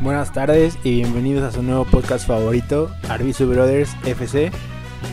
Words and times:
Buenas 0.00 0.32
tardes 0.32 0.78
y 0.82 0.94
bienvenidos 0.94 1.44
a 1.44 1.52
su 1.52 1.62
nuevo 1.62 1.84
podcast 1.84 2.26
favorito, 2.26 2.90
Arbizu 3.10 3.46
Brothers 3.46 3.94
FC, 4.06 4.50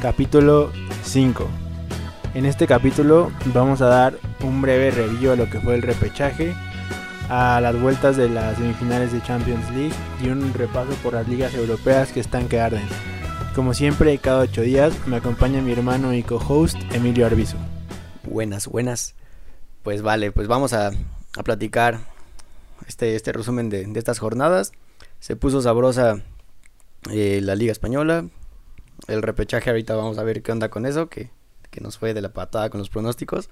capítulo 0.02 0.71
5. 1.04 1.46
En 2.33 2.46
este 2.46 2.67
capítulo 2.67 3.30
vamos 3.54 3.82
a 3.82 3.88
dar 3.88 4.18
un 4.42 4.62
breve 4.62 4.92
review 4.92 5.34
a 5.34 5.36
lo 5.36 5.50
que 5.50 5.60
fue 5.60 5.76
el 5.76 5.82
repechaje, 5.82 6.56
a 7.28 7.60
las 7.60 7.78
vueltas 7.78 8.16
de 8.16 8.30
las 8.30 8.55
semifinales 8.55 9.12
de 9.12 9.21
Champions 9.23 9.70
League 9.71 9.94
y 10.23 10.30
un 10.30 10.54
repaso 10.54 10.94
por 11.04 11.16
las 11.16 11.28
ligas 11.28 11.54
europeas 11.54 12.14
que 12.14 12.22
están 12.22 12.48
que 12.48 12.62
arden. 12.62 12.88
Como 13.56 13.74
siempre, 13.74 14.18
cada 14.20 14.40
ocho 14.40 14.62
días 14.62 14.94
me 15.06 15.18
acompaña 15.18 15.62
mi 15.62 15.74
hermano 15.74 16.14
y 16.14 16.24
co-host 16.24 16.78
Emilio 16.94 17.26
Arbizu. 17.26 17.58
Buenas, 18.24 18.68
buenas. 18.68 19.16
Pues 19.84 20.02
vale, 20.02 20.32
pues 20.32 20.48
vamos 20.48 20.72
a, 20.72 20.92
a 21.38 21.44
platicar 21.44 22.00
este, 22.86 23.16
este 23.16 23.32
resumen 23.32 23.70
de, 23.70 23.86
de, 23.86 24.00
estas 24.00 24.20
jornadas. 24.20 24.71
Se 25.20 25.36
puso 25.36 25.61
sabrosa 25.61 26.21
eh, 27.11 27.39
la 27.42 27.56
Liga 27.56 27.71
Española. 27.71 28.28
El 29.07 29.21
repechaje 29.21 29.69
ahorita 29.69 29.96
vamos 29.96 30.18
a 30.18 30.24
ver 30.24 30.42
qué 30.42 30.52
onda 30.52 30.69
con 30.69 30.86
eso, 30.86 31.10
que, 31.10 31.29
que 31.69 31.82
nos 31.82 31.97
fue 31.97 32.13
de 32.13 32.21
la 32.21 32.33
patada 32.33 32.69
con 32.69 32.79
los 32.79 32.89
pronósticos. 32.89 33.49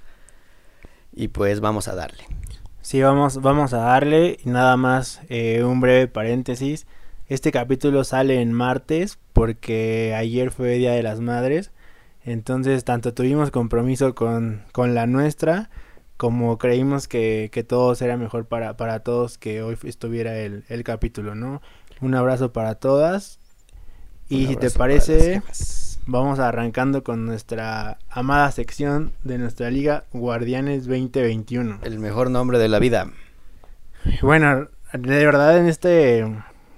Y 1.13 1.29
pues 1.29 1.59
vamos 1.59 1.87
a 1.87 1.95
darle. 1.95 2.25
Sí, 2.81 3.01
vamos, 3.01 3.41
vamos 3.41 3.73
a 3.73 3.77
darle. 3.77 4.37
Y 4.43 4.49
nada 4.49 4.77
más 4.77 5.21
eh, 5.29 5.63
un 5.63 5.79
breve 5.81 6.07
paréntesis. 6.07 6.85
Este 7.27 7.51
capítulo 7.51 8.03
sale 8.03 8.41
en 8.41 8.53
martes 8.53 9.17
porque 9.33 10.13
ayer 10.15 10.51
fue 10.51 10.75
Día 10.75 10.91
de 10.91 11.03
las 11.03 11.19
Madres. 11.19 11.71
Entonces 12.23 12.83
tanto 12.83 13.13
tuvimos 13.13 13.51
compromiso 13.51 14.13
con, 14.13 14.63
con 14.71 14.93
la 14.93 15.07
nuestra 15.07 15.69
como 16.17 16.57
creímos 16.57 17.07
que, 17.07 17.49
que 17.51 17.63
todo 17.63 17.95
será 17.95 18.17
mejor 18.17 18.45
para, 18.45 18.77
para 18.77 18.99
todos 19.01 19.37
que 19.37 19.61
hoy 19.61 19.77
estuviera 19.83 20.37
el, 20.37 20.63
el 20.69 20.83
capítulo, 20.83 21.35
¿no? 21.35 21.61
Un 22.01 22.15
abrazo 22.15 22.53
para 22.53 22.75
todas. 22.75 23.39
Y 24.27 24.47
si 24.47 24.55
te 24.55 24.71
parece, 24.71 25.41
vamos 26.07 26.39
arrancando 26.39 27.03
con 27.03 27.25
nuestra 27.25 27.99
amada 28.09 28.51
sección 28.51 29.13
de 29.23 29.37
nuestra 29.37 29.69
liga 29.69 30.05
Guardianes 30.13 30.87
2021. 30.87 31.79
El 31.83 31.99
mejor 31.99 32.31
nombre 32.31 32.57
de 32.57 32.69
la 32.69 32.79
vida. 32.79 33.11
Bueno, 34.21 34.67
de 34.93 35.25
verdad 35.25 35.57
en 35.57 35.67
este 35.67 36.25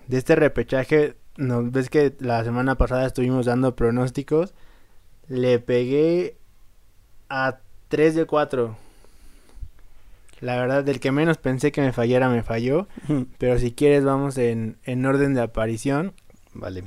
de 0.08 0.18
este 0.18 0.36
repechaje, 0.36 1.16
no 1.36 1.64
ves 1.64 1.90
que 1.90 2.16
la 2.20 2.44
semana 2.44 2.76
pasada 2.76 3.06
estuvimos 3.06 3.46
dando 3.46 3.76
pronósticos. 3.76 4.54
Le 5.28 5.60
pegué 5.60 6.38
a 7.30 7.60
3 7.90 8.16
de 8.16 8.26
4. 8.26 8.87
La 10.40 10.56
verdad, 10.58 10.84
del 10.84 11.00
que 11.00 11.12
menos 11.12 11.38
pensé 11.38 11.72
que 11.72 11.82
me 11.82 11.92
fallara, 11.94 12.30
me 12.30 12.44
falló. 12.44 12.88
Pero 13.38 13.58
si 13.60 13.72
quieres, 13.72 14.04
vamos 14.04 14.38
en, 14.38 14.78
en 14.84 15.06
orden 15.06 15.34
de 15.34 15.42
aparición. 15.42 16.14
Vale. 16.54 16.84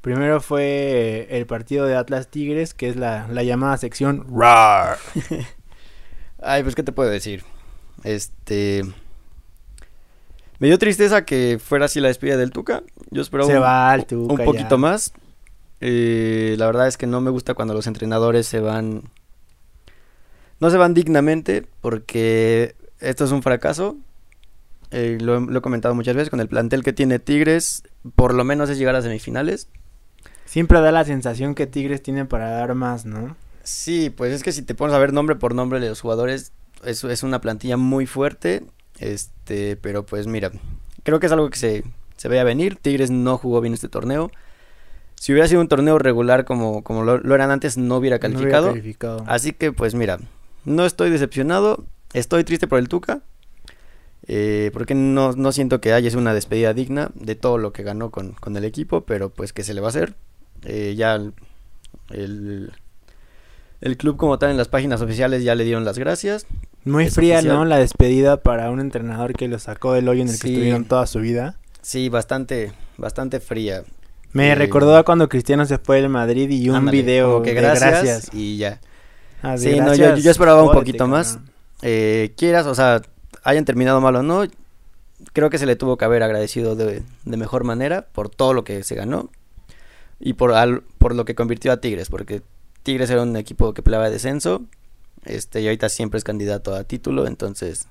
Primero 0.00 0.40
fue 0.40 1.26
el 1.30 1.46
partido 1.46 1.86
de 1.86 1.96
Atlas 1.96 2.28
Tigres, 2.28 2.74
que 2.74 2.88
es 2.88 2.96
la, 2.96 3.26
la 3.28 3.42
llamada 3.42 3.76
sección 3.78 4.26
RAR. 4.32 4.98
Ay, 6.42 6.62
pues, 6.62 6.74
¿qué 6.74 6.82
te 6.82 6.92
puedo 6.92 7.10
decir? 7.10 7.42
Este. 8.04 8.82
Me 10.60 10.66
dio 10.68 10.78
tristeza 10.78 11.24
que 11.24 11.58
fuera 11.62 11.86
así 11.86 12.00
la 12.00 12.08
despedida 12.08 12.36
del 12.36 12.50
Tuca. 12.50 12.82
Yo 13.10 13.22
esperaba 13.22 13.48
Se 13.50 13.56
un, 13.56 13.62
va 13.62 13.90
al 13.90 14.06
Tuca 14.06 14.34
un 14.34 14.44
poquito 14.44 14.70
ya. 14.70 14.76
más. 14.76 15.12
Eh, 15.80 16.54
la 16.58 16.66
verdad 16.66 16.88
es 16.88 16.96
que 16.96 17.06
no 17.06 17.20
me 17.20 17.30
gusta 17.30 17.54
cuando 17.54 17.74
los 17.74 17.86
entrenadores 17.86 18.46
se 18.46 18.60
van. 18.60 19.04
No 20.60 20.70
se 20.70 20.76
van 20.76 20.94
dignamente 20.94 21.66
porque 21.80 22.74
esto 23.00 23.24
es 23.24 23.32
un 23.32 23.42
fracaso. 23.42 23.96
Eh, 24.90 25.18
lo, 25.20 25.40
lo, 25.40 25.58
he 25.58 25.62
comentado 25.62 25.94
muchas 25.94 26.16
veces 26.16 26.30
con 26.30 26.40
el 26.40 26.48
plantel 26.48 26.82
que 26.82 26.92
tiene 26.92 27.18
Tigres. 27.18 27.82
Por 28.16 28.34
lo 28.34 28.44
menos 28.44 28.70
es 28.70 28.78
llegar 28.78 28.96
a 28.96 29.02
semifinales. 29.02 29.68
Siempre 30.44 30.80
da 30.80 30.90
la 30.92 31.04
sensación 31.04 31.54
que 31.54 31.66
Tigres 31.66 32.02
tiene 32.02 32.24
para 32.24 32.50
dar 32.50 32.74
más, 32.74 33.04
¿no? 33.04 33.36
Sí, 33.62 34.08
pues 34.08 34.32
es 34.32 34.42
que 34.42 34.52
si 34.52 34.62
te 34.62 34.74
pones 34.74 34.94
a 34.94 34.98
ver 34.98 35.12
nombre 35.12 35.36
por 35.36 35.54
nombre 35.54 35.78
de 35.78 35.90
los 35.90 36.00
jugadores, 36.00 36.52
es, 36.84 37.04
es 37.04 37.22
una 37.22 37.40
plantilla 37.40 37.76
muy 37.76 38.06
fuerte. 38.06 38.64
Este, 38.98 39.76
pero 39.76 40.06
pues 40.06 40.26
mira, 40.26 40.50
creo 41.02 41.20
que 41.20 41.26
es 41.26 41.32
algo 41.32 41.50
que 41.50 41.58
se, 41.58 41.84
se 42.16 42.28
veía 42.28 42.44
venir. 42.44 42.76
Tigres 42.76 43.10
no 43.10 43.36
jugó 43.36 43.60
bien 43.60 43.74
este 43.74 43.88
torneo. 43.88 44.30
Si 45.16 45.32
hubiera 45.32 45.48
sido 45.48 45.60
un 45.60 45.68
torneo 45.68 45.98
regular 45.98 46.44
como, 46.44 46.82
como 46.82 47.04
lo, 47.04 47.18
lo 47.18 47.34
eran 47.34 47.50
antes, 47.50 47.76
no 47.76 47.96
hubiera 47.96 48.18
calificado. 48.18 48.68
No 48.68 48.72
hubiera 48.72 48.82
calificado. 48.82 49.24
Así 49.26 49.52
que 49.52 49.72
pues 49.72 49.94
mira, 49.94 50.18
no 50.68 50.84
estoy 50.84 51.10
decepcionado. 51.10 51.84
Estoy 52.12 52.44
triste 52.44 52.66
por 52.66 52.78
el 52.78 52.88
Tuca. 52.88 53.20
Eh, 54.26 54.70
porque 54.72 54.94
no, 54.94 55.32
no, 55.32 55.52
siento 55.52 55.80
que 55.80 55.92
haya 55.92 56.16
una 56.18 56.34
despedida 56.34 56.74
digna 56.74 57.10
de 57.14 57.34
todo 57.34 57.56
lo 57.56 57.72
que 57.72 57.82
ganó 57.82 58.10
con, 58.10 58.32
con 58.32 58.56
el 58.56 58.64
equipo. 58.64 59.02
Pero 59.02 59.30
pues 59.30 59.52
que 59.52 59.64
se 59.64 59.74
le 59.74 59.80
va 59.80 59.88
a 59.88 59.90
hacer. 59.90 60.14
Eh, 60.64 60.94
ya 60.96 61.14
el, 61.14 61.32
el, 62.10 62.72
el, 63.80 63.96
club 63.96 64.16
como 64.16 64.38
tal 64.38 64.50
en 64.50 64.56
las 64.56 64.68
páginas 64.68 65.00
oficiales 65.00 65.44
ya 65.44 65.54
le 65.54 65.64
dieron 65.64 65.84
las 65.84 65.98
gracias. 65.98 66.46
Muy 66.84 67.04
es 67.04 67.14
fría, 67.14 67.36
oficial. 67.36 67.56
¿no? 67.56 67.64
La 67.64 67.78
despedida 67.78 68.42
para 68.42 68.70
un 68.70 68.80
entrenador 68.80 69.34
que 69.34 69.48
lo 69.48 69.58
sacó 69.58 69.92
del 69.92 70.08
hoyo 70.08 70.22
en 70.22 70.28
el 70.28 70.34
sí. 70.34 70.42
que 70.42 70.48
estuvieron 70.48 70.84
toda 70.84 71.06
su 71.06 71.20
vida. 71.20 71.58
Sí, 71.82 72.08
bastante, 72.08 72.72
bastante 72.96 73.40
fría. 73.40 73.84
Me 74.32 74.50
eh, 74.50 74.54
recordó 74.54 74.96
a 74.96 75.04
cuando 75.04 75.28
Cristiano 75.28 75.64
se 75.64 75.78
fue 75.78 76.00
del 76.02 76.10
Madrid 76.10 76.50
y 76.50 76.68
un 76.68 76.76
ándale, 76.76 76.98
video 76.98 77.42
que 77.42 77.54
de 77.54 77.60
gracias, 77.60 77.90
gracias. 77.90 78.30
y 78.34 78.58
ya. 78.58 78.80
Ah, 79.42 79.56
sí, 79.56 79.70
gracias, 79.70 79.98
no, 79.98 80.16
yo, 80.16 80.22
yo 80.22 80.30
esperaba 80.30 80.62
un 80.62 80.72
poquito 80.72 80.98
cabrón. 80.98 81.10
más. 81.18 81.38
Eh, 81.82 82.32
quieras, 82.36 82.66
o 82.66 82.74
sea, 82.74 83.02
hayan 83.44 83.64
terminado 83.64 84.00
mal 84.00 84.16
o 84.16 84.22
no, 84.22 84.44
creo 85.32 85.48
que 85.50 85.58
se 85.58 85.66
le 85.66 85.76
tuvo 85.76 85.96
que 85.96 86.04
haber 86.04 86.22
agradecido 86.22 86.74
de, 86.76 87.02
de 87.24 87.36
mejor 87.36 87.64
manera 87.64 88.06
por 88.12 88.28
todo 88.28 88.52
lo 88.52 88.64
que 88.64 88.82
se 88.82 88.94
ganó 88.94 89.30
y 90.20 90.32
por, 90.34 90.52
al, 90.52 90.82
por 90.98 91.14
lo 91.14 91.24
que 91.24 91.34
convirtió 91.36 91.70
a 91.72 91.80
Tigres, 91.80 92.08
porque 92.10 92.42
Tigres 92.82 93.10
era 93.10 93.22
un 93.22 93.36
equipo 93.36 93.74
que 93.74 93.82
peleaba 93.82 94.06
de 94.06 94.12
descenso 94.12 94.64
este, 95.24 95.60
y 95.60 95.66
ahorita 95.66 95.88
siempre 95.88 96.18
es 96.18 96.24
candidato 96.24 96.74
a 96.74 96.82
título, 96.84 97.26
entonces 97.26 97.86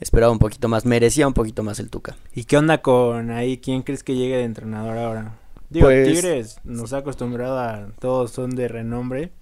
esperaba 0.00 0.32
un 0.32 0.38
poquito 0.38 0.68
más, 0.68 0.84
merecía 0.86 1.26
un 1.26 1.34
poquito 1.34 1.62
más 1.62 1.78
el 1.80 1.90
Tuca. 1.90 2.16
¿Y 2.34 2.44
qué 2.44 2.56
onda 2.56 2.80
con 2.80 3.30
ahí? 3.30 3.58
¿Quién 3.58 3.82
crees 3.82 4.02
que 4.02 4.14
llegue 4.14 4.36
de 4.36 4.44
entrenador 4.44 4.96
ahora? 4.96 5.34
Digo, 5.70 5.86
Pues- 5.88 6.08
Tigres 6.08 6.58
nos 6.64 6.92
ha 6.94 6.98
acostumbrado 6.98 7.58
a 7.58 7.88
todos 8.00 8.30
son 8.30 8.50
de 8.54 8.68
renombre. 8.68 9.32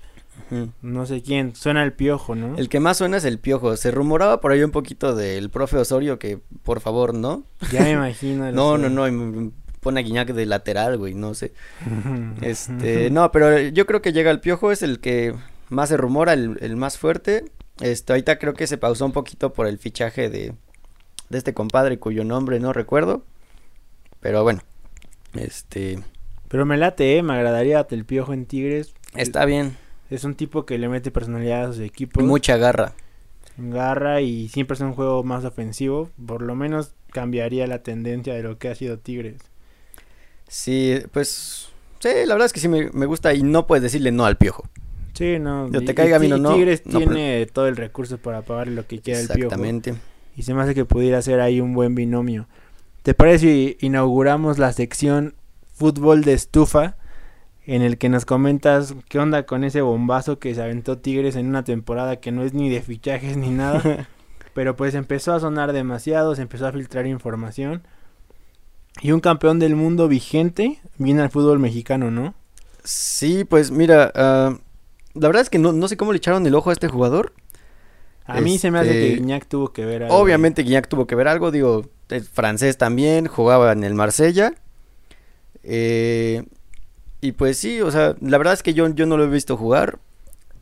No 0.83 1.07
sé 1.07 1.23
quién, 1.23 1.55
suena 1.55 1.83
el 1.83 1.93
piojo, 1.95 2.35
¿no? 2.35 2.57
El 2.59 2.69
que 2.69 2.79
más 2.81 2.99
suena 2.99 3.17
es 3.17 3.25
el 3.25 3.39
piojo. 3.39 3.77
Se 3.77 3.91
rumoraba 3.91 4.41
por 4.41 4.53
ahí 4.53 4.63
un 4.63 4.71
poquito 4.71 5.15
del 5.15 5.49
profe 5.51 5.79
Osorio 5.79 6.19
que, 6.19 6.41
por 6.63 6.81
favor, 6.81 7.15
no. 7.15 7.45
Ya 7.73 7.81
me 7.83 7.93
imagino. 7.93 8.51
No, 8.53 8.77
no, 8.77 8.91
no, 8.91 9.11
me- 9.11 9.51
pone 9.81 10.01
a 10.01 10.03
Guiñac 10.03 10.29
de 10.33 10.47
lateral, 10.47 10.99
güey, 10.99 11.15
no 11.15 11.35
sé. 11.35 11.53
Este, 12.43 13.11
no, 13.11 13.33
pero 13.33 13.59
yo 13.59 13.87
creo 13.87 14.03
que 14.03 14.13
llega 14.13 14.31
el 14.31 14.41
piojo, 14.41 14.73
es 14.73 14.83
el 14.83 15.01
que 15.01 15.35
más 15.71 15.89
se 15.89 15.97
rumora, 15.97 16.35
el, 16.35 16.59
el 16.61 16.77
más 16.77 16.99
fuerte. 16.99 17.45
Este, 17.81 18.13
ahorita 18.13 18.39
creo 18.39 18.53
que 18.55 18.67
se 18.67 18.77
pausó 18.79 19.07
un 19.07 19.13
poquito 19.13 19.53
por 19.55 19.67
el 19.67 19.79
fichaje 19.79 20.29
de, 20.29 20.53
de 21.31 21.39
este 21.39 21.55
compadre 21.55 21.99
cuyo 21.99 22.25
nombre 22.25 22.61
no 22.61 22.73
recuerdo. 22.75 23.25
Pero 24.21 24.43
bueno, 24.43 24.61
este, 25.35 25.99
Pero 26.49 26.67
me 26.67 26.77
late, 26.77 27.17
¿eh? 27.17 27.23
Me 27.23 27.33
agradaría 27.33 27.87
el 27.91 28.05
piojo 28.05 28.35
en 28.35 28.45
Tigres. 28.47 28.93
está 29.15 29.45
bien, 29.47 29.77
Es 30.13 30.25
un 30.25 30.35
tipo 30.35 30.67
que 30.67 30.77
le 30.79 30.89
mete 30.89 31.11
personalidad 31.11 31.65
a 31.65 31.73
sus 31.73 31.81
equipos. 31.81 32.23
mucha 32.23 32.57
garra. 32.59 32.93
Garra 33.57 34.21
y 34.21 34.49
siempre 34.49 34.75
es 34.75 34.81
un 34.81 34.93
juego 34.93 35.23
más 35.25 35.45
ofensivo. 35.45 36.11
Por 36.27 36.43
lo 36.43 36.55
menos 36.55 36.93
cambiaría 37.13 37.67
la 37.67 37.83
tendencia 37.83 38.35
de 38.35 38.43
lo 38.43 38.59
que 38.59 38.69
ha 38.69 38.75
sido 38.75 38.99
Tigres. 38.99 39.41
Sí, 40.49 40.99
pues, 41.13 41.69
sí, 42.01 42.09
la 42.27 42.35
verdad 42.35 42.47
es 42.47 42.53
que 42.53 42.61
sí 42.61 42.69
me, 42.69 42.91
me 42.93 43.07
gusta 43.07 43.33
y 43.35 43.43
no 43.43 43.67
puedes 43.67 43.83
decirle 43.83 44.13
no 44.13 44.27
al 44.27 44.37
piojo. 44.37 44.65
Sí, 45.15 45.39
no. 45.39 45.71
Yo 45.71 45.85
te 45.85 45.95
caiga 45.95 46.19
o 46.19 46.21
Ti- 46.21 46.29
no, 46.29 46.55
Tigres 46.55 46.83
no, 46.85 46.99
tiene 46.99 47.47
todo 47.47 47.69
el 47.69 47.77
recurso 47.77 48.19
para 48.19 48.43
pagarle 48.43 48.75
lo 48.75 48.87
que 48.87 49.01
quiera 49.01 49.21
el 49.21 49.27
piojo. 49.29 49.41
Exactamente. 49.45 49.95
Y 50.37 50.43
se 50.43 50.55
me 50.55 50.63
hace 50.63 50.75
que 50.75 50.85
pudiera 50.85 51.21
ser 51.23 51.41
ahí 51.41 51.61
un 51.61 51.75
buen 51.75 51.95
binomio. 51.95 52.49
¿Te 53.03 53.15
parece 53.15 53.39
si 53.47 53.77
inauguramos 53.81 54.59
la 54.59 54.73
sección 54.73 55.35
fútbol 55.75 56.23
de 56.23 56.35
estufa? 56.35 56.97
En 57.67 57.83
el 57.83 57.97
que 57.99 58.09
nos 58.09 58.25
comentas 58.25 58.95
qué 59.09 59.19
onda 59.19 59.47
con 59.47 59.63
ese 59.63 59.83
bombazo 59.83 60.39
que 60.39 60.55
se 60.55 60.63
aventó 60.63 60.99
Tigres 60.99 61.37
en 61.37 61.47
una 61.47 61.63
temporada 61.65 62.17
que 62.17 62.33
no 62.33 62.43
es 62.43 62.55
ni 62.55 62.69
de 62.69 62.83
fichajes 62.83 63.37
ni 63.37 63.51
nada. 63.51 64.09
pero 64.55 64.77
pues 64.77 64.95
empezó 64.95 65.33
a 65.33 65.41
sonar 65.41 65.73
demasiado, 65.73 66.35
se 66.35 66.43
empezó 66.43 66.67
a 66.67 66.73
filtrar 66.73 67.07
información. 67.07 67.83
Y 69.01 69.13
un 69.13 69.21
campeón 69.21 69.59
del 69.59 69.77
mundo 69.77 70.09
vigente 70.09 70.79
viene 70.99 71.23
al 71.23 71.31
fútbol 71.31 71.59
mexicano, 71.59 72.11
¿no? 72.11 72.35
Sí, 72.85 73.45
pues 73.45 73.71
mira, 73.71 74.13
ah, 74.15 74.59
la 75.15 75.29
verdad 75.29 75.43
es 75.43 75.51
que 75.51 75.59
no, 75.59 75.73
no 75.73 75.89
sé 75.89 75.97
cómo 75.97 76.13
le 76.13 76.19
echaron 76.19 76.47
el 76.47 76.55
ojo 76.55 76.71
a 76.71 76.73
este 76.73 76.89
jugador. 76.89 77.33
A 78.25 78.41
mí 78.41 78.59
se 78.59 78.71
me 78.71 78.79
hace 78.79 78.91
que 78.91 79.07
Este, 79.09 79.21
Guiñac 79.21 79.47
tuvo 79.47 79.73
que 79.73 79.85
ver 79.85 80.05
algo. 80.05 80.15
Obviamente 80.15 80.63
Guiñac 80.63 80.89
tuvo 80.89 81.07
que 81.07 81.15
ver 81.15 81.29
algo, 81.29 81.51
digo, 81.51 81.89
es 82.09 82.29
francés 82.29 82.77
también, 82.77 83.27
jugaba 83.27 83.73
en 83.73 83.85
el 83.85 83.95
Marsella. 83.95 84.53
Eh, 85.65 86.45
y 87.23 87.33
pues 87.33 87.57
sí, 87.57 87.81
o 87.81 87.91
sea, 87.91 88.17
la 88.21 88.37
verdad 88.37 88.53
es 88.53 88.63
que 88.63 88.75
yo, 88.75 88.89
yo 88.89 89.07
no 89.07 89.17
lo 89.17 89.25
he 89.25 89.29
visto 89.29 89.57
jugar. 89.57 89.99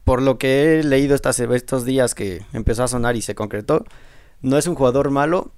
Por 0.05 0.23
lo 0.23 0.39
que 0.39 0.79
he 0.79 0.85
leído 0.85 1.15
estas, 1.15 1.41
estos 1.41 1.85
días 1.85 2.15
que 2.15 2.43
empezó 2.53 2.85
a 2.85 2.89
sonar 2.89 3.17
y 3.17 3.23
se 3.23 3.35
concretó, 3.35 3.85
no 4.43 4.57
es 4.59 4.67
un 4.67 4.75
jugador 4.75 5.11
malo. 5.11 5.51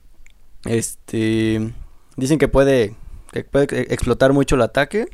Este, 0.64 1.72
Dicen 2.16 2.38
que 2.38 2.48
puede, 2.48 2.94
que 3.32 3.44
puede 3.44 3.92
explotar 3.92 4.32
mucho 4.32 4.54
el 4.54 4.62
ataque. 4.62 5.06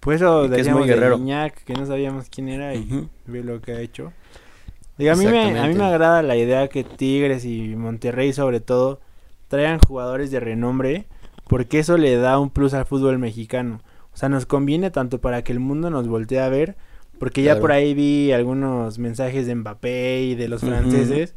Pues 0.00 0.20
eso 0.20 0.48
que 0.48 0.60
es 0.60 0.68
muy 0.68 0.86
de 0.86 0.94
guerrero. 0.94 1.18
Que 1.64 1.74
no 1.74 1.86
sabíamos 1.86 2.28
quién 2.30 2.48
era 2.48 2.74
y 2.74 2.82
Ujú. 2.82 3.08
ve 3.26 3.42
lo 3.42 3.60
que 3.60 3.72
ha 3.72 3.80
hecho. 3.80 4.12
Digo, 4.96 5.12
a 5.12 5.16
mí, 5.16 5.26
me, 5.26 5.58
a 5.58 5.66
mí 5.66 5.74
me 5.74 5.84
agrada 5.84 6.22
la 6.22 6.36
idea 6.36 6.68
que 6.68 6.84
Tigres 6.84 7.44
y 7.44 7.74
Monterrey 7.74 8.32
sobre 8.32 8.60
todo 8.60 9.00
traigan 9.48 9.80
jugadores 9.80 10.30
de 10.30 10.38
renombre 10.38 11.06
porque 11.48 11.80
eso 11.80 11.96
le 11.96 12.16
da 12.16 12.38
un 12.38 12.50
plus 12.50 12.74
al 12.74 12.86
fútbol 12.86 13.18
mexicano. 13.18 13.80
O 14.14 14.16
sea, 14.16 14.28
nos 14.28 14.46
conviene 14.46 14.90
tanto 14.90 15.20
para 15.20 15.42
que 15.42 15.52
el 15.52 15.60
mundo 15.60 15.90
nos 15.90 16.06
voltee 16.08 16.40
a 16.40 16.48
ver, 16.48 16.76
porque 17.18 17.42
ya 17.42 17.52
Claro. 17.52 17.60
por 17.62 17.72
ahí 17.72 17.94
vi 17.94 18.32
algunos 18.32 18.98
mensajes 18.98 19.46
de 19.46 19.54
Mbappé 19.56 20.22
y 20.22 20.34
de 20.36 20.48
los 20.48 20.60
franceses 20.62 21.34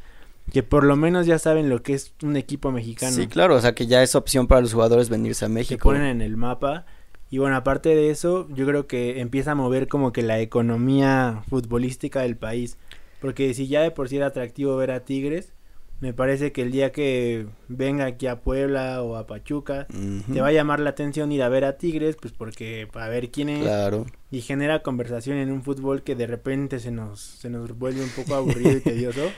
que 0.52 0.64
por 0.64 0.86
lo 0.86 0.96
menos 0.96 1.26
ya 1.26 1.40
saben 1.40 1.70
lo 1.70 1.84
que 1.84 1.94
es 1.94 2.14
un 2.24 2.38
equipo 2.38 2.72
mexicano. 2.72 3.12
Sí, 3.14 3.28
claro, 3.28 3.56
o 3.56 3.60
sea 3.62 3.76
que 3.76 3.86
ya 3.88 4.02
es 4.02 4.16
opción 4.16 4.48
para 4.48 4.62
los 4.62 4.74
jugadores 4.74 5.10
venirse 5.10 5.44
a 5.44 5.50
se 5.50 5.54
México. 5.54 5.90
ponen 5.90 6.04
en 6.04 6.22
el 6.22 6.38
mapa. 6.38 6.86
Y 7.30 7.40
bueno, 7.40 7.58
aparte 7.58 7.90
de 7.90 8.10
eso, 8.12 8.48
yo 8.54 8.66
creo 8.66 8.88
que 8.88 9.20
empieza 9.20 9.52
a 9.52 9.56
mover 9.56 9.90
como 9.90 10.14
que 10.14 10.22
la 10.22 10.40
economía 10.40 11.44
futbolística 11.50 12.22
del 12.22 12.38
país. 12.38 12.78
Porque 13.20 13.54
si 13.54 13.68
ya 13.68 13.82
de 13.82 13.92
por 13.92 14.08
sí 14.08 14.16
era 14.18 14.28
atractivo 14.28 14.78
ver 14.78 14.92
a 14.92 15.02
Tigres, 15.04 15.52
me 16.00 16.14
parece 16.14 16.52
que 16.52 16.62
el 16.62 16.72
día 16.72 16.92
que 16.92 17.48
venga 17.68 18.06
aquí 18.06 18.28
a 18.28 18.42
Puebla 18.42 19.02
o 19.02 19.16
a 19.16 19.26
Pachuca, 19.26 19.88
te 20.32 20.42
va 20.42 20.48
a 20.50 20.52
llamar 20.52 20.80
la 20.80 20.92
atención 20.92 21.32
ir 21.32 21.42
a 21.42 21.50
ver 21.50 21.66
a 21.66 21.78
Tigres, 21.78 22.16
pues 22.22 22.34
porque 22.34 22.88
para 22.92 23.10
ver 23.10 23.32
quién 23.32 23.50
es 23.50 23.64
Claro. 23.64 24.06
y 24.30 24.42
genera 24.42 24.84
conversación 24.84 25.38
en 25.38 25.52
un 25.52 25.64
fútbol 25.64 26.04
que 26.04 26.16
de 26.16 26.28
repente 26.28 26.80
se 26.80 26.92
nos, 26.92 27.20
se 27.22 27.50
nos 27.50 27.78
vuelve 27.78 28.04
un 28.04 28.10
poco 28.10 28.36
aburrido 28.36 28.72
y 28.78 28.82
tedioso. 28.82 29.22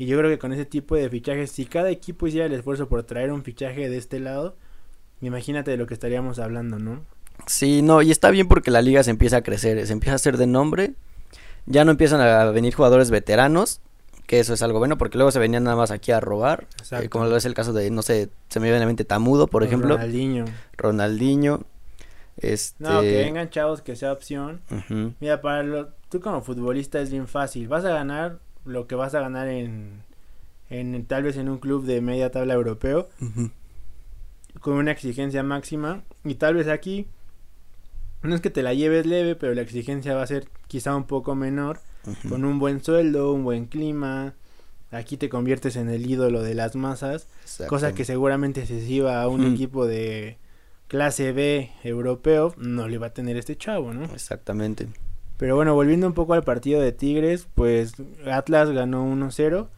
Y 0.00 0.06
yo 0.06 0.16
creo 0.16 0.30
que 0.30 0.38
con 0.38 0.52
ese 0.52 0.64
tipo 0.64 0.94
de 0.94 1.10
fichajes, 1.10 1.50
si 1.50 1.64
cada 1.64 1.90
equipo 1.90 2.28
hiciera 2.28 2.46
el 2.46 2.52
esfuerzo 2.52 2.88
por 2.88 3.02
traer 3.02 3.32
un 3.32 3.42
fichaje 3.42 3.88
de 3.88 3.96
este 3.96 4.20
lado, 4.20 4.54
imagínate 5.20 5.72
de 5.72 5.76
lo 5.76 5.86
que 5.86 5.94
estaríamos 5.94 6.38
hablando, 6.38 6.78
¿no? 6.78 7.04
Sí, 7.48 7.82
no, 7.82 8.00
y 8.00 8.12
está 8.12 8.30
bien 8.30 8.46
porque 8.46 8.70
la 8.70 8.80
liga 8.80 9.02
se 9.02 9.10
empieza 9.10 9.38
a 9.38 9.42
crecer, 9.42 9.84
se 9.84 9.92
empieza 9.92 10.12
a 10.12 10.14
hacer 10.14 10.36
de 10.36 10.46
nombre. 10.46 10.92
Ya 11.66 11.84
no 11.84 11.90
empiezan 11.90 12.20
a 12.20 12.44
venir 12.52 12.74
jugadores 12.74 13.10
veteranos, 13.10 13.80
que 14.28 14.38
eso 14.40 14.52
es 14.52 14.60
algo 14.60 14.78
bueno, 14.78 14.98
porque 14.98 15.16
luego 15.16 15.30
se 15.30 15.38
venían 15.38 15.64
nada 15.64 15.74
más 15.74 15.90
aquí 15.90 16.12
a 16.12 16.20
robar. 16.20 16.66
Eh, 16.90 17.08
como 17.08 17.24
lo 17.24 17.34
es 17.34 17.46
el 17.46 17.54
caso 17.54 17.72
de, 17.72 17.90
no 17.90 18.02
sé, 18.02 18.28
se 18.50 18.60
me 18.60 18.64
viene 18.64 18.76
a 18.76 18.80
la 18.80 18.86
mente 18.86 19.06
Tamudo, 19.06 19.46
por 19.46 19.64
ejemplo, 19.64 19.94
Ronaldinho. 19.96 20.44
Ronaldinho. 20.76 21.62
Este. 22.36 22.84
No, 22.84 23.00
que 23.00 23.16
vengan 23.16 23.48
chavos, 23.48 23.80
que 23.80 23.96
sea 23.96 24.12
opción. 24.12 24.60
Mira, 25.18 25.40
para 25.40 25.62
lo, 25.62 25.88
tú 26.10 26.20
como 26.20 26.42
futbolista 26.42 27.00
es 27.00 27.10
bien 27.10 27.26
fácil. 27.26 27.68
Vas 27.68 27.86
a 27.86 27.88
ganar 27.88 28.38
lo 28.66 28.86
que 28.86 28.96
vas 28.96 29.14
a 29.14 29.20
ganar 29.20 29.48
en, 29.48 30.02
en 30.68 31.06
tal 31.06 31.22
vez 31.22 31.38
en 31.38 31.48
un 31.48 31.56
club 31.56 31.86
de 31.86 32.02
media 32.02 32.30
tabla 32.30 32.52
europeo 32.52 33.08
con 34.60 34.74
una 34.74 34.90
exigencia 34.90 35.42
máxima 35.42 36.02
y 36.22 36.34
tal 36.34 36.54
vez 36.54 36.68
aquí 36.68 37.06
no 38.22 38.34
es 38.34 38.42
que 38.42 38.50
te 38.50 38.62
la 38.62 38.74
lleves 38.74 39.06
leve, 39.06 39.36
pero 39.36 39.54
la 39.54 39.62
exigencia 39.62 40.14
va 40.14 40.22
a 40.22 40.26
ser 40.26 40.48
quizá 40.66 40.94
un 40.94 41.04
poco 41.04 41.34
menor 41.34 41.80
Con 42.28 42.44
un 42.44 42.58
buen 42.58 42.82
sueldo, 42.82 43.32
un 43.32 43.44
buen 43.44 43.66
clima. 43.66 44.34
Aquí 44.90 45.16
te 45.16 45.28
conviertes 45.28 45.76
en 45.76 45.90
el 45.90 46.10
ídolo 46.10 46.42
de 46.42 46.54
las 46.54 46.74
masas, 46.74 47.28
cosa 47.68 47.92
que 47.92 48.06
seguramente 48.06 48.64
si 48.64 48.80
se 48.80 48.90
iba 48.90 49.20
a 49.20 49.28
un 49.28 49.44
equipo 49.44 49.86
de 49.86 50.38
clase 50.88 51.32
B 51.32 51.70
europeo 51.84 52.54
no 52.56 52.88
le 52.88 52.96
va 52.96 53.08
a 53.08 53.12
tener 53.12 53.36
este 53.36 53.56
chavo, 53.56 53.92
¿no? 53.92 54.04
Exactamente. 54.06 54.88
Pero 55.36 55.54
bueno, 55.54 55.74
volviendo 55.74 56.06
un 56.06 56.14
poco 56.14 56.34
al 56.34 56.42
partido 56.42 56.80
de 56.80 56.90
Tigres, 56.92 57.46
pues 57.54 57.94
Atlas 58.26 58.70
ganó 58.70 59.06
1-0. 59.06 59.68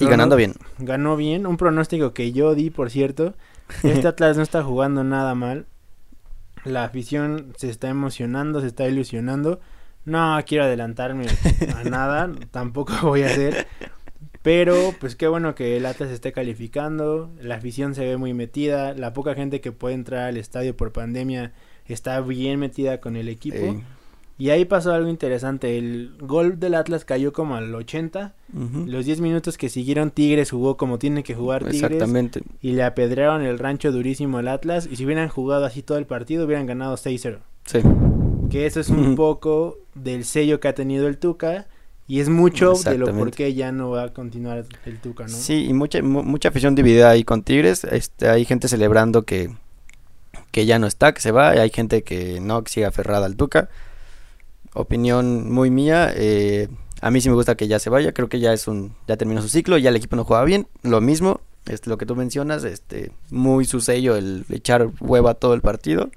Y 0.00 0.06
ganando 0.06 0.34
bien. 0.34 0.54
Ganó 0.78 1.16
bien, 1.16 1.46
un 1.46 1.56
pronóstico 1.56 2.12
que 2.14 2.32
yo 2.32 2.54
di, 2.54 2.70
por 2.70 2.90
cierto. 2.90 3.34
Este 3.84 4.08
Atlas 4.08 4.36
no 4.36 4.42
está 4.42 4.64
jugando 4.64 5.04
nada 5.04 5.34
mal. 5.36 5.66
La 6.64 6.84
afición 6.84 7.52
se 7.56 7.70
está 7.70 7.88
emocionando, 7.90 8.60
se 8.60 8.66
está 8.66 8.88
ilusionando. 8.88 9.60
No 10.04 10.38
quiero 10.46 10.64
adelantarme 10.64 11.26
a 11.76 11.84
nada, 11.88 12.30
tampoco 12.50 12.92
voy 13.02 13.22
a 13.22 13.26
hacer. 13.26 13.66
Pero 14.42 14.92
pues 14.98 15.14
qué 15.14 15.28
bueno 15.28 15.54
que 15.54 15.76
el 15.76 15.86
Atlas 15.86 16.10
esté 16.10 16.32
calificando, 16.32 17.30
la 17.40 17.54
afición 17.56 17.94
se 17.94 18.04
ve 18.04 18.16
muy 18.16 18.34
metida, 18.34 18.92
la 18.94 19.12
poca 19.12 19.34
gente 19.34 19.60
que 19.60 19.70
puede 19.70 19.94
entrar 19.94 20.22
al 20.28 20.36
estadio 20.36 20.76
por 20.76 20.90
pandemia 20.92 21.52
está 21.86 22.20
bien 22.20 22.58
metida 22.58 23.00
con 23.00 23.14
el 23.16 23.28
equipo. 23.28 23.56
Ey. 23.58 23.84
Y 24.38 24.50
ahí 24.50 24.64
pasó 24.64 24.92
algo 24.92 25.08
interesante, 25.08 25.78
el 25.78 26.16
gol 26.18 26.58
del 26.58 26.74
Atlas 26.74 27.04
cayó 27.04 27.32
como 27.32 27.54
al 27.54 27.72
80, 27.72 28.34
Ujú. 28.52 28.86
los 28.86 29.04
10 29.04 29.20
minutos 29.20 29.56
que 29.56 29.68
siguieron 29.68 30.10
Tigres 30.10 30.50
jugó 30.50 30.76
como 30.76 30.98
tiene 30.98 31.22
que 31.22 31.36
jugar 31.36 31.62
Tigres 31.62 31.82
Exactamente. 31.92 32.42
y 32.60 32.72
le 32.72 32.82
apedrearon 32.82 33.42
el 33.42 33.60
rancho 33.60 33.92
durísimo 33.92 34.38
al 34.38 34.48
Atlas 34.48 34.88
y 34.90 34.96
si 34.96 35.04
hubieran 35.04 35.28
jugado 35.28 35.64
así 35.64 35.82
todo 35.82 35.98
el 35.98 36.06
partido 36.06 36.46
hubieran 36.46 36.66
ganado 36.66 36.96
6-0. 36.96 37.38
Sí. 37.66 37.78
Que 38.52 38.66
eso 38.66 38.80
es 38.80 38.88
un 38.90 39.16
poco 39.16 39.78
del 39.94 40.24
sello 40.24 40.60
que 40.60 40.68
ha 40.68 40.74
tenido 40.74 41.08
el 41.08 41.18
Tuca 41.18 41.66
y 42.06 42.20
es 42.20 42.28
mucho 42.28 42.74
de 42.74 42.98
lo 42.98 43.06
por 43.06 43.30
qué 43.30 43.54
ya 43.54 43.72
no 43.72 43.90
va 43.90 44.02
a 44.04 44.12
continuar 44.12 44.64
el 44.84 44.98
Tuca, 45.00 45.24
¿no? 45.24 45.30
Sí, 45.30 45.66
y 45.68 45.72
mucha, 45.72 46.02
mu- 46.02 46.22
mucha 46.22 46.50
afición 46.50 46.74
dividida 46.74 47.08
ahí 47.10 47.24
con 47.24 47.42
Tigres. 47.42 47.84
Este, 47.84 48.28
hay 48.28 48.44
gente 48.44 48.68
celebrando 48.68 49.22
que, 49.22 49.50
que 50.50 50.66
ya 50.66 50.78
no 50.78 50.86
está, 50.86 51.14
que 51.14 51.20
se 51.22 51.30
va. 51.32 51.56
Y 51.56 51.60
hay 51.60 51.70
gente 51.70 52.02
que 52.02 52.40
no, 52.40 52.62
que 52.62 52.70
sigue 52.70 52.86
aferrada 52.86 53.24
al 53.26 53.36
Tuca. 53.36 53.70
Opinión 54.74 55.50
muy 55.50 55.70
mía. 55.70 56.12
eh, 56.14 56.68
a 57.00 57.10
mí 57.10 57.20
sí 57.20 57.28
me 57.28 57.34
gusta 57.34 57.56
que 57.56 57.68
ya 57.68 57.78
se 57.78 57.90
vaya. 57.90 58.12
Creo 58.12 58.28
que 58.28 58.40
ya 58.40 58.52
es 58.52 58.68
un, 58.68 58.94
ya 59.08 59.16
terminó 59.16 59.42
su 59.42 59.48
ciclo. 59.48 59.78
Ya 59.78 59.90
el 59.90 59.96
equipo 59.96 60.16
no 60.16 60.24
juega 60.24 60.44
bien. 60.44 60.66
Lo 60.82 61.00
mismo, 61.00 61.40
es 61.66 61.86
lo 61.86 61.98
que 61.98 62.06
tú 62.06 62.16
mencionas. 62.16 62.64
Este, 62.64 63.12
muy 63.30 63.64
su 63.64 63.80
sello 63.80 64.16
el 64.16 64.44
echar 64.50 64.88
hueva 65.00 65.34
todo 65.34 65.54
el 65.54 65.62
partido. 65.62 66.10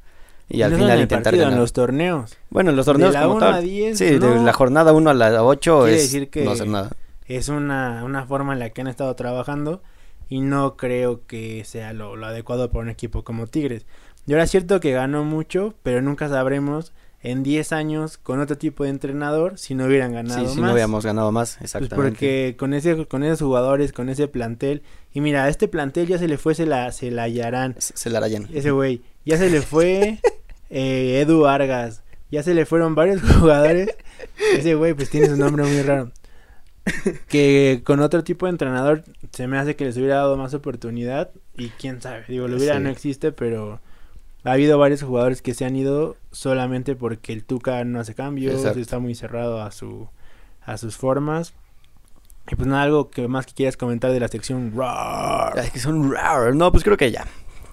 Y 0.47 0.61
al 0.61 0.71
No 0.71 0.77
final 0.77 0.91
en 0.91 0.97
el 0.97 1.01
intentar 1.03 1.23
partido, 1.23 1.43
en 1.43 1.49
ganar. 1.49 1.59
los 1.61 1.73
torneos. 1.73 2.37
Bueno, 2.49 2.69
en 2.69 2.75
los 2.75 2.85
De 2.85 2.91
torneos 2.91 3.13
la 3.13 3.23
como 3.23 3.35
1 3.35 3.45
a 3.45 3.51
tal. 3.51 3.63
10, 3.63 3.97
Sí, 3.97 4.05
de 4.19 4.19
la 4.43 4.53
jornada 4.53 4.93
1 4.93 5.09
a 5.09 5.13
la 5.13 5.43
8 5.43 5.79
Quiere 5.83 5.95
es 5.97 6.03
decir 6.03 6.29
que- 6.29 6.43
no 6.43 6.51
hacer 6.51 6.67
nada. 6.67 6.91
Es 7.27 7.49
una, 7.49 8.03
una 8.05 8.25
forma 8.27 8.53
en 8.53 8.59
la 8.59 8.69
que 8.69 8.81
han 8.81 8.87
estado 8.87 9.15
trabajando 9.15 9.81
y 10.29 10.41
no 10.41 10.75
creo 10.77 11.21
que 11.25 11.63
sea 11.65 11.93
lo, 11.93 12.15
lo 12.15 12.27
adecuado 12.27 12.69
para 12.69 12.83
un 12.83 12.89
equipo 12.89 13.23
como 13.23 13.47
Tigres. 13.47 13.85
Y 14.27 14.33
ahora 14.33 14.43
es 14.43 14.51
cierto 14.51 14.79
que 14.79 14.91
ganó 14.91 15.23
mucho, 15.23 15.73
pero 15.83 16.01
nunca 16.03 16.29
sabremos 16.29 16.93
en 17.23 17.41
10 17.41 17.71
años 17.71 18.19
con 18.19 18.39
otro 18.39 18.55
tipo 18.59 18.83
de 18.83 18.91
entrenador 18.91 19.57
si 19.57 19.73
no 19.73 19.85
hubieran 19.85 20.13
ganado 20.13 20.39
Sí, 20.39 20.45
más. 20.45 20.53
si 20.53 20.61
no 20.61 20.69
habíamos 20.69 21.03
ganado 21.03 21.31
más, 21.31 21.55
Pues 21.57 21.73
exactamente. 21.73 21.95
porque 21.95 22.55
con 22.57 22.75
ese 22.75 23.07
con 23.07 23.23
esos 23.23 23.41
jugadores, 23.41 23.91
con 23.93 24.09
ese 24.09 24.27
plantel 24.27 24.83
y 25.11 25.21
mira, 25.21 25.45
a 25.45 25.49
este 25.49 25.67
plantel 25.67 26.05
ya 26.07 26.19
se 26.19 26.27
le 26.27 26.37
fue 26.37 26.53
se 26.53 26.67
la 26.67 26.91
se 26.91 27.09
la 27.09 27.23
hallarán. 27.23 27.75
Se 27.79 28.11
la 28.11 28.19
rayan. 28.19 28.47
Ese 28.53 28.69
güey, 28.69 29.01
ya 29.25 29.37
se 29.37 29.49
le 29.49 29.61
fue 29.63 30.19
eh, 30.69 31.21
Edu 31.21 31.41
Vargas, 31.41 32.03
ya 32.31 32.43
se 32.43 32.53
le 32.53 32.65
fueron 32.65 32.95
varios 32.95 33.21
jugadores. 33.39 33.95
Ese 34.53 34.75
güey 34.75 34.93
pues 34.93 35.09
tiene 35.09 35.27
su 35.27 35.37
nombre 35.37 35.63
muy 35.63 35.81
raro. 35.81 36.11
Que 37.27 37.81
con 37.83 37.99
otro 37.99 38.23
tipo 38.23 38.45
de 38.45 38.51
entrenador 38.51 39.03
se 39.31 39.47
me 39.47 39.57
hace 39.57 39.75
que 39.75 39.85
les 39.85 39.97
hubiera 39.97 40.17
dado 40.17 40.37
más 40.37 40.53
oportunidad 40.53 41.31
y 41.57 41.69
quién 41.69 41.99
sabe, 42.01 42.25
digo, 42.27 42.47
lo 42.47 42.57
hubiera 42.57 42.77
Sí. 42.77 42.83
no 42.83 42.89
existe, 42.89 43.31
pero 43.31 43.79
ha 44.43 44.51
habido 44.51 44.77
varios 44.77 45.01
jugadores 45.01 45.41
que 45.41 45.55
se 45.55 45.65
han 45.65 45.75
ido 45.75 46.15
solamente 46.31 46.95
porque 46.95 47.33
el 47.33 47.43
Tuca 47.43 47.83
no 47.85 47.99
hace 47.99 48.13
cambios, 48.13 48.53
Exacto. 48.55 48.79
está 48.79 48.99
muy 48.99 49.15
cerrado 49.15 49.61
a 49.63 49.71
su 49.71 50.07
a 50.63 50.77
sus 50.77 50.95
formas. 50.95 51.53
Y 52.51 52.55
pues 52.55 52.67
nada, 52.67 52.83
algo 52.83 53.09
que 53.09 53.27
más 53.27 53.47
que 53.47 53.53
quieras 53.53 53.77
comentar 53.77 54.11
de 54.11 54.19
la 54.19 54.27
sección 54.27 54.71
Roar. 54.75 55.57
Ay, 55.57 55.69
que 55.71 55.79
son 55.79 56.11
raros. 56.13 56.55
No, 56.55 56.71
pues 56.71 56.83
creo 56.83 56.97
que 56.97 57.09
ya. 57.11 57.25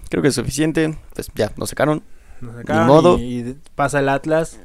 Creo 0.09 0.23
que 0.23 0.29
es 0.29 0.35
suficiente. 0.35 0.97
Pues 1.13 1.29
ya, 1.35 1.51
nos 1.57 1.69
sacaron. 1.69 2.01
Nos 2.43 2.55
sacaron 2.55 2.87
modo. 2.87 3.17
Y, 3.19 3.23
y 3.39 3.57
pasa 3.75 3.99
el 3.99 4.09
Atlas. 4.09 4.59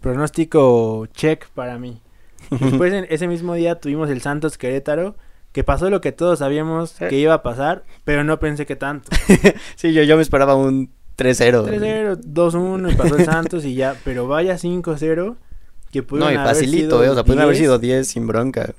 Pronóstico 0.00 1.06
check 1.14 1.48
para 1.50 1.78
mí. 1.78 2.00
Después 2.50 2.92
en 2.92 3.06
ese 3.10 3.28
mismo 3.28 3.54
día 3.54 3.80
tuvimos 3.80 4.10
el 4.10 4.20
Santos 4.20 4.58
Querétaro. 4.58 5.14
Que 5.52 5.64
pasó 5.64 5.90
lo 5.90 6.00
que 6.00 6.12
todos 6.12 6.38
sabíamos 6.38 6.90
Sí. 6.90 7.06
que 7.08 7.18
iba 7.18 7.34
a 7.34 7.42
pasar, 7.42 7.82
pero 8.04 8.22
no 8.22 8.38
pensé 8.38 8.66
que 8.66 8.76
tanto. 8.76 9.10
sí, 9.74 9.92
yo, 9.92 10.04
yo 10.04 10.14
me 10.16 10.22
esperaba 10.22 10.54
un 10.54 10.90
3-0. 11.18 11.66
3-0, 11.66 12.20
2-1 12.22 12.92
y 12.92 12.94
pasó 12.94 13.16
el 13.16 13.24
Santos 13.24 13.64
y 13.64 13.74
ya. 13.74 13.96
Pero 14.04 14.28
vaya 14.28 14.54
5-0 14.56 15.36
que 15.90 16.00
No, 16.02 16.06
pudieron 16.06 16.32
y 16.32 16.36
haber 16.36 16.54
facilito, 16.54 17.00
sido 17.00 17.04
eh. 17.04 17.08
O 17.10 17.14
sea, 17.14 17.24
pueden 17.24 17.42
haber 17.42 17.56
10. 17.56 17.64
sido 17.64 17.78
10 17.80 18.06
sin 18.06 18.28
bronca. 18.28 18.74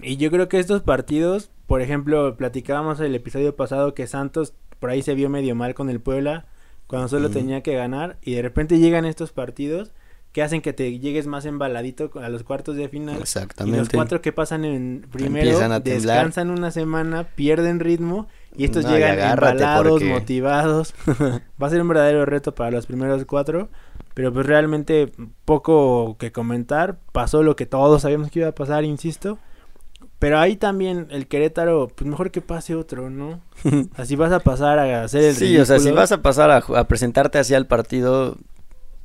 Y 0.00 0.18
yo 0.18 0.30
creo 0.30 0.48
que 0.48 0.60
estos 0.60 0.82
partidos, 0.82 1.50
por 1.66 1.80
ejemplo, 1.82 2.36
platicábamos 2.36 3.00
el 3.00 3.14
episodio 3.16 3.56
pasado 3.56 3.92
que 3.92 4.06
Santos 4.06 4.52
por 4.78 4.90
ahí 4.90 5.02
se 5.02 5.14
vio 5.14 5.28
medio 5.30 5.56
mal 5.56 5.74
con 5.74 5.90
el 5.90 6.00
Puebla 6.00 6.46
cuando 6.92 7.08
solo 7.08 7.30
tenía 7.30 7.62
que 7.62 7.74
ganar 7.74 8.18
y 8.20 8.34
de 8.34 8.42
repente 8.42 8.78
llegan 8.78 9.06
estos 9.06 9.32
partidos 9.32 9.92
que 10.32 10.42
hacen 10.42 10.60
que 10.60 10.74
te 10.74 10.98
llegues 10.98 11.26
más 11.26 11.46
embaladito 11.46 12.10
a 12.22 12.28
los 12.28 12.42
cuartos 12.42 12.76
de 12.76 12.90
final. 12.90 13.14
Y 13.16 13.20
los 13.20 13.34
Exactamente. 13.34 13.96
cuatro 13.96 14.20
que 14.20 14.30
pasan 14.30 14.66
en 14.66 15.06
primero 15.10 15.58
a 15.58 15.80
descansan 15.80 16.50
una 16.50 16.70
semana, 16.70 17.24
pierden 17.34 17.80
ritmo 17.80 18.28
y 18.54 18.64
estos 18.66 18.84
No, 18.84 18.90
y 18.90 18.94
llegan 18.94 19.12
agárrate 19.12 19.52
embalados, 19.62 19.88
porque- 19.92 20.10
motivados. 20.10 20.94
Va 21.62 21.66
a 21.66 21.70
ser 21.70 21.80
un 21.80 21.88
verdadero 21.88 22.26
reto 22.26 22.54
para 22.54 22.70
los 22.70 22.84
primeros 22.84 23.24
cuatro, 23.24 23.70
pero 24.12 24.34
pues 24.34 24.44
realmente 24.44 25.10
poco 25.46 26.18
que 26.18 26.30
comentar. 26.30 26.98
Pasó 27.12 27.42
lo 27.42 27.56
que 27.56 27.64
todos 27.64 28.02
sabíamos 28.02 28.30
que 28.30 28.40
iba 28.40 28.48
a 28.48 28.54
pasar, 28.54 28.84
insisto. 28.84 29.38
Pero 30.22 30.38
ahí 30.38 30.54
también 30.54 31.08
el 31.10 31.26
Querétaro, 31.26 31.88
pues 31.88 32.08
mejor 32.08 32.30
que 32.30 32.40
pase 32.40 32.76
otro, 32.76 33.10
¿no? 33.10 33.40
Así 33.96 34.14
vas 34.14 34.30
a 34.30 34.38
pasar 34.38 34.78
a 34.78 35.02
hacer 35.02 35.24
el 35.24 35.34
Sí, 35.34 35.58
o 35.58 35.64
sea, 35.64 35.80
si 35.80 35.90
vas 35.90 36.12
a 36.12 36.22
pasar 36.22 36.48
a, 36.52 36.84
presentarte 36.84 37.40
hacia 37.40 37.56
el 37.56 37.66
partido, 37.66 38.36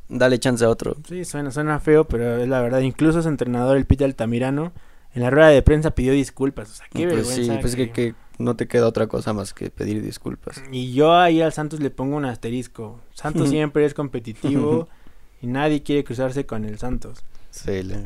dale 0.10 0.38
chance 0.38 0.64
a 0.64 0.70
otro. 0.70 0.96
Sí, 1.10 1.26
suena, 1.26 1.50
suena 1.50 1.80
feo, 1.80 2.04
pero 2.04 2.38
es 2.38 2.48
la 2.48 2.62
verdad. 2.62 2.82
Incluso 2.82 3.24
su 3.24 3.30
entrenador, 3.30 3.78
el 3.78 3.88
Pita 3.88 4.06
Altamirano, 4.06 4.74
en 5.16 5.24
la 5.24 5.32
rueda 5.32 5.48
de 5.48 5.64
prensa 5.64 5.90
pidió 5.90 6.14
disculpas. 6.14 6.70
O 6.70 6.74
sea, 6.74 6.86
qué 6.94 7.08
pues 7.08 7.28
sí, 7.28 7.40
vergüenza. 7.40 7.62
pues 7.62 7.76
que, 7.76 7.90
que 7.90 8.14
no 8.38 8.56
te 8.56 8.68
queda 8.68 8.86
otra 8.86 9.08
cosa 9.08 9.34
más 9.34 9.56
que 9.56 9.72
pedir 9.72 10.04
disculpas. 10.04 10.62
Y 10.72 10.94
yo 10.94 11.16
ahí 11.16 11.42
al 11.42 11.52
Santos 11.52 11.80
le 11.80 11.90
pongo 11.90 12.16
un 12.16 12.26
asterisco. 12.26 13.00
Santos 13.16 13.50
siempre 13.50 13.86
es 13.86 13.96
competitivo 13.96 14.88
y 15.42 15.48
nadie 15.48 15.82
quiere 15.82 16.04
cruzarse 16.04 16.46
con 16.46 16.64
el 16.64 16.78
Santos. 16.78 17.24
Sí, 17.50 17.82
le- 17.82 18.06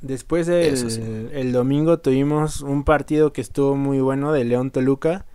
Después 0.00 0.48
el, 0.48 0.74
Eso 0.74 0.90
sí. 0.90 1.00
el 1.32 1.52
domingo 1.52 1.98
tuvimos 1.98 2.60
un 2.62 2.82
partido 2.84 3.32
que 3.32 3.40
estuvo 3.40 3.76
muy 3.76 4.00
bueno 4.00 4.32
de 4.32 4.44
León 4.44 4.70
Toluca. 4.70 5.26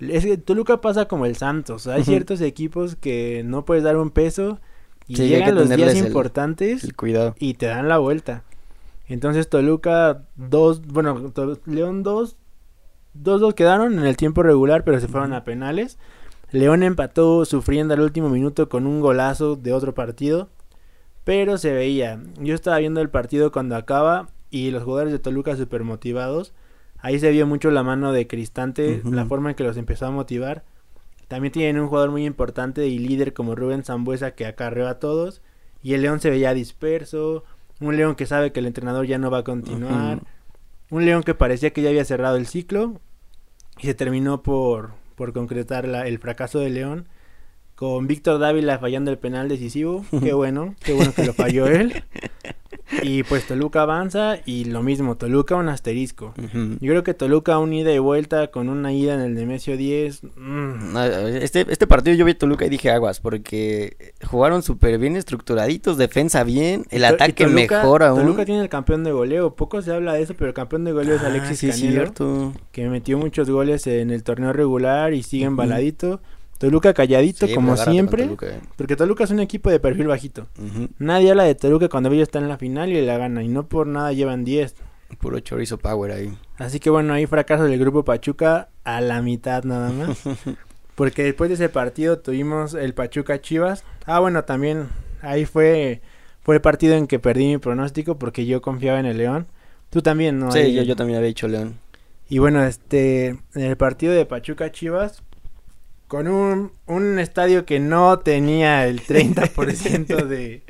Es 0.00 0.24
que 0.24 0.36
Toluca 0.36 0.80
pasa 0.80 1.06
como 1.06 1.26
el 1.26 1.36
Santos. 1.36 1.86
Hay 1.86 2.02
ciertos 2.04 2.40
equipos 2.40 2.96
que 2.96 3.42
no 3.44 3.64
puedes 3.64 3.84
dar 3.84 3.96
un 3.96 4.10
peso 4.10 4.58
y 5.06 5.16
Sí, 5.16 5.28
llegan 5.28 5.54
los 5.54 5.68
días 5.68 5.94
el- 5.96 6.06
importantes 6.06 6.82
el 6.84 6.94
cuidado. 6.96 7.34
y 7.38 7.54
te 7.54 7.66
dan 7.66 7.88
la 7.88 7.98
vuelta. 7.98 8.42
Entonces 9.08 9.48
Toluca 9.48 10.22
2, 10.36 10.82
bueno, 10.88 11.30
To- 11.30 11.58
León 11.66 12.02
2, 12.02 12.36
2-2 13.14 13.54
quedaron 13.54 13.98
en 13.98 14.06
el 14.06 14.16
tiempo 14.16 14.42
regular, 14.42 14.84
pero 14.84 14.98
se 15.00 15.06
fueron 15.08 15.32
a 15.34 15.44
penales. 15.44 15.98
León 16.50 16.82
empató 16.82 17.44
sufriendo 17.44 17.94
al 17.94 18.00
último 18.00 18.28
minuto 18.28 18.68
con 18.68 18.86
un 18.86 19.00
golazo 19.00 19.54
de 19.56 19.72
otro 19.72 19.94
partido, 19.94 20.48
pero 21.24 21.58
se 21.58 21.72
veía. 21.72 22.20
Yo 22.38 22.54
estaba 22.54 22.78
viendo 22.78 23.00
el 23.00 23.10
partido 23.10 23.52
cuando 23.52 23.76
acaba 23.76 24.28
y 24.50 24.70
los 24.70 24.82
jugadores 24.84 25.12
de 25.12 25.18
Toluca 25.18 25.56
súper 25.56 25.84
motivados. 25.84 26.52
Ahí 26.98 27.18
se 27.18 27.30
vio 27.30 27.46
mucho 27.46 27.70
la 27.70 27.82
mano 27.82 28.12
de 28.12 28.26
Cristante, 28.26 29.00
la 29.04 29.24
forma 29.26 29.50
en 29.50 29.56
que 29.56 29.64
los 29.64 29.76
empezó 29.76 30.06
a 30.06 30.10
motivar. 30.10 30.62
También 31.28 31.52
tienen 31.52 31.80
un 31.80 31.88
jugador 31.88 32.10
muy 32.10 32.26
importante 32.26 32.86
y 32.86 32.98
líder 32.98 33.32
como 33.32 33.54
Rubén 33.54 33.84
Zambuesa 33.84 34.32
que 34.32 34.46
acarreó 34.46 34.86
a 34.88 34.98
todos. 34.98 35.40
Y 35.82 35.94
el 35.94 36.02
León 36.02 36.20
se 36.20 36.30
veía 36.30 36.54
disperso. 36.54 37.44
Un 37.80 37.96
León 37.96 38.14
que 38.14 38.26
sabe 38.26 38.52
que 38.52 38.60
el 38.60 38.66
entrenador 38.66 39.06
ya 39.06 39.18
no 39.18 39.30
va 39.30 39.38
a 39.38 39.44
continuar. 39.44 40.20
Un 40.90 41.04
León 41.06 41.22
que 41.22 41.34
parecía 41.34 41.72
que 41.72 41.82
ya 41.82 41.88
había 41.88 42.04
cerrado 42.04 42.36
el 42.36 42.46
ciclo. 42.46 43.00
Y 43.78 43.86
se 43.86 43.94
terminó 43.94 44.42
por, 44.42 44.90
por 45.16 45.32
concretar 45.32 45.88
la- 45.88 46.06
el 46.06 46.18
fracaso 46.18 46.58
de 46.60 46.70
León. 46.70 47.08
Con 47.82 48.06
Víctor 48.06 48.38
Dávila 48.38 48.78
fallando 48.78 49.10
el 49.10 49.18
penal 49.18 49.48
decisivo. 49.48 50.04
Qué 50.22 50.32
bueno, 50.34 50.76
qué 50.84 50.92
bueno 50.92 51.12
que 51.12 51.24
lo 51.24 51.32
falló 51.32 51.66
él. 51.66 52.04
Y 53.02 53.22
pues 53.22 53.46
Toluca 53.46 53.82
avanza 53.82 54.36
y 54.44 54.66
lo 54.66 54.82
mismo, 54.82 55.16
Toluca 55.16 55.56
un 55.56 55.70
asterisco. 55.70 56.34
Yo 56.36 56.76
creo 56.92 57.02
que 57.02 57.14
Toluca 57.14 57.58
un 57.58 57.72
ida 57.72 57.90
y 57.90 57.98
vuelta 57.98 58.48
con 58.48 58.68
una 58.68 58.92
ida 58.92 59.14
en 59.14 59.20
el 59.20 59.34
Nemesio 59.34 59.78
10. 59.78 60.22
mm, 60.36 60.96
Ah, 60.96 61.06
Este, 61.40 61.64
este 61.70 61.86
partido 61.86 62.14
yo 62.16 62.26
vi 62.26 62.34
Toluca 62.34 62.66
y 62.66 62.68
dije 62.68 62.90
aguas, 62.90 63.18
porque 63.20 64.12
jugaron 64.26 64.62
súper 64.62 64.98
bien 64.98 65.16
estructuraditos, 65.16 65.96
defensa 65.96 66.44
bien, 66.44 66.84
el 66.90 67.06
ataque 67.06 67.44
Toluca- 67.46 67.78
mejor 67.80 68.02
aún. 68.02 68.20
Toluca 68.20 68.44
tiene 68.44 68.60
el 68.60 68.68
campeón 68.68 69.04
de 69.04 69.12
goleo. 69.12 69.54
Poco 69.54 69.80
se 69.80 69.90
habla 69.92 70.12
de 70.12 70.22
eso, 70.22 70.34
pero 70.36 70.48
el 70.48 70.54
campeón 70.54 70.84
de 70.84 70.92
goleo 70.92 71.16
es 71.16 71.22
Ah, 71.22 71.28
Alexis 71.28 71.58
sí, 71.60 71.68
Canelo, 71.70 71.92
cierto. 71.92 72.52
que 72.72 72.88
metió 72.90 73.16
muchos 73.16 73.48
goles 73.48 73.86
en 73.86 74.10
el 74.10 74.22
torneo 74.22 74.52
regular 74.52 75.14
y 75.14 75.22
sigue 75.22 75.46
embaladito. 75.46 76.20
Toluca 76.62 76.94
calladito, 76.94 77.46
Sí, 77.46 77.54
como 77.54 77.76
siempre, 77.76 78.24
Toluca, 78.24 78.46
eh. 78.46 78.60
porque 78.76 78.96
Toluca 78.96 79.24
es 79.24 79.30
un 79.30 79.40
equipo 79.40 79.70
de 79.70 79.80
perfil 79.80 80.06
bajito. 80.06 80.46
Ujú. 80.58 80.88
Nadie 80.98 81.30
habla 81.30 81.44
de 81.44 81.54
Toluca 81.54 81.88
cuando 81.88 82.10
ellos 82.10 82.22
están 82.22 82.44
en 82.44 82.48
la 82.48 82.56
final 82.58 82.90
y 82.92 83.04
la 83.04 83.18
gana, 83.18 83.42
y 83.42 83.48
no 83.48 83.66
por 83.68 83.86
nada 83.86 84.12
llevan 84.12 84.44
10. 84.44 84.74
Puro 85.20 85.38
chorizo 85.40 85.76
power 85.78 86.12
ahí. 86.12 86.32
Así 86.56 86.80
que 86.80 86.88
bueno, 86.88 87.12
ahí 87.12 87.26
fracaso 87.26 87.64
del 87.64 87.78
grupo 87.78 88.04
Pachuca 88.04 88.68
a 88.84 89.00
la 89.00 89.20
mitad 89.22 89.64
nada 89.64 89.90
más. 89.90 90.22
Porque 90.94 91.22
después 91.24 91.48
de 91.48 91.54
ese 91.54 91.68
partido 91.68 92.18
tuvimos 92.18 92.74
el 92.74 92.94
Pachuca 92.94 93.40
Chivas. 93.40 93.84
Ah, 94.06 94.20
bueno, 94.20 94.44
también 94.44 94.88
ahí 95.20 95.44
fue 95.44 96.00
fue 96.42 96.54
el 96.56 96.60
partido 96.60 96.94
en 96.96 97.06
que 97.06 97.18
perdí 97.18 97.46
mi 97.46 97.58
pronóstico 97.58 98.18
porque 98.18 98.46
yo 98.46 98.60
confiaba 98.62 98.98
en 99.00 99.06
el 99.06 99.16
León. 99.18 99.46
Tú 99.90 100.00
también, 100.02 100.38
¿no? 100.38 100.50
Sí, 100.52 100.58
Ahí- 100.58 100.74
yo, 100.74 100.82
yo 100.82 100.96
también 100.96 101.16
había 101.18 101.28
dicho 101.28 101.46
León. 101.48 101.78
Y 102.28 102.38
bueno, 102.38 102.62
este 102.64 103.26
en 103.28 103.62
el 103.62 103.76
partido 103.76 104.12
de 104.14 104.24
Pachuca 104.26 104.72
Chivas 104.72 105.22
con 106.12 106.28
un, 106.28 106.72
un 106.86 107.18
estadio 107.18 107.64
que 107.64 107.80
no 107.80 108.18
tenía 108.18 108.86
el 108.86 109.00
30% 109.00 110.26
de, 110.26 110.62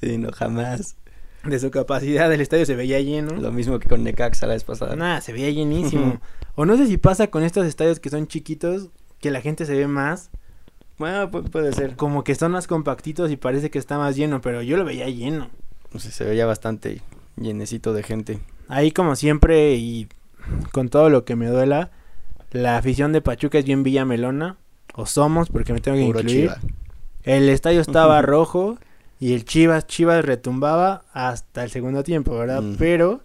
Sí, 0.00 0.18
no, 0.18 0.32
jamás. 0.32 0.96
de 1.44 1.60
su 1.60 1.70
capacidad, 1.70 2.32
el 2.32 2.40
estadio 2.40 2.66
se 2.66 2.74
veía 2.74 2.98
lleno. 3.00 3.36
Lo 3.36 3.52
mismo 3.52 3.78
que 3.78 3.88
con 3.88 4.02
Necaxa 4.02 4.48
la 4.48 4.54
vez 4.54 4.64
pasada. 4.64 4.96
Nada, 4.96 5.20
se 5.20 5.32
veía 5.32 5.50
llenísimo. 5.50 6.20
o 6.56 6.66
no 6.66 6.76
sé 6.76 6.88
si 6.88 6.96
pasa 6.96 7.28
con 7.28 7.44
estos 7.44 7.64
estadios 7.64 8.00
que 8.00 8.10
son 8.10 8.26
chiquitos, 8.26 8.88
que 9.20 9.30
la 9.30 9.40
gente 9.40 9.66
se 9.66 9.74
ve 9.76 9.86
más, 9.86 10.30
Bueno, 10.98 11.30
pu- 11.30 11.48
puede 11.48 11.72
ser. 11.72 11.94
como 11.94 12.24
que 12.24 12.34
son 12.34 12.50
más 12.50 12.66
compactitos 12.66 13.30
y 13.30 13.36
parece 13.36 13.70
que 13.70 13.78
está 13.78 13.98
más 13.98 14.16
lleno, 14.16 14.40
pero 14.40 14.62
yo 14.62 14.76
lo 14.76 14.84
veía 14.84 15.08
lleno. 15.08 15.48
No 15.92 16.00
sé, 16.00 16.10
se 16.10 16.24
veía 16.24 16.44
bastante 16.44 17.02
llenecito 17.36 17.92
de 17.92 18.02
gente. 18.02 18.40
Ahí 18.66 18.90
como 18.90 19.14
siempre 19.14 19.74
y 19.76 20.08
con 20.72 20.88
todo 20.88 21.08
lo 21.08 21.24
que 21.24 21.36
me 21.36 21.46
duela, 21.46 21.92
la 22.52 22.76
afición 22.76 23.12
de 23.12 23.20
Pachuca 23.20 23.58
es 23.58 23.64
bien 23.64 23.82
villamelona, 23.82 24.56
o 24.94 25.06
somos 25.06 25.50
porque 25.50 25.72
me 25.72 25.80
tengo 25.80 25.98
que 25.98 26.04
Puro 26.04 26.20
incluir. 26.20 26.50
chiva. 26.50 26.58
El 27.22 27.48
estadio 27.48 27.80
estaba 27.80 28.22
rojo 28.22 28.78
y 29.18 29.34
el 29.34 29.44
Chivas 29.44 29.86
Chivas 29.86 30.24
retumbaba 30.24 31.04
hasta 31.12 31.64
el 31.64 31.70
segundo 31.70 32.02
tiempo, 32.04 32.36
¿verdad? 32.38 32.62
Pero 32.78 33.22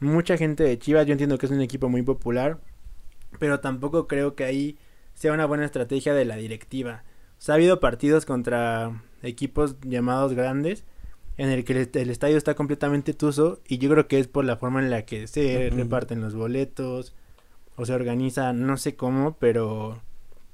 mucha 0.00 0.36
gente 0.36 0.62
de 0.64 0.78
Chivas, 0.78 1.06
yo 1.06 1.12
entiendo 1.12 1.38
que 1.38 1.46
es 1.46 1.52
un 1.52 1.60
equipo 1.60 1.88
muy 1.88 2.02
popular, 2.02 2.58
pero 3.38 3.60
tampoco 3.60 4.06
creo 4.06 4.34
que 4.34 4.44
ahí 4.44 4.78
sea 5.14 5.32
una 5.32 5.46
buena 5.46 5.64
estrategia 5.64 6.14
de 6.14 6.24
la 6.24 6.36
directiva. 6.36 7.04
O 7.38 7.42
sea, 7.42 7.54
ha 7.54 7.56
habido 7.56 7.80
partidos 7.80 8.24
contra 8.24 9.02
equipos 9.22 9.76
llamados 9.82 10.32
grandes 10.32 10.84
en 11.36 11.50
el 11.50 11.64
que 11.64 11.72
el, 11.72 11.90
el 11.92 12.10
estadio 12.10 12.36
está 12.36 12.54
completamente 12.54 13.12
tuso 13.12 13.60
y 13.68 13.78
yo 13.78 13.90
creo 13.90 14.08
que 14.08 14.20
es 14.20 14.28
por 14.28 14.44
la 14.44 14.56
forma 14.56 14.80
en 14.80 14.90
la 14.90 15.02
que 15.04 15.26
se 15.26 15.70
reparten 15.70 16.20
los 16.20 16.34
boletos 16.34 17.14
o 17.76 17.84
se 17.86 17.92
organiza, 17.92 18.52
no 18.52 18.76
sé 18.76 18.94
cómo, 18.96 19.36
pero 19.38 20.00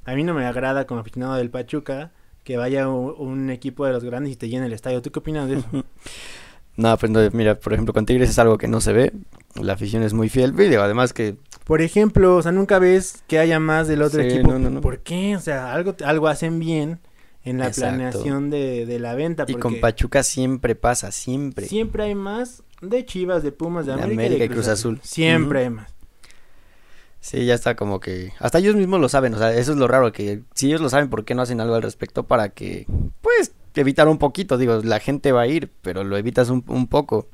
a 0.05 0.15
mí 0.15 0.25
no 0.25 0.35
me 0.35 0.47
agrada 0.47 0.87
como 0.87 1.01
aficionado 1.01 1.35
del 1.35 1.51
Pachuca 1.51 2.11
que 2.45 2.57
vaya 2.57 2.89
un, 2.89 3.51
equipo 3.51 3.85
de 3.87 3.93
los 3.93 4.03
grandes 4.03 4.33
y 4.33 4.37
te 4.37 4.49
llene 4.49 4.67
el 4.67 4.73
estadio. 4.73 5.03
¿Tú 5.03 5.11
qué 5.13 5.19
opinas 5.19 5.49
de 5.49 5.59
eso? 5.59 5.69
No, 6.77 6.97
pues 6.97 7.13
no, 7.13 7.21
mira, 7.33 7.57
por 7.57 7.75
ejemplo, 7.75 7.93
con 7.93 8.07
Tigres 8.07 8.31
es 8.31 8.39
algo 8.39 8.57
que 8.57 8.67
no 8.67 8.81
se 8.81 8.95
ve. 8.95 9.13
La 9.61 9.75
afición 9.75 10.03
es 10.03 10.15
muy 10.15 10.31
fiel. 10.31 10.57
Digo, 10.57 10.81
además 10.81 11.13
que 11.13 11.37
Por 11.65 11.83
ejemplo, 11.83 12.37
o 12.37 12.43
sea, 12.43 12.53
nunca 12.53 12.79
ves 12.79 13.23
que 13.27 13.39
haya 13.39 13.61
más 13.61 13.87
del 13.87 14.01
otro 14.01 14.23
Sí, 14.23 14.29
equipo. 14.29 14.53
no, 14.53 14.59
no, 14.59 14.71
no. 14.71 14.81
¿Por 14.81 15.01
qué? 15.01 15.37
O 15.37 15.41
sea, 15.41 15.75
algo, 15.75 15.95
algo 16.05 16.29
hacen 16.29 16.59
bien 16.59 17.01
en 17.45 17.59
la 17.59 17.67
Exacto. 17.67 17.97
planeación 17.97 18.49
de, 18.49 18.87
de 18.87 18.99
la 18.99 19.15
venta. 19.15 19.45
y 19.47 19.55
con 19.57 19.79
Pachuca 19.81 20.23
siempre 20.23 20.75
pasa, 20.75 21.13
siempre. 21.13 21.67
siempre 21.67 22.05
hay 22.05 22.15
más 22.15 22.63
de 22.81 23.05
Chivas, 23.05 23.43
de 23.43 23.53
Pumas, 23.53 23.85
de 23.85 23.93
De 23.93 23.99
América, 24.03 24.23
América 24.23 24.45
y 24.45 24.49
de 24.49 24.55
Cruz 24.55 24.69
Azul. 24.69 25.01
Siempre 25.03 25.61
hay 25.65 25.71
más. 25.71 25.93
Sí, 27.21 27.45
ya 27.45 27.55
está 27.55 27.77
como 27.77 28.01
que 28.01 28.33
hasta 28.39 28.59
ellos 28.59 28.77
mismos 28.77 28.99
lo 29.01 29.09
saben, 29.09 29.35
o 29.35 29.39
sea, 29.39 29.53
eso 29.55 29.73
es 29.73 29.79
lo 29.79 29.87
raro 29.89 30.11
que 30.11 30.43
si 30.55 30.69
ellos 30.69 30.81
lo 30.81 30.89
saben, 30.89 31.11
¿por 31.11 31.25
qué 31.25 31.35
no 31.35 31.43
hacen 31.43 31.61
algo 31.61 31.75
al 31.75 31.83
respecto 31.83 32.27
para 32.27 32.49
que 32.51 32.87
pues 33.21 33.53
evitar 33.75 34.09
un 34.09 34.19
poquito? 34.19 34.57
Digo, 34.57 34.81
la 34.83 35.01
gente 35.01 35.33
va 35.33 35.43
a 35.43 35.47
ir, 35.47 35.71
pero 35.83 36.03
lo 36.03 36.17
evitas 36.17 36.49
un, 36.49 36.65
un 36.69 36.87
poco. 36.89 37.29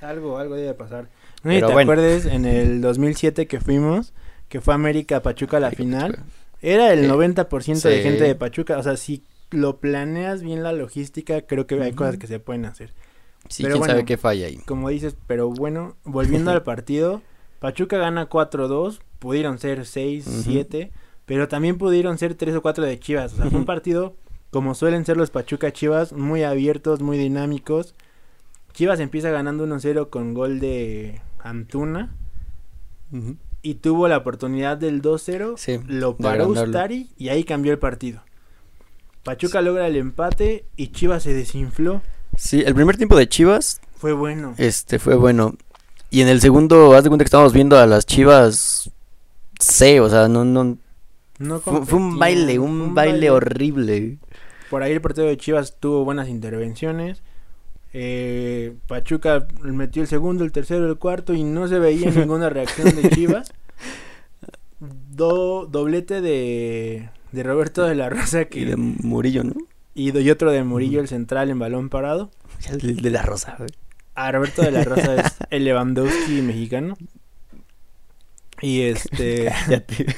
Algo, 0.00 0.38
algo 0.38 0.54
debe 0.56 0.74
pasar. 0.74 1.10
No 1.42 1.50
Pero 1.52 1.68
te 1.68 1.72
bueno. 1.72 1.92
acuerdes 1.92 2.26
en 2.26 2.44
el 2.44 2.80
2007 2.80 3.46
que 3.46 3.60
fuimos, 3.60 4.12
que 4.48 4.60
fue 4.60 4.74
América 4.74 5.22
Pachuca 5.22 5.56
a 5.58 5.60
la 5.60 5.70
final. 5.72 6.18
Era 6.62 6.92
el 6.92 7.04
Eh, 7.04 7.08
90% 7.08 7.88
de 7.88 8.00
gente 8.00 8.24
de 8.24 8.34
Pachuca. 8.34 8.78
O 8.78 8.82
sea, 8.82 8.96
si 8.96 9.24
lo 9.50 9.80
planeas 9.80 10.42
bien 10.42 10.62
la 10.62 10.72
logística, 10.72 11.42
creo 11.42 11.66
que 11.66 11.80
hay 11.82 11.92
cosas 11.92 12.18
que 12.18 12.26
se 12.26 12.40
pueden 12.40 12.64
hacer. 12.66 12.94
Sí, 13.48 13.62
Pero 13.62 13.74
quién 13.74 13.78
bueno. 13.78 13.92
sabe 13.92 14.04
qué 14.04 14.16
falla 14.16 14.46
ahí. 14.46 14.58
Como 14.66 14.88
dices, 14.90 15.16
pero 15.26 15.48
bueno, 15.50 15.96
volviendo 16.04 16.50
al 16.52 16.62
partido, 16.62 17.22
Pachuca 17.60 17.98
gana 17.98 18.28
4-2, 18.28 18.98
pudieron 19.20 19.58
ser 19.58 19.86
6, 19.86 20.26
Ujú. 20.26 20.42
7, 20.42 20.90
pero 21.26 21.46
también 21.46 21.78
pudieron 21.78 22.18
ser 22.18 22.34
3 22.34 22.56
o 22.56 22.62
4 22.62 22.84
de 22.84 22.98
Chivas. 22.98 23.34
O 23.34 23.36
sea, 23.36 23.46
fue 23.50 23.60
un 23.60 23.66
partido 23.66 24.16
como 24.50 24.74
suelen 24.74 25.04
ser 25.04 25.16
los 25.16 25.30
Pachuca 25.30 25.72
Chivas, 25.72 26.12
muy 26.12 26.42
abiertos, 26.42 27.00
muy 27.02 27.16
dinámicos. 27.18 27.94
Chivas 28.72 28.98
empieza 28.98 29.30
ganando 29.30 29.64
1-0 29.66 30.10
con 30.10 30.34
gol 30.34 30.58
de 30.58 31.20
Antuna 31.38 32.16
y 33.62 33.74
tuvo 33.74 34.08
la 34.08 34.16
oportunidad 34.18 34.76
del 34.76 35.02
2-0. 35.02 35.54
Sí, 35.56 35.80
Lo 35.86 36.16
paró. 36.16 36.48
Ustari 36.48 37.10
y 37.16 37.28
ahí 37.28 37.44
cambió 37.44 37.72
el 37.72 37.78
partido. 37.78 38.22
Pachuca 39.22 39.60
logra 39.60 39.86
el 39.86 39.96
empate 39.96 40.64
y 40.76 40.88
Chivas 40.88 41.24
se 41.24 41.34
desinfló. 41.34 42.00
Sí, 42.36 42.62
el 42.64 42.74
primer 42.74 42.96
tiempo 42.96 43.16
de 43.16 43.28
Chivas 43.28 43.80
Fue 43.96 44.12
bueno. 44.12 44.54
este 44.56 44.98
fue 44.98 45.14
bueno. 45.16 45.56
Y 46.10 46.22
en 46.22 46.28
el 46.28 46.40
segundo, 46.40 46.94
haz 46.94 47.04
de 47.04 47.10
cuenta 47.10 47.24
que 47.24 47.28
estábamos 47.28 47.52
viendo 47.52 47.78
a 47.78 47.86
las 47.86 48.04
Chivas 48.06 48.90
C, 49.58 50.00
o 50.00 50.08
sea, 50.10 50.28
no 50.28 50.44
no 50.44 50.76
No 51.38 51.60
fue, 51.60 51.84
fue 51.86 51.98
un 51.98 52.18
baile, 52.18 52.58
un 52.58 52.94
baile 52.94 53.30
horrible. 53.30 54.18
Por 54.68 54.82
ahí 54.82 54.92
el 54.92 55.00
partido 55.00 55.26
de 55.26 55.36
Chivas 55.36 55.76
tuvo 55.78 56.04
buenas 56.04 56.28
intervenciones. 56.28 57.22
Eh, 57.92 58.74
Pachuca 58.86 59.46
metió 59.62 60.02
el 60.02 60.08
segundo, 60.08 60.44
el 60.44 60.52
tercero, 60.52 60.86
el 60.88 60.96
cuarto 60.98 61.34
y 61.34 61.42
no 61.44 61.66
se 61.68 61.78
veía 61.78 62.10
ninguna 62.14 62.48
reacción 62.50 62.94
de 62.94 63.10
Chivas. 63.10 63.52
Do- 64.80 65.66
doblete 65.66 66.20
de, 66.20 67.10
de 67.32 67.42
Roberto 67.42 67.84
de 67.84 67.94
la 67.94 68.08
Rosa 68.08 68.46
que, 68.46 68.60
Y 68.60 68.64
de 68.64 68.76
Murillo, 68.76 69.44
¿no? 69.44 69.54
y, 69.94 70.16
y 70.16 70.30
otro 70.30 70.50
de 70.52 70.62
Murillo, 70.64 71.00
el 71.00 71.08
central 71.08 71.50
en 71.50 71.58
balón 71.58 71.88
parado. 71.88 72.30
El 72.70 72.96
de 72.96 73.10
la 73.10 73.22
Rosa, 73.22 73.56
güey. 73.58 73.70
A 74.14 74.32
Roberto 74.32 74.62
de 74.62 74.70
la 74.72 74.84
Rosa 74.84 75.14
es 75.16 75.36
el 75.50 75.64
Lewandowski 75.64 76.42
mexicano. 76.42 76.96
Y 78.60 78.82
este. 78.82 79.52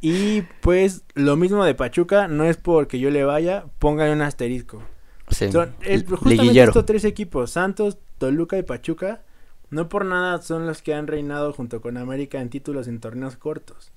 Y 0.00 0.42
pues 0.60 1.02
lo 1.14 1.34
mismo 1.36 1.64
de 1.64 1.74
Pachuca, 1.74 2.28
no 2.28 2.44
es 2.44 2.58
porque 2.58 2.98
yo 2.98 3.10
le 3.10 3.24
vaya, 3.24 3.64
póngale 3.78 4.12
un 4.12 4.20
asterisco. 4.20 4.82
Sí. 5.30 5.50
Son, 5.50 5.70
eh, 5.80 5.94
L- 5.94 6.04
justamente 6.08 6.42
Liguillero. 6.42 6.68
estos 6.72 6.84
tres 6.84 7.04
equipos, 7.06 7.52
Santos, 7.52 7.96
Toluca 8.18 8.58
y 8.58 8.62
Pachuca, 8.64 9.22
no 9.70 9.88
por 9.88 10.04
nada 10.04 10.42
son 10.42 10.66
los 10.66 10.82
que 10.82 10.92
han 10.94 11.06
reinado 11.06 11.54
junto 11.54 11.80
con 11.80 11.96
América 11.96 12.42
en 12.42 12.50
títulos 12.50 12.86
en 12.86 13.00
torneos 13.00 13.36
cortos. 13.38 13.92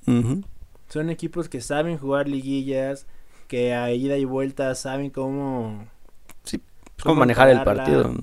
Son 0.88 1.10
equipos 1.10 1.50
que 1.50 1.60
saben 1.60 1.98
jugar 1.98 2.30
liguillas, 2.30 3.06
que 3.50 3.74
a 3.74 3.92
ida 3.92 4.16
y 4.16 4.24
vuelta 4.24 4.74
saben 4.76 5.10
cómo... 5.10 5.88
¿Cómo 7.04 7.16
manejar 7.16 7.50
el 7.50 7.64
partido? 7.64 8.16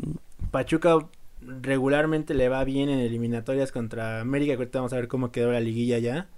Pachuca 0.55 0.99
regularmente 1.43 2.33
le 2.33 2.49
va 2.49 2.63
bien 2.63 2.89
en 2.89 3.01
eliminatorias 3.01 3.73
contra 3.73 4.21
América, 4.21 4.53
que 4.53 4.59
ahorita 4.59 4.79
vamos 4.79 4.93
a 4.93 4.97
ver 4.97 5.09
cómo 5.09 5.33
quedó 5.33 5.51
la 5.51 5.59
liguilla 5.59 5.99
ya. 5.99 6.29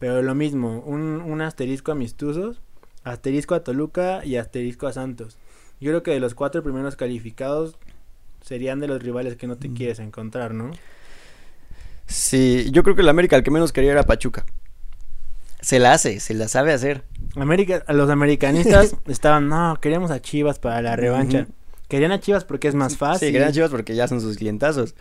Pero 0.00 0.20
lo 0.20 0.34
mismo, 0.34 0.80
un, 0.80 1.20
un 1.22 1.40
asterisco 1.42 1.92
amistosos, 1.92 2.60
asterisco 3.04 3.54
a 3.54 3.62
Toluca 3.62 4.24
y 4.24 4.34
asterisco 4.34 4.88
a 4.88 4.92
Santos. 4.92 5.38
Yo 5.80 5.92
creo 5.92 6.02
que 6.02 6.10
de 6.10 6.18
los 6.18 6.34
cuatro 6.34 6.64
primeros 6.64 6.96
calificados 6.96 7.76
serían 8.40 8.80
de 8.80 8.88
los 8.88 9.00
rivales 9.00 9.36
que 9.36 9.46
no 9.46 9.54
te 9.54 9.68
Mm. 9.68 9.74
quieres 9.76 10.00
encontrar, 10.00 10.54
¿no? 10.54 10.72
Sí, 12.08 12.68
yo 12.72 12.82
creo 12.82 12.96
que 12.96 13.02
el 13.02 13.08
América 13.08 13.36
el 13.36 13.44
que 13.44 13.52
menos 13.52 13.70
quería 13.72 13.92
era 13.92 14.02
Pachuca. 14.02 14.44
Se 15.60 15.78
la 15.78 15.92
hace, 15.92 16.18
se 16.18 16.34
la 16.34 16.48
sabe 16.48 16.72
hacer. 16.72 17.04
América, 17.36 17.84
a 17.86 17.92
los 17.92 18.10
americanistas 18.10 18.96
estaban, 19.06 19.48
no, 19.48 19.78
queremos 19.80 20.10
a 20.10 20.20
Chivas 20.20 20.58
para 20.58 20.82
la 20.82 20.96
revancha. 20.96 21.46
Querían 21.92 22.10
a 22.12 22.20
Chivas 22.20 22.44
porque 22.46 22.68
es 22.68 22.74
más 22.74 22.96
fácil. 22.96 23.28
Sí, 23.28 23.32
querían 23.34 23.52
Chivas 23.52 23.70
porque 23.70 23.94
ya 23.94 24.08
son 24.08 24.22
sus 24.22 24.38
clientazos. 24.38 24.94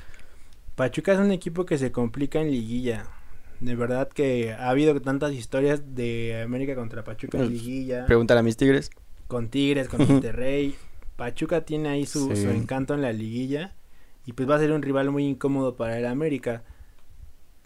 Pachuca 0.76 1.14
es 1.14 1.20
un 1.20 1.32
equipo 1.32 1.66
que 1.66 1.78
se 1.78 1.94
complica 1.94 2.42
en 2.42 2.52
liguilla. 2.52 3.06
De 3.62 3.76
verdad 3.76 4.10
que 4.10 4.52
ha 4.52 4.70
habido 4.70 5.00
tantas 5.02 5.32
historias 5.32 5.96
de 5.96 6.42
América 6.44 6.76
contra 6.76 7.06
Pachuca 7.06 7.38
en 7.38 7.46
Pues, 7.46 7.54
liguilla, 7.54 8.06
Pregúntale 8.08 8.42
a 8.42 8.44
mis 8.44 8.58
tigres. 8.58 8.90
con 9.30 9.48
Tigres, 9.50 9.88
con 9.88 10.00
Monterrey. 10.08 10.76
Pachuca 11.16 11.62
tiene 11.62 11.88
ahí 11.88 12.06
su, 12.06 12.36
Sí. 12.36 12.42
su 12.44 12.50
encanto 12.50 12.94
en 12.94 13.02
la 13.02 13.14
liguilla 13.14 13.74
y 14.26 14.34
pues 14.34 14.50
va 14.50 14.56
a 14.56 14.60
ser 14.60 14.74
un 14.74 14.82
rival 14.82 15.12
muy 15.12 15.24
incómodo 15.26 15.78
para 15.78 15.98
el 15.98 16.06
América. 16.06 16.64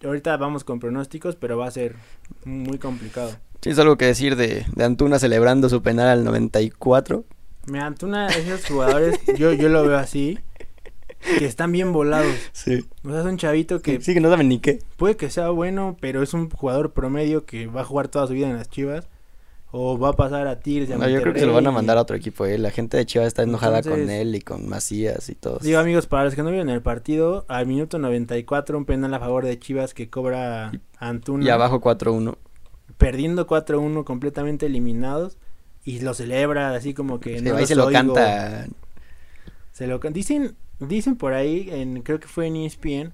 Ahorita 0.04 0.38
vamos 0.38 0.64
con 0.64 0.80
pronósticos, 0.80 1.36
pero 1.36 1.58
va 1.58 1.66
a 1.68 1.72
ser 1.72 1.96
muy 2.44 2.78
complicado. 2.78 3.32
¿Tienes 3.60 3.80
algo 3.80 3.98
que 3.98 4.06
decir 4.06 4.36
de, 4.36 4.66
de 4.76 4.84
Antuna 4.84 5.18
celebrando 5.18 5.68
su 5.70 5.82
penal 5.82 6.10
al 6.10 6.24
94? 6.24 7.26
Me 7.68 7.80
Antuna, 7.80 8.28
esos 8.28 8.66
jugadores, 8.66 9.20
yo, 9.38 9.54
yo 9.54 9.70
lo 9.70 9.86
veo 9.88 9.98
así, 9.98 10.38
que 11.40 11.46
están 11.46 11.72
bien 11.72 11.92
volados. 11.94 12.36
Sí. 12.54 12.86
O 13.04 13.10
sea, 13.10 13.22
es 13.22 13.26
un 13.26 13.38
chavito 13.38 13.82
que 13.82 14.00
Sí, 14.02 14.14
que 14.14 14.20
no 14.22 14.30
saben 14.30 14.50
ni 14.50 14.60
qué. 14.60 14.80
puede 14.98 15.18
que 15.18 15.30
sea 15.30 15.50
bueno, 15.50 15.98
pero 16.00 16.22
es 16.22 16.34
un 16.34 16.50
jugador 16.50 16.92
promedio 16.94 17.46
que 17.46 17.68
va 17.68 17.82
a 17.82 17.86
jugar 17.86 18.08
toda 18.08 18.28
su 18.28 18.34
vida 18.34 18.48
en 18.50 18.58
las 18.58 18.70
Chivas. 18.70 19.08
O 19.78 19.98
va 20.00 20.10
a 20.10 20.14
pasar 20.14 20.48
a 20.48 20.60
Tigres. 20.62 20.88
y 20.90 20.94
a 20.94 20.98
No, 20.98 21.10
yo 21.10 21.22
creo 21.22 21.34
que 21.34 21.42
se 21.42 21.46
lo 21.46 21.54
van 21.54 21.68
a 21.68 21.72
mandar 21.72 21.98
a 21.98 22.02
otro 22.02 22.16
equipo. 22.16 22.46
eh. 22.46 22.58
La 22.58 22.72
gente 22.72 22.96
de 22.96 23.06
Chivas 23.06 23.28
está 23.28 23.44
enojada 23.44 23.82
con 23.84 24.10
él 24.10 24.34
y 24.36 24.40
con 24.40 24.70
Macías 24.70 25.28
y 25.28 25.36
todos. 25.36 25.64
Digo 25.64 25.80
amigos, 25.80 26.08
para 26.08 26.24
los 26.24 26.34
que 26.36 26.44
no 26.44 26.50
vieron 26.50 26.70
el 26.70 26.82
partido, 26.82 27.44
al 27.50 27.66
minuto 27.66 28.00
94 28.00 28.78
un 28.78 28.86
penal 28.86 29.14
a 29.14 29.20
favor 29.20 29.44
de 29.44 29.60
Chivas 29.60 29.94
que 29.94 30.10
cobra 30.10 30.72
Antuna. 30.98 31.44
y 31.44 31.50
abajo 31.50 31.82
4-1. 31.82 32.38
Perdiendo 32.98 33.48
4-1 33.48 34.06
completamente 34.06 34.68
eliminados. 34.68 35.38
Y 35.86 36.00
lo 36.02 36.14
celebra 36.14 36.74
así 36.76 36.94
como 36.94 37.20
que... 37.22 37.40
Se 37.40 37.46
no 37.46 37.54
va 37.54 37.62
y 37.62 37.68
se 37.68 37.76
lo 37.76 37.90
canta. 37.92 38.68
Se 39.72 39.88
lo 39.88 40.00
Dicen, 40.00 40.56
dicen 40.80 41.16
por 41.18 41.34
ahí, 41.34 41.70
en, 41.72 42.02
creo 42.02 42.20
que 42.20 42.28
fue 42.28 42.48
en 42.48 42.56
ESPN, 42.58 43.14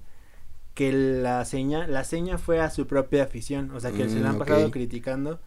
que 0.74 0.92
la 0.92 1.44
seña, 1.44 1.86
la 1.86 2.04
seña 2.04 2.38
fue 2.38 2.60
a 2.60 2.70
su 2.70 2.86
propia 2.86 3.24
afición. 3.24 3.70
O 3.72 3.80
sea 3.80 3.92
que 3.92 4.08
se 4.08 4.20
la 4.20 4.30
han 4.30 4.36
Mm, 4.36 4.38
pasado 4.38 4.70
criticando. 4.70 5.40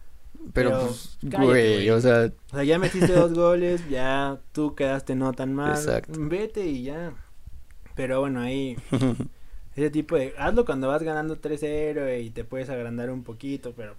Pero, 0.52 0.70
Pero, 0.70 0.80
pues, 0.86 1.18
cállate, 1.30 1.76
güey. 1.76 1.90
o 1.90 2.00
sea, 2.00 2.32
O 2.52 2.54
sea, 2.56 2.64
ya 2.64 2.78
metiste 2.78 3.12
dos 3.12 3.32
goles, 3.34 3.88
ya 3.88 4.40
tú 4.52 4.74
quedaste 4.74 5.14
no 5.16 5.32
tan 5.32 5.54
mal. 5.54 5.72
Exacto. 5.74 6.20
Vete 6.20 6.66
y 6.66 6.84
ya. 6.84 7.14
Pero 7.94 8.20
bueno, 8.20 8.40
ahí 8.40 8.76
ese 9.76 9.90
tipo 9.90 10.16
de 10.16 10.34
hazlo 10.38 10.64
cuando 10.64 10.88
vas 10.88 11.02
ganando 11.02 11.40
3-0 11.40 12.22
y 12.24 12.30
te 12.30 12.44
puedes 12.44 12.68
agrandar 12.70 13.10
un 13.10 13.24
poquito, 13.24 13.74
pero 13.76 13.96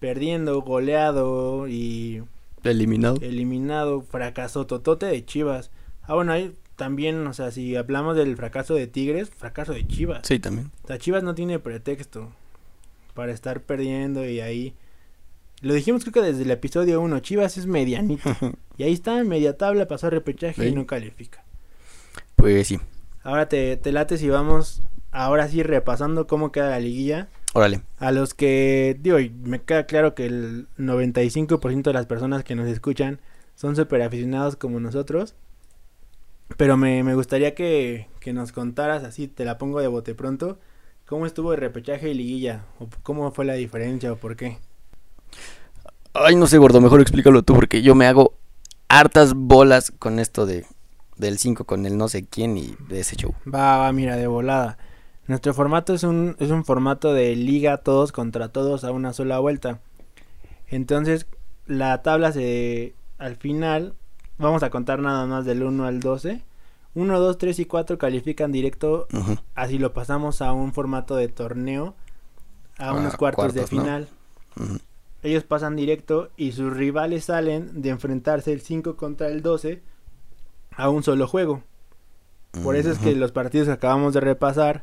perdiendo, 0.00 0.60
goleado 0.62 1.68
y 1.68 2.22
eliminado. 2.70 3.18
eliminado, 3.20 4.02
fracaso 4.02 4.66
totote 4.66 5.06
de 5.06 5.24
Chivas. 5.24 5.70
Ah, 6.02 6.14
bueno, 6.14 6.32
ahí 6.32 6.54
también, 6.76 7.26
o 7.26 7.32
sea, 7.32 7.50
si 7.50 7.74
hablamos 7.74 8.16
del 8.16 8.36
fracaso 8.36 8.74
de 8.74 8.86
Tigres, 8.86 9.30
fracaso 9.30 9.72
de 9.72 9.86
Chivas. 9.86 10.26
Sí, 10.26 10.38
también. 10.38 10.70
O 10.84 10.86
sea, 10.86 10.98
Chivas 10.98 11.22
no 11.22 11.34
tiene 11.34 11.58
pretexto 11.58 12.30
para 13.14 13.32
estar 13.32 13.62
perdiendo 13.62 14.28
y 14.28 14.40
ahí... 14.40 14.74
Lo 15.62 15.72
dijimos 15.72 16.02
creo 16.04 16.12
que 16.12 16.20
desde 16.20 16.42
el 16.42 16.50
episodio 16.50 17.00
1, 17.00 17.20
Chivas 17.20 17.56
es 17.56 17.66
medianito. 17.66 18.30
Y 18.78 18.82
ahí 18.82 18.92
está, 18.92 19.18
en 19.18 19.28
media 19.28 19.56
tabla, 19.56 19.88
pasó 19.88 20.08
a 20.08 20.10
repechaje 20.10 20.68
y 20.68 20.72
no 20.74 20.86
califica. 20.86 21.42
Pues 22.36 22.68
sí. 22.68 22.78
Ahora 23.22 23.48
te, 23.48 23.78
te 23.78 23.90
late 23.90 24.18
si 24.18 24.28
vamos, 24.28 24.82
ahora 25.12 25.48
sí 25.48 25.62
repasando 25.62 26.26
cómo 26.26 26.52
queda 26.52 26.68
la 26.68 26.78
liguilla. 26.78 27.28
Órale. 27.54 27.80
A 27.98 28.12
los 28.12 28.34
que, 28.34 28.96
digo, 29.00 29.18
me 29.42 29.62
queda 29.62 29.86
claro 29.86 30.14
que 30.14 30.26
el 30.26 30.68
95% 30.78 31.82
de 31.82 31.92
las 31.92 32.06
personas 32.06 32.44
que 32.44 32.54
nos 32.54 32.68
escuchan 32.68 33.20
son 33.54 33.76
súper 33.76 34.02
aficionados 34.02 34.56
como 34.56 34.80
nosotros. 34.80 35.34
Pero 36.56 36.76
me, 36.76 37.02
me 37.02 37.14
gustaría 37.14 37.54
que, 37.54 38.08
que 38.20 38.32
nos 38.32 38.52
contaras, 38.52 39.04
así 39.04 39.26
te 39.26 39.44
la 39.44 39.58
pongo 39.58 39.80
de 39.80 39.88
bote 39.88 40.14
pronto, 40.14 40.58
cómo 41.06 41.26
estuvo 41.26 41.52
el 41.54 41.60
repechaje 41.60 42.10
y 42.10 42.14
liguilla, 42.14 42.64
o 42.78 42.88
cómo 43.02 43.32
fue 43.32 43.44
la 43.44 43.54
diferencia 43.54 44.12
o 44.12 44.16
por 44.16 44.36
qué. 44.36 44.58
Ay, 46.12 46.36
no 46.36 46.46
sé, 46.46 46.58
gordo, 46.58 46.80
mejor 46.80 47.00
explícalo 47.00 47.42
tú 47.42 47.54
porque 47.54 47.82
yo 47.82 47.94
me 47.94 48.06
hago 48.06 48.34
hartas 48.88 49.34
bolas 49.34 49.92
con 49.98 50.18
esto 50.18 50.46
de 50.46 50.64
del 51.16 51.38
5 51.38 51.64
con 51.64 51.86
el 51.86 51.96
no 51.96 52.08
sé 52.08 52.26
quién 52.26 52.56
y 52.56 52.76
de 52.88 53.00
ese 53.00 53.16
show. 53.16 53.34
Va, 53.52 53.78
va, 53.78 53.92
mira, 53.92 54.16
de 54.16 54.26
volada. 54.26 54.78
Nuestro 55.28 55.54
formato 55.54 55.92
es 55.94 56.04
un, 56.04 56.36
es 56.38 56.50
un 56.50 56.64
formato 56.64 57.12
de 57.12 57.34
liga 57.34 57.78
todos 57.78 58.12
contra 58.12 58.48
todos 58.48 58.84
a 58.84 58.92
una 58.92 59.12
sola 59.12 59.38
vuelta. 59.38 59.80
Entonces, 60.68 61.26
la 61.66 62.02
tabla 62.02 62.32
se... 62.32 62.94
Al 63.18 63.36
final, 63.36 63.94
vamos 64.38 64.62
a 64.62 64.70
contar 64.70 65.00
nada 65.00 65.26
más 65.26 65.44
del 65.44 65.62
1 65.62 65.84
al 65.84 66.00
12. 66.00 66.42
1, 66.94 67.20
2, 67.20 67.38
3 67.38 67.58
y 67.58 67.64
4 67.66 67.98
califican 67.98 68.52
directo, 68.52 69.06
así 69.54 69.78
lo 69.78 69.92
pasamos 69.92 70.40
a 70.40 70.52
un 70.52 70.72
formato 70.72 71.14
de 71.14 71.28
torneo, 71.28 71.94
a 72.78 72.94
unos 72.94 73.16
cuartos, 73.16 73.52
de 73.52 73.66
final. 73.66 74.08
Ellos 75.22 75.44
pasan 75.44 75.76
directo 75.76 76.30
y 76.38 76.52
sus 76.52 76.74
rivales 76.74 77.26
salen 77.26 77.82
de 77.82 77.90
enfrentarse 77.90 78.50
el 78.50 78.62
5 78.62 78.96
contra 78.96 79.28
el 79.28 79.42
12 79.42 79.82
a 80.74 80.88
un 80.88 81.02
solo 81.02 81.26
juego. 81.26 81.62
Por 82.62 82.76
eso 82.76 82.90
es 82.90 82.98
que 82.98 83.14
los 83.14 83.32
partidos 83.32 83.66
que 83.66 83.74
acabamos 83.74 84.14
de 84.14 84.20
repasar 84.20 84.82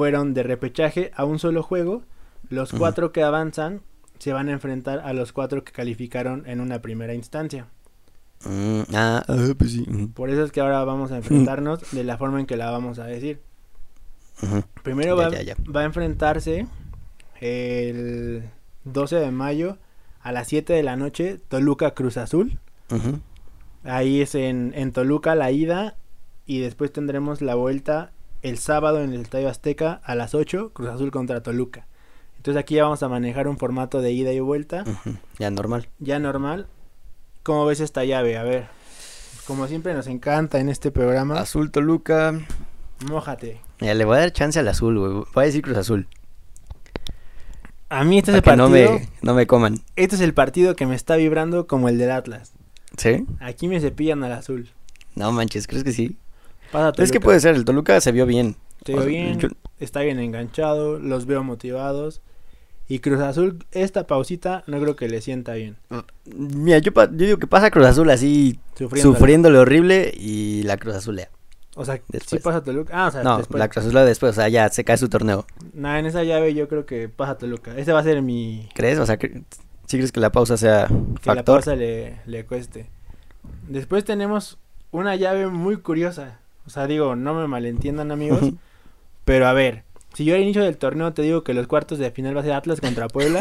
fueron 0.00 0.32
de 0.32 0.42
repechaje 0.42 1.10
a 1.14 1.26
un 1.26 1.38
solo 1.38 1.62
juego. 1.62 2.04
Los 2.48 2.72
cuatro 2.72 3.12
que 3.12 3.22
avanzan 3.22 3.82
se 4.18 4.32
van 4.32 4.48
a 4.48 4.52
enfrentar 4.52 5.00
a 5.00 5.12
los 5.12 5.34
cuatro 5.34 5.62
que 5.62 5.72
calificaron 5.72 6.44
en 6.46 6.62
una 6.62 6.80
primera 6.80 7.12
instancia. 7.12 7.66
Mm, 8.46 8.80
ah, 8.94 9.22
ah, 9.28 9.36
pues 9.58 9.72
sí. 9.72 9.84
Por 10.14 10.30
eso 10.30 10.42
es 10.42 10.52
que 10.52 10.62
ahora 10.62 10.82
vamos 10.84 11.12
a 11.12 11.18
enfrentarnos 11.18 11.90
de 11.92 12.02
la 12.02 12.16
forma 12.16 12.40
en 12.40 12.46
que 12.46 12.56
la 12.56 12.70
vamos 12.70 12.98
a 12.98 13.04
decir. 13.04 13.42
Primero 14.82 15.18
Ya, 15.18 15.28
va, 15.28 15.34
ya, 15.34 15.42
ya. 15.42 15.56
va 15.70 15.82
a 15.82 15.84
enfrentarse 15.84 16.66
el 17.42 18.44
12 18.84 19.16
de 19.16 19.30
mayo 19.30 19.76
a 20.22 20.32
las 20.32 20.48
7 20.48 20.72
de 20.72 20.82
la 20.82 20.96
noche 20.96 21.36
Toluca 21.48 21.90
Cruz 21.90 22.16
Azul. 22.16 22.58
Ahí 23.84 24.22
es 24.22 24.34
en, 24.34 24.72
en 24.74 24.92
Toluca 24.92 25.34
la 25.34 25.50
ida 25.50 25.98
y 26.46 26.60
después 26.60 26.90
tendremos 26.90 27.42
la 27.42 27.54
vuelta 27.54 28.12
el 28.42 28.58
sábado 28.58 29.02
en 29.02 29.12
el 29.12 29.20
Estadio 29.22 29.48
Azteca 29.48 30.00
a 30.04 30.14
las 30.14 30.34
8, 30.34 30.70
Cruz 30.72 30.88
Azul 30.88 31.10
contra 31.10 31.42
Toluca. 31.42 31.86
Entonces 32.36 32.60
aquí 32.60 32.76
ya 32.76 32.84
vamos 32.84 33.02
a 33.02 33.08
manejar 33.08 33.48
un 33.48 33.58
formato 33.58 34.00
de 34.00 34.12
ida 34.12 34.32
y 34.32 34.40
vuelta. 34.40 34.84
Ya 35.38 35.50
normal. 35.50 35.88
ya 35.98 36.18
normal. 36.18 36.66
¿Cómo 37.42 37.66
ves 37.66 37.80
esta 37.80 38.04
llave? 38.04 38.38
A 38.38 38.42
ver, 38.42 38.66
como 39.46 39.66
siempre 39.66 39.94
nos 39.94 40.06
encanta 40.06 40.58
en 40.60 40.68
este 40.68 40.90
programa, 40.90 41.40
Azul 41.40 41.70
Toluca. 41.70 42.38
mójate. 43.06 43.60
Ya 43.80 43.94
le 43.94 44.04
voy 44.04 44.16
a 44.16 44.20
dar 44.20 44.32
chance 44.32 44.58
al 44.58 44.68
azul, 44.68 44.98
güey. 44.98 45.24
Voy 45.34 45.42
a 45.42 45.46
decir 45.46 45.62
Cruz 45.62 45.76
Azul. 45.78 46.06
A 47.88 48.04
mí 48.04 48.18
este 48.18 48.30
es 48.30 48.36
el 48.36 48.42
partido, 48.42 48.68
no 48.68 48.72
me, 48.72 49.08
no 49.22 49.34
me 49.34 49.46
coman. 49.46 49.80
este 49.96 50.14
es 50.14 50.22
el 50.22 50.32
partido 50.32 50.76
que 50.76 50.86
me 50.86 50.94
está 50.94 51.16
vibrando 51.16 51.66
como 51.66 51.88
el 51.88 51.98
del 51.98 52.12
Atlas. 52.12 52.52
¿Sí? 52.96 53.26
Aquí 53.40 53.66
me 53.68 53.80
cepillan 53.80 54.22
al 54.22 54.32
azul. 54.32 54.70
No 55.16 55.32
manches, 55.32 55.66
¿crees 55.66 55.82
que 55.82 55.92
sí? 55.92 56.16
Pasa 56.72 56.92
Es 57.02 57.10
que 57.12 57.20
puede 57.20 57.40
ser, 57.40 57.54
el 57.56 57.64
Toluca 57.64 58.00
se 58.00 58.12
vio 58.12 58.26
bien. 58.26 58.56
Se 58.84 58.92
O 58.92 58.96
vio 58.96 59.02
sea, 59.04 59.08
bien, 59.10 59.38
yo- 59.38 59.48
está 59.78 60.00
bien 60.00 60.18
enganchado, 60.20 60.98
los 60.98 61.26
veo 61.26 61.42
motivados. 61.42 62.22
Y 62.88 62.98
Cruz 62.98 63.20
Azul, 63.20 63.64
esta 63.70 64.06
pausita 64.06 64.64
no 64.66 64.80
creo 64.80 64.96
que 64.96 65.08
le 65.08 65.20
sienta 65.20 65.54
bien. 65.54 65.76
Mira, 66.24 66.78
yo, 66.78 66.90
digo 67.10 67.38
que 67.38 67.46
pasa 67.46 67.70
Cruz 67.70 67.86
Azul 67.86 68.10
así, 68.10 68.58
Sufriendo. 68.76 69.12
sufriéndole 69.12 69.58
horrible 69.58 70.12
y 70.16 70.64
la 70.64 70.76
Cruz 70.76 70.96
Azulea. 70.96 71.28
O 71.76 71.84
sea, 71.84 71.96
sí 71.96 72.02
Después. 72.08 72.42
pasa 72.42 72.64
Toluca. 72.64 72.92
Ah, 73.04 73.06
o 73.06 73.10
sea, 73.12 73.22
No, 73.22 73.38
después. 73.38 73.58
la 73.60 73.68
Cruz 73.68 73.84
Azulea 73.84 74.04
después, 74.04 74.30
o 74.30 74.34
sea, 74.34 74.48
ya 74.48 74.68
se 74.70 74.82
cae 74.82 74.96
su 74.96 75.08
torneo. 75.08 75.46
Nah, 75.72 76.00
en 76.00 76.06
esa 76.06 76.24
llave 76.24 76.52
yo 76.52 76.68
creo 76.68 76.84
que 76.84 77.08
pasa 77.08 77.38
Toluca. 77.38 77.76
Ese 77.76 77.92
va 77.92 78.00
a 78.00 78.02
ser 78.02 78.22
mi... 78.22 78.68
¿Crees? 78.74 78.98
O 78.98 79.06
sea, 79.06 79.18
que, 79.18 79.42
¿sí 79.86 79.96
crees 79.96 80.10
que 80.10 80.18
la 80.18 80.32
pausa 80.32 80.56
sea 80.56 80.86
Que 80.88 80.94
la 81.30 81.36
factor? 81.36 81.58
pausa 81.60 81.76
le, 81.76 82.16
le 82.26 82.44
cueste. 82.44 82.90
Después 83.68 84.04
tenemos 84.04 84.58
una 84.90 85.14
llave 85.14 85.46
muy 85.46 85.76
curiosa. 85.76 86.40
O 86.66 86.70
sea, 86.70 86.86
digo, 86.86 87.16
no 87.16 87.34
me 87.34 87.46
malentiendan 87.46 88.12
amigos. 88.12 88.40
pero 89.24 89.46
a 89.46 89.52
ver, 89.52 89.84
si 90.14 90.24
yo 90.24 90.34
al 90.34 90.42
inicio 90.42 90.62
del 90.62 90.76
torneo 90.76 91.12
te 91.12 91.22
digo 91.22 91.44
que 91.44 91.54
los 91.54 91.66
cuartos 91.66 91.98
de 91.98 92.10
final 92.10 92.36
va 92.36 92.40
a 92.40 92.44
ser 92.44 92.52
Atlas 92.52 92.80
contra 92.80 93.08
Puebla. 93.08 93.40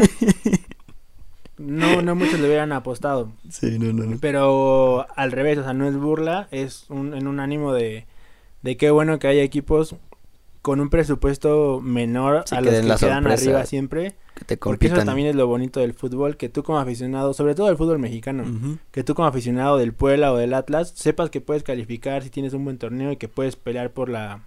no, 1.58 2.02
no 2.02 2.16
muchos 2.16 2.40
le 2.40 2.48
hubieran 2.48 2.72
apostado. 2.72 3.32
Sí, 3.50 3.78
no, 3.80 3.92
no, 3.94 4.06
no. 4.06 4.18
Pero 4.20 5.08
al 5.16 5.32
revés, 5.32 5.58
o 5.58 5.64
sea, 5.64 5.74
no 5.74 5.88
es 5.88 5.98
burla, 5.98 6.48
es 6.52 6.86
un, 6.90 7.14
en 7.14 7.28
un 7.28 7.40
ánimo 7.40 7.74
de, 7.74 8.06
de 8.62 8.78
qué 8.78 8.92
bueno 8.92 9.20
que 9.20 9.28
haya 9.28 9.44
equipos 9.44 9.96
con 10.70 10.80
un 10.80 10.90
presupuesto 10.90 11.80
menor 11.82 12.44
Sí, 12.46 12.56
a 12.56 12.62
los 12.62 12.74
que 12.82 12.88
quedan 13.08 13.24
arriba 13.48 13.66
siempre. 13.66 14.16
Que 14.36 14.46
te 14.46 14.58
Porque 14.58 14.88
eso 14.88 14.96
también 15.06 15.28
es 15.30 15.36
lo 15.36 15.48
bonito 15.48 15.80
del 15.80 15.94
fútbol, 15.94 16.38
que 16.38 16.48
tú 16.50 16.64
como 16.64 16.80
aficionado, 16.80 17.34
sobre 17.34 17.56
todo 17.56 17.68
del 17.68 17.78
fútbol 17.78 18.00
mexicano, 18.00 18.44
que 18.92 19.04
tú 19.04 19.14
como 19.16 19.28
aficionado 19.28 19.78
del 19.78 19.94
Puebla 19.94 20.32
o 20.32 20.38
del 20.38 20.54
Atlas, 20.54 20.94
sepas 20.96 21.30
que 21.30 21.42
puedes 21.42 21.64
calificar 21.64 22.24
si 22.24 22.30
tienes 22.30 22.54
un 22.54 22.64
buen 22.64 22.78
torneo 22.78 23.12
y 23.12 23.18
que 23.18 23.28
puedes 23.28 23.56
pelear 23.56 23.92
por 23.92 24.10
la 24.10 24.44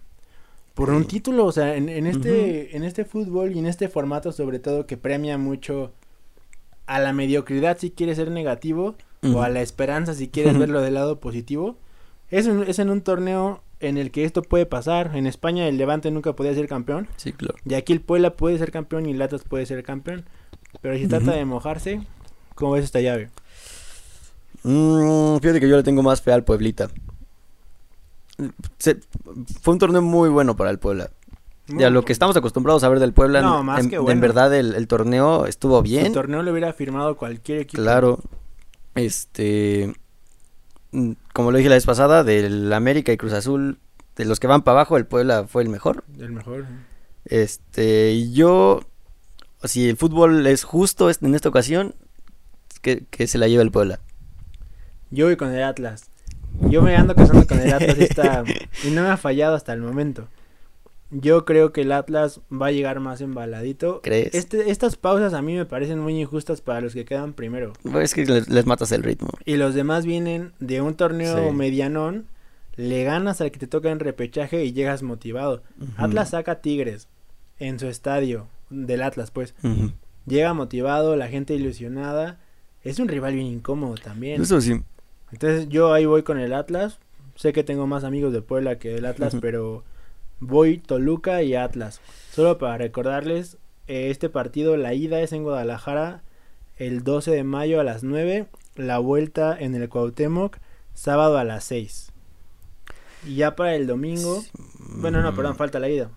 por 0.75 0.89
un 0.91 1.05
título, 1.05 1.45
o 1.45 1.53
sea, 1.53 1.77
en, 1.77 1.89
en 1.91 2.07
este 2.07 2.75
en 2.77 2.85
este 2.85 3.05
fútbol 3.05 3.53
y 3.53 3.59
en 3.59 3.67
este 3.67 3.89
formato 3.89 4.33
sobre 4.33 4.59
todo 4.59 4.87
que 4.87 4.97
premia 4.97 5.37
mucho 5.37 5.93
a 6.87 6.99
la 6.99 7.13
mediocridad 7.13 7.77
si 7.79 7.91
quieres 7.91 8.17
ser 8.17 8.31
negativo 8.31 8.95
o 9.35 9.43
a 9.43 9.49
la 9.49 9.61
esperanza 9.63 10.15
si 10.15 10.29
quieres 10.29 10.59
verlo 10.59 10.81
del 10.81 10.95
lado 10.95 11.21
positivo. 11.21 11.77
Es, 12.31 12.47
un- 12.47 12.65
es 12.67 12.79
en 12.79 12.89
un 12.91 13.03
torneo 13.03 13.61
en 13.83 13.99
el 13.99 14.11
que 14.11 14.25
esto 14.25 14.43
puede 14.43 14.67
pasar. 14.67 15.13
En 15.15 15.27
España 15.27 15.69
el 15.69 15.77
Levante 15.77 16.11
nunca 16.11 16.35
podía 16.35 16.55
ser 16.55 16.67
campeón. 16.69 17.09
Sí, 17.17 17.33
claro. 17.33 17.55
Y 17.65 17.75
aquí 17.75 17.93
el 17.93 18.01
Puebla 18.01 18.35
puede 18.37 18.59
ser 18.59 18.71
campeón 18.73 19.07
y 19.07 19.11
el 19.13 19.21
Atlas 19.23 19.43
puede 19.49 19.67
ser 19.67 19.83
campeón. 19.83 20.25
Pero 20.81 20.97
si 20.97 21.07
trata 21.07 21.33
de 21.33 21.45
mojarse, 21.45 22.01
¿cómo 22.55 22.73
ves 22.73 22.85
esta 22.85 23.01
llave? 23.01 23.31
Mm, 24.63 25.39
fíjate 25.39 25.61
que 25.61 25.69
yo 25.69 25.77
le 25.77 25.83
tengo 25.83 26.03
más 26.03 26.23
fe 26.23 26.33
al 26.33 26.45
Pueblita. 26.45 26.89
Se- 28.79 28.99
fue 29.61 29.75
un 29.75 29.79
torneo 29.79 30.03
muy 30.03 30.29
bueno 30.29 30.57
para 30.57 30.71
el 30.71 30.79
Puebla. 30.79 31.11
Ya 31.69 31.91
lo 31.91 32.05
que 32.05 32.13
estamos 32.13 32.37
acostumbrados 32.37 32.83
a 32.85 32.89
ver 32.89 32.99
del 32.99 33.13
Puebla, 33.13 33.41
No, 33.41 33.61
en- 33.61 33.67
más 33.67 33.87
que 33.87 33.97
en 33.97 34.03
bueno. 34.03 34.21
verdad 34.21 34.53
el, 34.55 34.75
el 34.75 34.87
torneo 34.89 35.47
estuvo 35.47 35.79
El 35.79 35.85
bien. 35.85 36.13
torneo 36.13 36.43
lo 36.43 36.51
hubiera 36.51 36.73
firmado 36.73 37.17
cualquier 37.17 37.59
equipo. 37.61 37.83
Claro. 37.83 38.19
Este. 38.95 39.95
Mm, 40.93 41.13
Como 41.33 41.51
lo 41.51 41.59
dije 41.59 41.69
la 41.69 41.75
vez 41.77 41.87
pasada, 41.87 42.25
del 42.25 42.73
América 42.73 43.13
y 43.13 43.17
Cruz 43.17 43.33
Azul, 43.33 43.79
de 44.17 44.25
los 44.25 44.41
que 44.41 44.47
van 44.47 44.63
para 44.63 44.79
abajo, 44.81 44.97
el 44.97 45.07
Puebla 45.07 45.45
fue 45.47 45.63
el 45.63 45.69
mejor. 45.69 46.05
El 46.19 46.33
mejor. 46.33 46.67
Este, 47.25 48.13
y 48.13 48.33
yo, 48.33 48.81
si 49.65 49.89
el 49.89 49.97
fútbol 49.97 50.47
es 50.47 50.65
justo 50.65 51.09
en 51.11 51.35
esta 51.35 51.49
ocasión, 51.49 51.95
que, 52.83 53.05
que 53.11 53.27
se 53.27 53.39
la 53.39 53.49
lleve 53.49 53.63
el 53.63 53.71
Puebla. 53.71 54.01
Yo 55.11 55.27
voy 55.27 55.37
con 55.37 55.53
el 55.55 55.63
Atlas. 55.63 56.07
Yo 56.69 56.83
me 56.83 56.97
ando 56.97 57.15
casando 57.15 57.47
con 57.47 57.59
el 57.61 57.73
Atlas 57.73 57.99
esta- 57.99 58.45
y 58.85 58.91
no 58.91 59.03
me 59.03 59.09
ha 59.09 59.17
fallado 59.17 59.55
hasta 59.55 59.73
el 59.73 59.81
momento. 59.81 60.29
Yo 61.15 61.45
creo 61.45 61.73
que 61.73 61.83
el 61.83 61.93
Atlas 61.93 62.41
va 62.51 62.69
a 62.69 62.73
llegar 62.73 62.99
más 62.99 63.21
embaladito. 63.21 64.01
¿Crees? 64.03 64.35
Este, 64.35 64.71
estas 64.71 64.97
pausas 64.97 65.35
a 65.35 65.43
mí 65.43 65.55
me 65.55 65.67
parecen 65.67 65.99
muy 66.01 66.19
injustas 66.19 66.63
para 66.63 66.81
los 66.81 66.95
que 66.95 67.05
quedan 67.05 67.35
primero. 67.35 67.75
Es 68.01 68.15
que 68.15 68.25
les, 68.25 68.49
les 68.49 68.65
matas 68.67 68.93
el 68.93 69.03
ritmo. 69.03 69.29
Y 69.45 69.57
los 69.57 69.75
demás 69.75 70.07
vienen 70.07 70.53
de 70.59 70.81
un 70.81 70.95
torneo 70.95 71.37
Sí. 71.51 71.55
medianón, 71.55 72.27
le 72.77 73.05
ganas 73.05 73.43
al 73.43 73.51
que 73.51 73.59
te 73.59 73.67
toca 73.67 73.91
en 73.91 73.99
repechaje 74.01 74.65
y 74.65 74.73
llegas 74.73 75.03
motivado. 75.03 75.63
Atlas 75.99 76.31
saca 76.31 76.53
a 76.53 76.61
Tigres 76.63 77.09
en 77.59 77.79
su 77.79 77.87
estadio, 77.89 78.49
del 78.71 79.03
Atlas 79.03 79.31
pues. 79.31 79.55
Llega 80.27 80.55
motivado, 80.55 81.15
la 81.17 81.29
gente 81.29 81.55
ilusionada. 81.55 82.41
Es 82.83 82.99
un 82.99 83.09
rival 83.09 83.35
bien 83.35 83.47
incómodo 83.47 83.97
también. 83.97 84.41
Eso 84.41 84.61
sí. 84.63 84.81
Entonces 85.31 85.69
yo 85.69 85.93
ahí 85.93 86.07
voy 86.07 86.23
con 86.23 86.39
el 86.39 86.55
Atlas. 86.55 87.01
Sé 87.35 87.53
que 87.53 87.65
tengo 87.65 87.87
más 87.87 88.05
amigos 88.05 88.33
de 88.33 88.41
Puebla 88.41 88.79
que 88.79 88.89
del 88.91 89.05
Atlas, 89.05 89.37
pero 89.41 89.85
voy 90.43 90.79
Toluca 90.79 91.43
y 91.43 91.55
Atlas. 91.55 92.01
Solo 92.33 92.59
para 92.59 92.77
recordarles, 92.77 93.57
eh, 93.87 94.11
este 94.11 94.29
partido, 94.29 94.77
la 94.77 94.93
ida 94.95 95.21
es 95.21 95.33
en 95.33 95.45
Guadalajara 95.45 96.23
el 96.77 97.05
12 97.05 97.31
de 97.31 97.45
mayo 97.45 97.81
a 97.81 97.85
las 97.85 98.03
9, 98.03 98.47
la 98.75 98.99
vuelta 98.99 99.57
en 99.59 99.75
el 99.75 99.89
Cuauhtémoc 99.89 100.59
sábado 100.95 101.39
a 101.39 101.45
las 101.45 101.65
6. 101.65 102.13
Y 103.27 103.37
ya 103.37 103.55
para 103.55 103.77
el 103.77 103.87
domingo, 103.87 104.43
bueno, 104.79 105.23
no, 105.23 105.35
perdón, 105.35 105.57
falta 105.57 105.79
la 105.79 105.89
ida. 105.89 106.11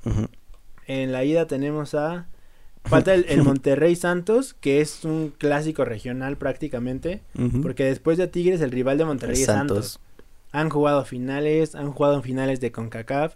En 0.87 1.11
la 1.11 1.23
ida 1.23 1.45
tenemos 1.45 1.93
a 1.93 2.27
falta 2.83 3.13
el, 3.13 3.25
el 3.29 3.43
Monterrey 3.43 3.95
Santos, 3.95 4.55
que 4.55 4.81
es 4.81 5.05
un 5.05 5.31
clásico 5.37 5.85
regional 5.85 6.37
prácticamente. 6.37 7.21
Porque 7.61 7.85
después 7.85 8.17
de 8.17 8.27
Tigres, 8.27 8.61
el 8.61 8.71
rival 8.71 8.97
de 8.97 9.05
Monterrey 9.05 9.39
es 9.39 9.45
Santos. 9.45 9.99
Han 10.51 10.69
jugado 10.69 11.03
finales, 11.05 11.75
han 11.75 11.91
jugado 11.91 12.15
en 12.15 12.23
finales 12.23 12.61
de 12.61 12.71
CONCACAF. 12.71 13.35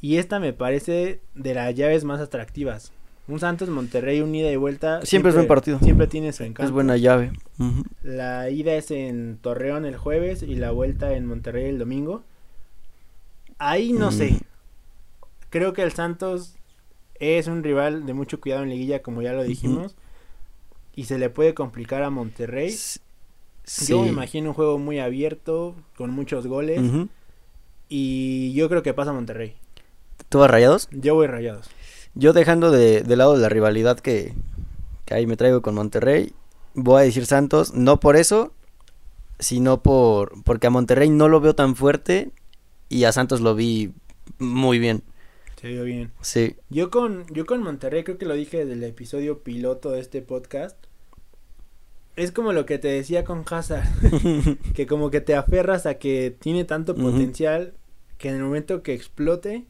Y 0.00 0.16
esta 0.18 0.38
me 0.38 0.52
parece 0.52 1.20
de 1.34 1.54
las 1.54 1.74
llaves 1.74 2.04
más 2.04 2.20
atractivas. 2.20 2.92
Un 3.26 3.38
Santos 3.40 3.68
Monterrey, 3.68 4.20
un 4.20 4.34
ida 4.34 4.50
y 4.50 4.56
vuelta. 4.56 5.04
Siempre 5.04 5.30
es 5.30 5.34
buen 5.36 5.46
partido. 5.46 5.78
Siempre 5.80 6.06
tiene 6.06 6.32
su 6.32 6.42
encanto. 6.42 6.64
Es 6.64 6.70
buena 6.72 6.96
llave. 6.96 7.32
La 8.02 8.50
ida 8.50 8.74
es 8.74 8.90
en 8.90 9.38
Torreón 9.40 9.84
el 9.84 9.96
jueves 9.96 10.42
y 10.42 10.54
la 10.56 10.70
vuelta 10.72 11.12
en 11.14 11.26
Monterrey 11.26 11.66
el 11.66 11.78
domingo. 11.78 12.22
Ahí 13.58 13.92
no 13.92 14.10
sé. 14.10 14.38
Creo 15.50 15.72
que 15.72 15.82
el 15.82 15.92
Santos 15.92 16.54
es 17.18 17.46
un 17.48 17.62
rival 17.62 18.06
de 18.06 18.14
mucho 18.14 18.40
cuidado 18.40 18.62
en 18.62 18.70
liguilla, 18.70 19.02
como 19.02 19.22
ya 19.22 19.32
lo 19.32 19.42
dijimos. 19.42 19.96
Y 20.96 21.04
se 21.04 21.18
le 21.18 21.30
puede 21.30 21.54
complicar 21.54 22.02
a 22.02 22.10
Monterrey. 22.10 22.68
S- 22.68 23.00
Yo 23.86 24.02
me 24.02 24.08
imagino 24.08 24.50
un 24.50 24.54
juego 24.54 24.78
muy 24.78 24.98
abierto, 24.98 25.74
con 25.96 26.10
muchos 26.10 26.46
goles. 26.46 26.80
Y 27.88 28.52
yo 28.54 28.68
creo 28.68 28.82
que 28.82 28.94
pasa 28.94 29.12
Monterrey. 29.12 29.56
¿Tú 30.28 30.38
vas 30.38 30.50
rayados? 30.50 30.88
Yo 30.92 31.14
voy 31.14 31.26
rayados. 31.26 31.68
Yo 32.14 32.32
dejando 32.32 32.70
de, 32.70 33.02
de 33.02 33.16
lado 33.16 33.36
la 33.36 33.48
rivalidad 33.48 33.98
que, 33.98 34.34
que 35.04 35.14
ahí 35.14 35.26
me 35.26 35.36
traigo 35.36 35.62
con 35.62 35.74
Monterrey, 35.74 36.32
voy 36.74 37.02
a 37.02 37.04
decir 37.04 37.26
Santos, 37.26 37.74
no 37.74 38.00
por 38.00 38.16
eso, 38.16 38.52
sino 39.38 39.82
por 39.82 40.42
porque 40.44 40.66
a 40.66 40.70
Monterrey 40.70 41.08
no 41.08 41.28
lo 41.28 41.40
veo 41.40 41.54
tan 41.54 41.76
fuerte 41.76 42.30
y 42.88 43.04
a 43.04 43.12
Santos 43.12 43.40
lo 43.40 43.54
vi 43.54 43.92
muy 44.38 44.78
bien. 44.78 45.02
Se 45.60 45.68
vio 45.68 45.84
bien. 45.84 46.10
Sí. 46.20 46.56
Yo 46.70 46.90
con, 46.90 47.26
yo 47.26 47.44
con 47.44 47.62
Monterrey, 47.62 48.02
creo 48.02 48.18
que 48.18 48.24
lo 48.24 48.34
dije 48.34 48.58
desde 48.58 48.72
el 48.72 48.84
episodio 48.84 49.40
piloto 49.42 49.90
de 49.90 50.00
este 50.00 50.22
podcast. 50.22 50.76
Es 52.16 52.32
como 52.32 52.52
lo 52.52 52.66
que 52.66 52.78
te 52.78 52.88
decía 52.88 53.24
con 53.24 53.44
Hazard. 53.48 53.84
que 54.74 54.86
como 54.86 55.10
que 55.10 55.20
te 55.20 55.34
aferras 55.34 55.86
a 55.86 55.94
que 55.94 56.34
tiene 56.38 56.64
tanto 56.64 56.94
potencial 56.94 57.74
que 58.18 58.28
en 58.28 58.36
el 58.36 58.42
momento 58.42 58.82
que 58.82 58.92
explote 58.94 59.64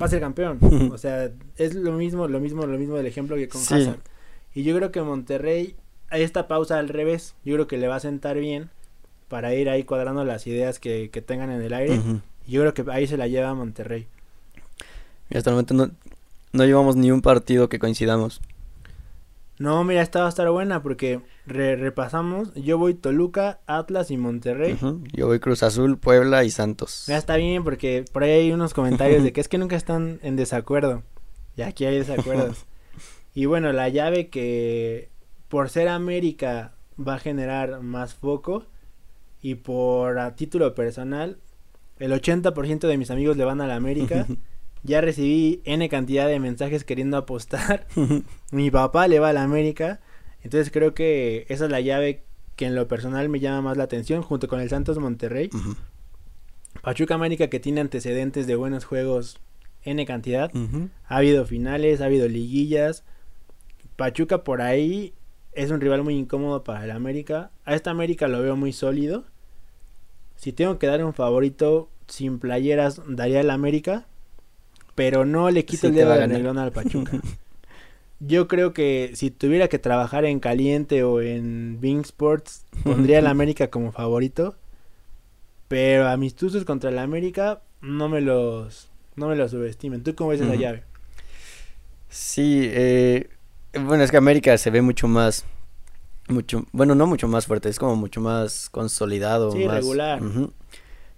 va 0.00 0.06
a 0.06 0.08
ser 0.08 0.20
campeón. 0.20 0.58
O 0.92 0.98
sea, 0.98 1.30
es 1.56 1.74
lo 1.74 1.92
mismo, 1.92 2.28
lo 2.28 2.40
mismo, 2.40 2.66
lo 2.66 2.78
mismo 2.78 2.96
del 2.96 3.06
ejemplo 3.06 3.36
que 3.36 3.48
con 3.48 3.60
Sí. 3.60 3.74
Hazard. 3.74 3.98
Y 4.54 4.62
yo 4.62 4.76
creo 4.76 4.92
que 4.92 5.02
Monterrey, 5.02 5.74
esta 6.10 6.46
pausa 6.46 6.78
al 6.78 6.88
revés, 6.88 7.34
yo 7.44 7.54
creo 7.54 7.66
que 7.66 7.76
le 7.78 7.88
va 7.88 7.96
a 7.96 8.00
sentar 8.00 8.38
bien 8.38 8.70
para 9.28 9.54
ir 9.54 9.68
ahí 9.68 9.82
cuadrando 9.84 10.24
las 10.24 10.46
ideas 10.46 10.78
que, 10.78 11.10
que 11.10 11.22
tengan 11.22 11.50
en 11.50 11.60
el 11.60 11.72
aire. 11.74 11.98
Ujú. 11.98 12.20
Yo 12.46 12.60
creo 12.60 12.74
que 12.74 12.84
ahí 12.92 13.06
se 13.06 13.16
la 13.16 13.26
lleva 13.26 13.52
Monterrey. 13.54 14.06
Y 15.30 15.36
hasta 15.36 15.50
el 15.50 15.54
momento 15.54 15.74
no, 15.74 15.90
no 16.52 16.64
llevamos 16.64 16.94
ni 16.94 17.10
un 17.10 17.20
partido 17.22 17.68
que 17.68 17.78
coincidamos. 17.80 18.40
No, 19.58 19.84
mira, 19.84 20.02
esta 20.02 20.20
va 20.20 20.26
a 20.26 20.28
estar 20.30 20.50
buena 20.50 20.82
porque 20.82 21.20
re- 21.46 21.76
repasamos. 21.76 22.52
Yo 22.54 22.76
voy 22.76 22.94
Toluca, 22.94 23.60
Atlas 23.66 24.10
y 24.10 24.16
Monterrey. 24.16 24.76
Yo 25.12 25.26
voy 25.28 25.38
Cruz 25.38 25.62
Azul, 25.62 25.96
Puebla 25.98 26.42
y 26.44 26.50
Santos. 26.50 27.04
Ya 27.06 27.16
está 27.16 27.36
bien 27.36 27.62
porque 27.62 28.04
por 28.12 28.24
ahí 28.24 28.30
hay 28.32 28.52
unos 28.52 28.74
comentarios 28.74 29.22
de 29.22 29.32
que 29.32 29.40
es 29.40 29.48
que 29.48 29.58
nunca 29.58 29.76
están 29.76 30.18
en 30.22 30.34
desacuerdo. 30.36 31.02
Y 31.56 31.62
aquí 31.62 31.84
hay 31.84 31.98
desacuerdos. 31.98 32.66
y 33.34 33.46
bueno, 33.46 33.72
la 33.72 33.88
llave 33.88 34.28
que 34.28 35.10
por 35.48 35.70
ser 35.70 35.88
América 35.88 36.72
va 36.98 37.14
a 37.14 37.18
generar 37.20 37.80
más 37.80 38.14
foco 38.14 38.64
y 39.40 39.54
por 39.56 40.18
a 40.18 40.34
título 40.34 40.74
personal, 40.74 41.38
el 42.00 42.10
80% 42.12 42.88
de 42.88 42.98
mis 42.98 43.10
amigos 43.12 43.36
le 43.36 43.44
van 43.44 43.60
a 43.60 43.66
la 43.68 43.76
América. 43.76 44.26
ya 44.84 45.00
recibí 45.00 45.62
N 45.64 45.88
cantidad 45.88 46.28
de 46.28 46.38
mensajes 46.38 46.84
queriendo 46.84 47.16
apostar. 47.16 47.86
Mi 48.52 48.70
papá 48.70 49.08
le 49.08 49.18
va 49.18 49.30
a 49.30 49.32
la 49.32 49.42
América. 49.42 50.00
Entonces 50.42 50.70
creo 50.70 50.94
que 50.94 51.46
esa 51.48 51.64
es 51.64 51.70
la 51.70 51.80
llave 51.80 52.22
que 52.54 52.66
en 52.66 52.74
lo 52.74 52.86
personal 52.86 53.28
me 53.28 53.40
llama 53.40 53.62
más 53.62 53.76
la 53.76 53.84
atención 53.84 54.22
junto 54.22 54.46
con 54.46 54.60
el 54.60 54.68
Santos 54.68 54.98
Monterrey. 54.98 55.50
Pachuca 56.82 57.14
América 57.14 57.48
que 57.48 57.60
tiene 57.60 57.80
antecedentes 57.80 58.46
de 58.46 58.54
buenos 58.54 58.84
juegos 58.84 59.40
N 59.82 60.04
cantidad. 60.06 60.52
Ha 61.06 61.16
habido 61.16 61.46
finales, 61.46 62.00
ha 62.00 62.04
habido 62.04 62.28
liguillas. 62.28 63.04
Pachuca 63.96 64.44
por 64.44 64.60
ahí 64.60 65.14
es 65.52 65.70
un 65.70 65.80
rival 65.80 66.02
muy 66.02 66.16
incómodo 66.16 66.62
para 66.62 66.84
el 66.84 66.90
América. 66.90 67.50
A 67.64 67.74
esta 67.74 67.90
América 67.90 68.28
lo 68.28 68.42
veo 68.42 68.54
muy 68.54 68.72
sólido. 68.72 69.24
Si 70.36 70.52
tengo 70.52 70.78
que 70.78 70.88
dar 70.88 71.02
un 71.04 71.14
favorito 71.14 71.88
sin 72.06 72.38
playeras, 72.38 73.00
daría 73.08 73.40
el 73.40 73.50
América. 73.50 74.06
Pero 74.94 75.24
no 75.24 75.50
le 75.50 75.64
quito 75.64 75.82
Sí 75.82 75.86
el 75.88 75.94
dedo 75.94 76.12
a 76.12 76.18
del 76.18 76.30
renglón 76.30 76.58
al 76.58 76.72
Pachuca. 76.72 77.20
Yo 78.20 78.48
creo 78.48 78.72
que 78.72 79.10
si 79.14 79.30
tuviera 79.30 79.68
que 79.68 79.78
trabajar 79.78 80.24
en 80.24 80.40
Caliente 80.40 81.02
o 81.02 81.20
en 81.20 81.78
Bing 81.80 82.00
Sports, 82.00 82.64
pondría 82.84 83.18
el 83.18 83.26
América 83.28 83.68
como 83.68 83.92
favorito. 83.92 84.54
Pero 85.68 86.08
amistosos 86.08 86.64
contra 86.64 86.90
el 86.90 86.98
América, 86.98 87.62
no 87.80 88.08
me 88.08 88.20
los, 88.20 88.88
no 89.16 89.28
me 89.28 89.36
los 89.36 89.50
subestimen. 89.50 90.02
¿Tú 90.02 90.14
cómo 90.14 90.30
ves 90.30 90.40
esa 90.40 90.50
Ujú. 90.52 90.60
llave? 90.60 90.84
Sí, 92.08 92.68
eh, 92.72 93.28
bueno, 93.72 94.04
es 94.04 94.10
que 94.10 94.16
América 94.16 94.56
se 94.56 94.70
ve 94.70 94.82
mucho 94.82 95.08
más, 95.08 95.44
mucho, 96.28 96.64
bueno, 96.72 96.94
no 96.94 97.06
mucho 97.06 97.26
más 97.26 97.46
fuerte, 97.46 97.68
es 97.68 97.78
como 97.78 97.96
mucho 97.96 98.20
más 98.20 98.70
consolidado. 98.70 99.50
Sí, 99.50 99.64
más, 99.64 99.74
regular. 99.76 100.22
ujú. 100.22 100.52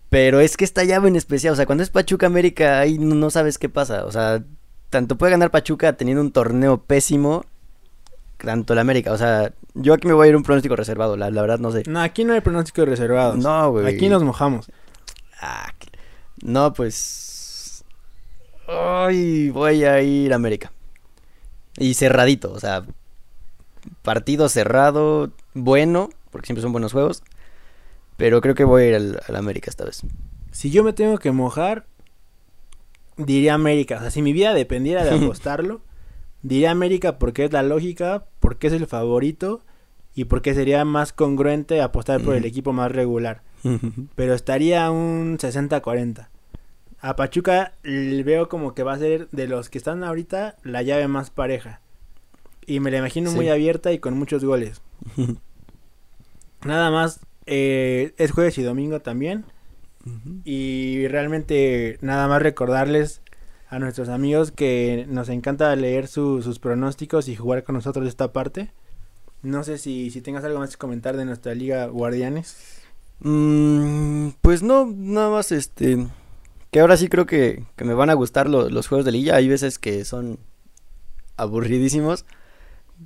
Pero 0.08 0.40
es 0.40 0.56
que 0.56 0.64
esta 0.64 0.84
llave 0.84 1.08
en 1.08 1.16
especial, 1.16 1.52
o 1.52 1.56
sea, 1.56 1.66
cuando 1.66 1.82
es 1.82 1.90
Pachuca 1.90 2.26
América, 2.26 2.78
ahí 2.78 2.98
no, 2.98 3.14
no 3.14 3.30
sabes 3.30 3.58
qué 3.58 3.68
pasa, 3.68 4.04
o 4.04 4.12
sea, 4.12 4.42
tanto 4.90 5.16
puede 5.18 5.32
ganar 5.32 5.50
Pachuca 5.50 5.94
teniendo 5.94 6.22
un 6.22 6.30
torneo 6.30 6.78
pésimo, 6.78 7.44
tanto 8.38 8.72
el 8.72 8.78
América, 8.78 9.12
o 9.12 9.18
sea, 9.18 9.52
yo 9.74 9.94
aquí 9.94 10.06
me 10.06 10.14
voy 10.14 10.26
a 10.26 10.28
ir 10.28 10.34
a 10.34 10.38
un 10.38 10.42
pronóstico 10.42 10.76
reservado, 10.76 11.16
la, 11.16 11.30
la 11.30 11.40
verdad 11.40 11.58
no 11.58 11.70
sé. 11.70 11.82
No, 11.86 12.00
aquí 12.00 12.24
no 12.24 12.34
hay 12.34 12.40
pronósticos 12.40 12.88
reservados. 12.88 13.36
No, 13.36 13.70
güey. 13.70 13.94
Aquí 13.94 14.08
nos 14.08 14.22
mojamos. 14.22 14.70
Ah, 15.40 15.72
no, 16.42 16.72
pues. 16.72 17.84
Ay, 18.68 19.50
voy 19.50 19.84
a 19.84 20.00
ir 20.02 20.32
a 20.32 20.36
América. 20.36 20.72
Y 21.78 21.94
cerradito, 21.94 22.52
o 22.52 22.58
sea, 22.58 22.84
partido 24.02 24.48
cerrado, 24.48 25.30
bueno, 25.54 26.10
porque 26.30 26.46
siempre 26.46 26.62
son 26.62 26.72
buenos 26.72 26.92
juegos. 26.92 27.22
Pero 28.16 28.40
creo 28.40 28.54
que 28.54 28.64
voy 28.64 28.82
a 28.82 28.88
ir 28.88 28.94
al, 28.94 29.20
al 29.26 29.36
América 29.36 29.70
esta 29.70 29.84
vez. 29.84 30.02
Si 30.50 30.70
yo 30.70 30.82
me 30.82 30.92
tengo 30.92 31.18
que 31.18 31.32
mojar, 31.32 31.86
diría 33.16 33.54
América. 33.54 33.96
O 33.98 34.00
sea, 34.00 34.10
si 34.10 34.22
mi 34.22 34.32
vida 34.32 34.54
dependiera 34.54 35.04
de 35.04 35.16
apostarlo, 35.24 35.82
diría 36.42 36.70
América 36.70 37.18
porque 37.18 37.44
es 37.44 37.52
la 37.52 37.62
lógica, 37.62 38.26
porque 38.40 38.68
es 38.68 38.72
el 38.72 38.86
favorito 38.86 39.62
y 40.14 40.24
porque 40.24 40.54
sería 40.54 40.84
más 40.84 41.12
congruente 41.12 41.82
apostar 41.82 42.22
por 42.22 42.34
el 42.36 42.44
equipo 42.44 42.72
más 42.72 42.90
regular. 42.90 43.42
Pero 44.14 44.34
estaría 44.34 44.90
un 44.90 45.38
60-40. 45.38 46.28
A 47.00 47.16
Pachuca 47.16 47.74
veo 47.84 48.48
como 48.48 48.74
que 48.74 48.82
va 48.82 48.94
a 48.94 48.98
ser 48.98 49.28
de 49.30 49.46
los 49.46 49.68
que 49.68 49.78
están 49.78 50.02
ahorita 50.02 50.56
la 50.62 50.82
llave 50.82 51.06
más 51.08 51.30
pareja. 51.30 51.80
Y 52.66 52.80
me 52.80 52.90
la 52.90 52.98
imagino 52.98 53.30
muy 53.30 53.48
abierta 53.48 53.92
y 53.92 53.98
con 53.98 54.18
muchos 54.18 54.44
goles. 54.44 54.80
Nada 56.64 56.90
más, 56.90 57.20
eh, 57.46 58.12
es 58.18 58.30
jueves 58.32 58.58
y 58.58 58.62
domingo 58.62 59.00
también. 59.00 59.44
Y 60.44 61.08
realmente 61.08 61.98
nada 62.00 62.28
más 62.28 62.40
recordarles 62.40 63.22
a 63.68 63.80
nuestros 63.80 64.08
amigos 64.08 64.52
que 64.52 65.04
nos 65.08 65.28
encanta 65.28 65.74
leer 65.74 66.06
su- 66.06 66.42
sus 66.42 66.60
pronósticos 66.60 67.26
y 67.28 67.34
jugar 67.34 67.64
con 67.64 67.74
nosotros 67.74 68.06
esta 68.06 68.32
parte. 68.32 68.70
No 69.42 69.64
sé 69.64 69.78
si, 69.78 70.10
si 70.12 70.20
tengas 70.20 70.44
algo 70.44 70.60
más 70.60 70.70
que 70.70 70.76
comentar 70.78 71.16
de 71.16 71.24
nuestra 71.24 71.54
liga 71.56 71.86
Guardianes. 71.86 72.56
Mm, 73.20 74.28
pues 74.42 74.62
no, 74.62 74.86
nada 74.86 75.30
más 75.30 75.50
este. 75.50 76.06
Que 76.70 76.78
ahora 76.80 76.96
sí 76.96 77.08
creo 77.08 77.26
que, 77.26 77.64
que 77.74 77.84
me 77.84 77.94
van 77.94 78.10
a 78.10 78.14
gustar 78.14 78.48
lo- 78.48 78.68
los 78.70 78.86
juegos 78.86 79.04
de 79.04 79.12
liga. 79.12 79.34
Hay 79.34 79.48
veces 79.48 79.78
que 79.80 80.04
son 80.04 80.38
aburridísimos. 81.36 82.24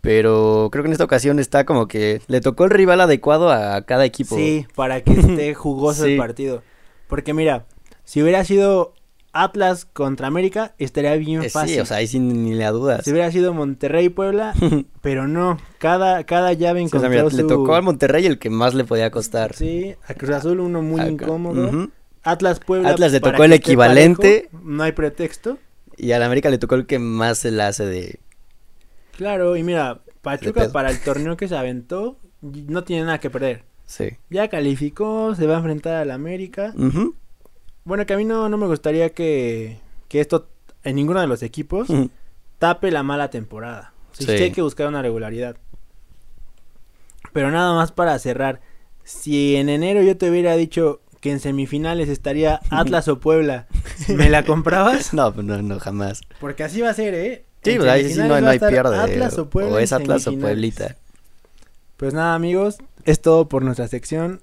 Pero 0.01 0.69
creo 0.73 0.83
que 0.85 0.89
en 0.89 0.93
esta 0.93 1.05
ocasión 1.05 1.39
está 1.39 1.65
como 1.65 1.87
que 1.89 2.23
le 2.27 2.41
tocó 2.41 2.65
el 2.65 2.71
rival 2.71 3.01
adecuado 3.01 3.51
a 3.51 3.83
cada 3.83 4.05
equipo. 4.05 4.37
Sí, 4.37 4.67
para 4.75 5.03
que 5.03 5.13
esté 5.13 5.55
jugoso 5.55 6.05
el 6.05 6.13
Sí. 6.13 6.17
partido. 6.19 6.63
Porque 7.09 7.35
mira, 7.35 7.67
si 8.05 8.23
hubiera 8.23 8.45
sido 8.45 8.95
Atlas 9.33 9.85
contra 9.85 10.27
América, 10.27 10.75
estaría 10.79 11.15
bien 11.17 11.43
Eh, 11.43 11.51
fácil. 11.51 11.75
sí, 11.75 11.81
o 11.81 11.87
sea, 11.87 11.99
ahí 11.99 12.07
sin 12.07 12.45
ni 12.45 12.55
la 12.55 12.71
dudas. 12.73 13.05
si 13.05 13.13
hubiera 13.13 13.31
sido 13.31 13.53
Monterrey 13.55 14.09
Puebla, 14.09 14.55
pero 15.03 15.29
no, 15.29 15.59
cada, 15.79 16.25
cada 16.25 16.53
llave 16.53 16.81
Sí, 16.81 16.87
o 16.87 16.89
sea, 16.89 16.99
encontró 16.99 17.11
mira, 17.11 17.31
su... 17.31 17.37
le 17.37 17.45
tocó 17.45 17.75
al 17.75 17.83
Monterrey 17.83 18.27
el 18.27 18.39
que 18.39 18.51
más 18.51 18.75
le 18.75 18.85
podía 18.85 19.11
costar. 19.11 19.55
Sí, 19.55 19.95
a 20.09 20.15
Cruz 20.15 20.31
Azul 20.31 20.61
uno 20.61 20.83
muy 20.83 21.01
incómodo. 21.03 21.69
Ujú. 21.69 21.91
Atlas 22.23 22.59
Puebla. 22.61 22.91
Atlas 22.91 23.13
le 23.13 23.21
tocó 23.21 23.45
el 23.45 23.53
equivalente. 23.53 24.49
parejo, 24.51 24.69
no 24.69 24.83
hay 24.83 24.93
pretexto. 24.93 25.59
Y 25.97 26.13
al 26.13 26.23
América 26.23 26.51
le 26.51 26.59
tocó 26.59 26.75
el 26.75 26.87
que 26.87 26.99
más 26.99 27.39
se 27.39 27.51
la 27.51 27.69
hace 27.69 27.85
de. 27.87 28.21
Claro, 29.21 29.55
y 29.55 29.63
mira, 29.63 30.01
Pachuca 30.23 30.73
para 30.73 30.89
el 30.91 30.99
torneo 31.03 31.37
que 31.37 31.47
se 31.47 31.55
aventó 31.55 32.17
no 32.41 32.85
tiene 32.85 33.05
nada 33.05 33.21
que 33.21 33.29
perder. 33.29 33.65
Sí. 33.85 34.17
Ya 34.31 34.49
calificó, 34.49 35.35
se 35.35 35.47
va 35.47 35.57
a 35.57 35.59
enfrentar 35.59 35.97
al 35.97 36.11
América. 36.11 36.73
Bueno, 37.85 38.07
que 38.07 38.15
a 38.15 38.17
mí 38.17 38.25
no, 38.25 38.49
no 38.49 38.57
me 38.57 38.67
gustaría 38.67 39.11
que, 39.11 39.79
que 40.09 40.21
esto 40.23 40.49
en 40.85 40.97
ninguno 40.97 41.21
de 41.21 41.27
los 41.27 41.43
equipos 41.43 41.89
tape 42.59 42.91
la 42.91 43.03
mala 43.03 43.29
temporada. 43.29 43.93
Sí, 44.13 44.25
Sí. 44.25 44.39
sí 44.39 44.43
hay 44.45 44.53
que 44.53 44.63
buscar 44.63 44.87
una 44.89 45.03
regularidad. 45.03 45.57
Pero 47.35 47.51
nada 47.51 47.75
más 47.75 47.93
para 47.93 48.19
cerrar. 48.19 48.63
Si 49.05 49.55
en 49.57 49.69
enero 49.69 50.01
yo 50.01 50.17
te 50.17 50.31
hubiera 50.31 50.57
dicho 50.57 51.03
que 51.21 51.31
en 51.31 51.41
semifinales 51.41 52.09
estaría 52.09 52.61
Atlas 52.71 53.07
o 53.09 53.21
Puebla, 53.21 53.67
¿me 54.09 54.31
la 54.31 54.47
comprabas? 54.47 55.13
No, 55.13 55.31
pues 55.35 55.45
no, 55.47 55.61
no, 55.61 55.79
jamás. 55.79 56.23
Porque 56.41 56.65
así 56.65 56.81
va 56.81 56.89
a 56.89 56.95
ser, 56.95 57.13
¿eh? 57.13 57.45
Sí, 57.63 57.77
pues 57.77 57.91
ahí 57.91 58.11
sí 58.11 58.19
no, 58.19 58.41
no 58.41 58.49
hay 58.49 58.59
pierde. 58.59 58.97
Atlas 58.97 59.37
o 59.37 59.51
Puebla. 59.51 59.75
o 59.75 59.79
es 59.79 59.93
Atlas 59.93 60.27
o. 60.27 60.39
Pueblita. 60.39 60.97
Pues 61.99 62.15
nada, 62.15 62.35
amigos, 62.35 62.79
es 63.05 63.21
todo 63.21 63.51
por 63.51 63.63
nuestra 63.63 63.87
sección 63.87 64.41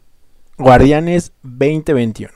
Guardianes 0.59 1.31
2021. 1.41 2.31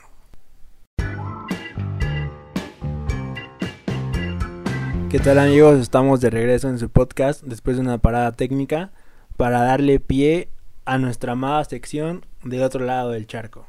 ¿Qué 5.08 5.20
tal 5.20 5.38
amigos? 5.38 5.78
Estamos 5.78 6.20
de 6.20 6.30
regreso 6.30 6.68
en 6.68 6.80
su 6.80 6.88
podcast 6.88 7.44
después 7.44 7.76
de 7.76 7.82
una 7.82 7.98
parada 7.98 8.32
técnica 8.32 8.90
para 9.36 9.62
darle 9.62 10.00
pie 10.00 10.48
a 10.84 10.98
nuestra 10.98 11.32
amada 11.32 11.64
sección 11.64 12.26
del 12.42 12.64
otro 12.64 12.84
lado 12.84 13.10
del 13.10 13.28
charco. 13.28 13.66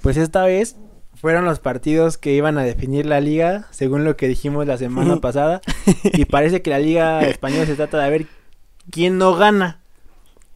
Pues 0.00 0.16
esta 0.16 0.44
vez 0.44 0.76
fueron 1.20 1.44
los 1.44 1.58
partidos 1.60 2.16
que 2.18 2.32
iban 2.32 2.56
a 2.58 2.62
definir 2.62 3.06
la 3.06 3.20
liga, 3.20 3.66
según 3.70 4.04
lo 4.04 4.16
que 4.16 4.28
dijimos 4.28 4.66
la 4.66 4.76
semana 4.78 5.16
pasada, 5.20 5.60
y 6.04 6.24
parece 6.24 6.62
que 6.62 6.70
la 6.70 6.78
liga 6.78 7.20
española 7.22 7.66
se 7.66 7.74
trata 7.76 7.98
de 7.98 8.10
ver 8.10 8.26
quién 8.90 9.18
no 9.18 9.34
gana. 9.34 9.78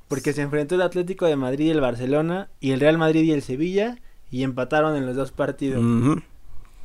Porque 0.09 0.33
se 0.33 0.43
enfrentó 0.43 0.75
el 0.75 0.83
Atlético 0.83 1.27
de 1.27 1.37
Madrid 1.37 1.67
y 1.67 1.71
el 1.71 1.81
Barcelona, 1.81 2.49
y 2.61 2.73
el 2.73 2.81
Real 2.81 2.99
Madrid 2.99 3.23
y 3.25 3.33
el 3.33 3.43
Sevilla, 3.43 3.97
y 4.31 4.43
empataron 4.43 4.97
en 4.97 5.07
los 5.07 5.17
dos 5.17 5.33
partidos. 5.33 5.83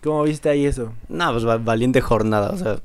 ¿Cómo 0.03 0.23
viste 0.23 0.49
ahí 0.49 0.65
eso? 0.65 0.93
No, 1.09 1.31
pues 1.31 1.45
va- 1.45 1.57
valiente 1.57 1.99
jornada, 2.01 2.49
o 2.51 2.57
sea, 2.57 2.79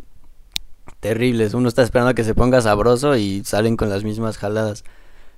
terribles. 1.01 1.55
Uno 1.55 1.69
está 1.69 1.83
esperando 1.83 2.11
a 2.11 2.15
que 2.15 2.25
se 2.25 2.35
ponga 2.35 2.61
sabroso 2.61 3.17
y 3.17 3.43
salen 3.45 3.77
con 3.77 3.89
las 3.91 4.05
mismas 4.05 4.39
jaladas. 4.39 4.85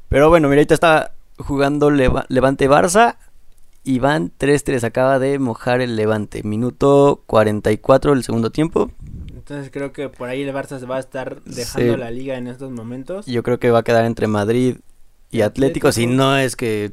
Pero 0.08 0.28
bueno, 0.28 0.48
mira, 0.48 0.60
ahorita 0.60 0.74
está 0.74 1.12
jugando 1.38 1.90
Leva- 1.90 2.24
Levante 2.28 2.68
Barça 2.68 3.16
y 3.87 4.01
van 4.01 4.33
3-3. 4.37 4.83
Acaba 4.85 5.18
de 5.20 5.38
mojar 5.38 5.81
el 5.81 5.94
Levante. 5.94 6.42
Minuto 6.42 7.22
44 7.27 8.14
del 8.14 8.25
segundo 8.25 8.51
tiempo. 8.51 8.90
Entonces 9.33 9.70
creo 9.72 9.92
que 9.92 10.09
por 10.09 10.29
ahí 10.29 10.42
el 10.42 10.53
Barça 10.53 10.81
se 10.81 10.87
va 10.87 10.96
a 10.96 11.01
estar 11.01 11.40
dejando 11.44 11.94
Sí. 11.94 11.99
la 12.01 12.11
liga 12.11 12.37
en 12.37 12.49
estos 12.49 12.72
momentos. 12.72 13.27
Yo 13.27 13.44
creo 13.44 13.61
que 13.61 13.70
va 13.70 13.79
a 13.79 13.83
quedar 13.85 14.05
entre 14.05 14.27
Madrid 14.27 14.79
y 15.31 15.42
Atlético, 15.42 15.92
si 15.92 16.09
no 16.09 16.37
es 16.37 16.57
que 16.57 16.90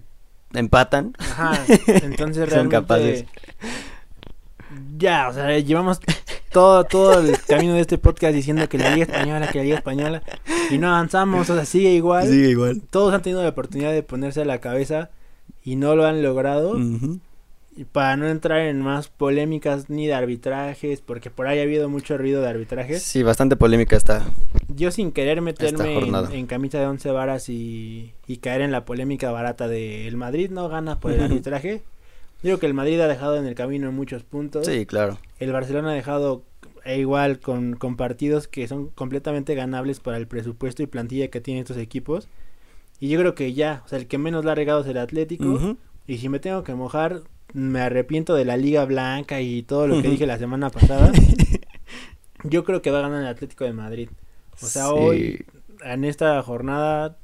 empatan. 0.53 1.13
Ajá, 1.17 1.59
entonces 1.87 2.43
Son 2.49 2.69
realmente... 2.69 2.75
capaces. 2.75 3.25
Ya, 4.97 5.29
o 5.29 5.33
sea, 5.33 5.57
llevamos 5.59 5.99
todo, 6.51 6.83
todo 6.83 7.19
el 7.19 7.39
camino 7.41 7.73
de 7.73 7.81
este 7.81 7.97
podcast 7.97 8.35
diciendo 8.35 8.69
que 8.69 8.77
la 8.77 8.91
Liga 8.91 9.05
Española, 9.11 9.47
que 9.47 9.57
la 9.57 9.63
Liga 9.63 9.77
Española, 9.77 10.21
y 10.69 10.77
no 10.77 10.89
avanzamos, 10.89 11.49
o 11.49 11.55
sea, 11.55 11.65
sigue 11.65 11.89
igual. 11.93 12.27
Sigue 12.27 12.49
igual. 12.49 12.81
Todos 12.91 13.13
han 13.15 13.23
tenido 13.23 13.41
la 13.41 13.49
oportunidad 13.49 13.91
de 13.91 14.03
ponerse 14.03 14.41
a 14.41 14.45
la 14.45 14.59
cabeza 14.59 15.09
y 15.63 15.75
no 15.75 15.95
lo 15.95 16.05
han 16.05 16.21
logrado. 16.21 16.77
Y 17.75 17.85
para 17.85 18.15
no 18.17 18.27
entrar 18.27 18.59
en 18.59 18.81
más 18.81 19.07
polémicas 19.07 19.89
ni 19.89 20.05
de 20.05 20.13
arbitrajes, 20.13 21.01
porque 21.01 21.31
por 21.31 21.47
ahí 21.47 21.57
ha 21.57 21.63
habido 21.63 21.89
mucho 21.89 22.19
ruido 22.19 22.41
de 22.41 22.49
arbitrajes. 22.49 23.01
Sí, 23.01 23.23
bastante 23.23 23.55
polémica 23.55 23.95
está. 23.95 24.23
Yo 24.67 24.91
sin 24.91 25.11
querer 25.11 25.41
meterme 25.41 25.97
en, 25.97 26.13
en 26.33 26.45
camisa 26.45 26.79
de 26.79 26.85
once 26.85 27.09
varas 27.09 27.49
y, 27.49 28.13
y 28.27 28.37
caer 28.37 28.61
en 28.61 28.71
la 28.71 28.85
polémica 28.85 29.31
barata 29.31 29.67
de 29.67 30.07
el 30.07 30.17
Madrid 30.17 30.51
no 30.51 30.69
gana 30.69 30.99
por 30.99 31.13
el 31.13 31.23
arbitraje. 31.23 31.81
Digo 32.43 32.59
que 32.59 32.67
el 32.67 32.75
Madrid 32.75 32.99
ha 32.99 33.07
dejado 33.07 33.37
en 33.37 33.47
el 33.47 33.55
camino 33.55 33.89
en 33.89 33.95
muchos 33.95 34.23
puntos. 34.23 34.67
Sí, 34.67 34.85
claro. 34.85 35.17
El 35.39 35.51
Barcelona 35.51 35.91
ha 35.91 35.95
dejado 35.95 36.43
e 36.85 36.99
igual 36.99 37.39
con, 37.39 37.75
con 37.75 37.95
partidos 37.95 38.47
que 38.47 38.67
son 38.67 38.89
completamente 38.89 39.55
ganables 39.55 39.99
para 39.99 40.17
el 40.17 40.27
presupuesto 40.27 40.83
y 40.83 40.87
plantilla 40.87 41.29
que 41.29 41.41
tienen 41.41 41.61
estos 41.61 41.77
equipos. 41.77 42.27
Y 43.03 43.09
yo 43.09 43.19
creo 43.19 43.35
que 43.35 43.51
ya, 43.51 43.81
o 43.83 43.89
sea, 43.89 43.99
el 43.99 44.07
que 44.07 44.17
menos 44.17 44.45
la 44.45 44.53
ha 44.53 44.55
regado 44.55 44.79
es 44.79 44.87
el 44.87 44.97
Atlético. 44.97 45.75
Y 46.07 46.19
si 46.19 46.29
me 46.29 46.39
tengo 46.39 46.63
que 46.63 46.73
mojar, 46.73 47.23
me 47.51 47.81
arrepiento 47.81 48.33
de 48.33 48.45
la 48.45 48.55
Liga 48.55 48.85
Blanca 48.85 49.41
y 49.41 49.61
todo 49.63 49.87
lo 49.87 50.01
que 50.01 50.07
dije 50.07 50.25
la 50.25 50.37
semana 50.37 50.69
pasada, 50.69 51.11
yo 52.45 52.63
creo 52.63 52.81
que 52.81 52.91
va 52.91 52.99
a 52.99 53.01
ganar 53.01 53.19
el 53.23 53.27
Atlético 53.27 53.65
de 53.65 53.73
Madrid. 53.73 54.09
O 54.53 54.65
sea, 54.65 54.85
Sí. 54.85 54.91
hoy, 54.93 55.45
en 55.83 56.05
esta 56.05 56.41
jornada, 56.43 57.17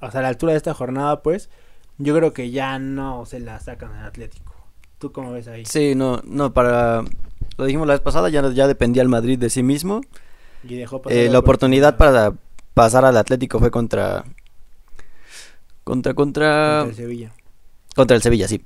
o 0.00 0.10
sea, 0.10 0.18
a 0.18 0.22
la 0.24 0.30
altura 0.30 0.50
de 0.54 0.56
esta 0.56 0.74
jornada, 0.74 1.22
pues, 1.22 1.48
yo 1.98 2.16
creo 2.16 2.32
que 2.32 2.50
ya 2.50 2.80
no 2.80 3.24
se 3.24 3.38
la 3.38 3.60
sacan 3.60 3.92
al 3.92 4.06
Atlético. 4.06 4.52
¿Tú 4.98 5.12
cómo 5.12 5.30
ves 5.30 5.46
ahí? 5.46 5.64
Sí, 5.64 5.94
no, 5.94 6.20
no, 6.24 6.52
para... 6.52 7.04
Lo 7.56 7.66
dijimos 7.66 7.86
la 7.86 7.94
vez 7.94 8.00
pasada, 8.00 8.30
ya, 8.30 8.50
ya 8.50 8.66
dependía 8.66 9.02
el 9.02 9.08
Madrid 9.08 9.38
de 9.38 9.48
sí 9.48 9.62
mismo. 9.62 10.00
Y 10.64 10.74
dejó 10.74 11.00
pasar 11.00 11.16
Eh, 11.16 11.28
la 11.30 11.38
oportunidad 11.38 11.96
para 11.96 12.34
pasar 12.74 13.04
al 13.04 13.16
Atlético 13.16 13.60
fue 13.60 13.70
contra... 13.70 14.24
Contra, 15.90 16.14
contra... 16.14 16.84
contra 16.84 16.90
el 16.90 16.94
Sevilla. 16.94 17.32
Contra 17.96 18.16
el 18.16 18.22
Sevilla, 18.22 18.46
sí. 18.46 18.64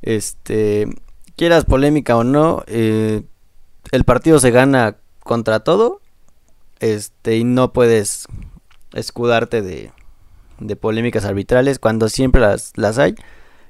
Este, 0.00 0.88
quieras 1.36 1.66
polémica 1.66 2.16
o 2.16 2.24
no, 2.24 2.64
eh, 2.66 3.22
el 3.92 4.04
partido 4.04 4.38
se 4.38 4.50
gana 4.50 4.96
contra 5.20 5.60
todo. 5.60 6.00
Este, 6.80 7.36
y 7.36 7.44
no 7.44 7.74
puedes 7.74 8.26
escudarte 8.94 9.60
de, 9.60 9.92
de 10.58 10.76
polémicas 10.76 11.26
arbitrales 11.26 11.78
cuando 11.78 12.08
siempre 12.08 12.40
las, 12.40 12.72
las 12.76 12.98
hay. 12.98 13.14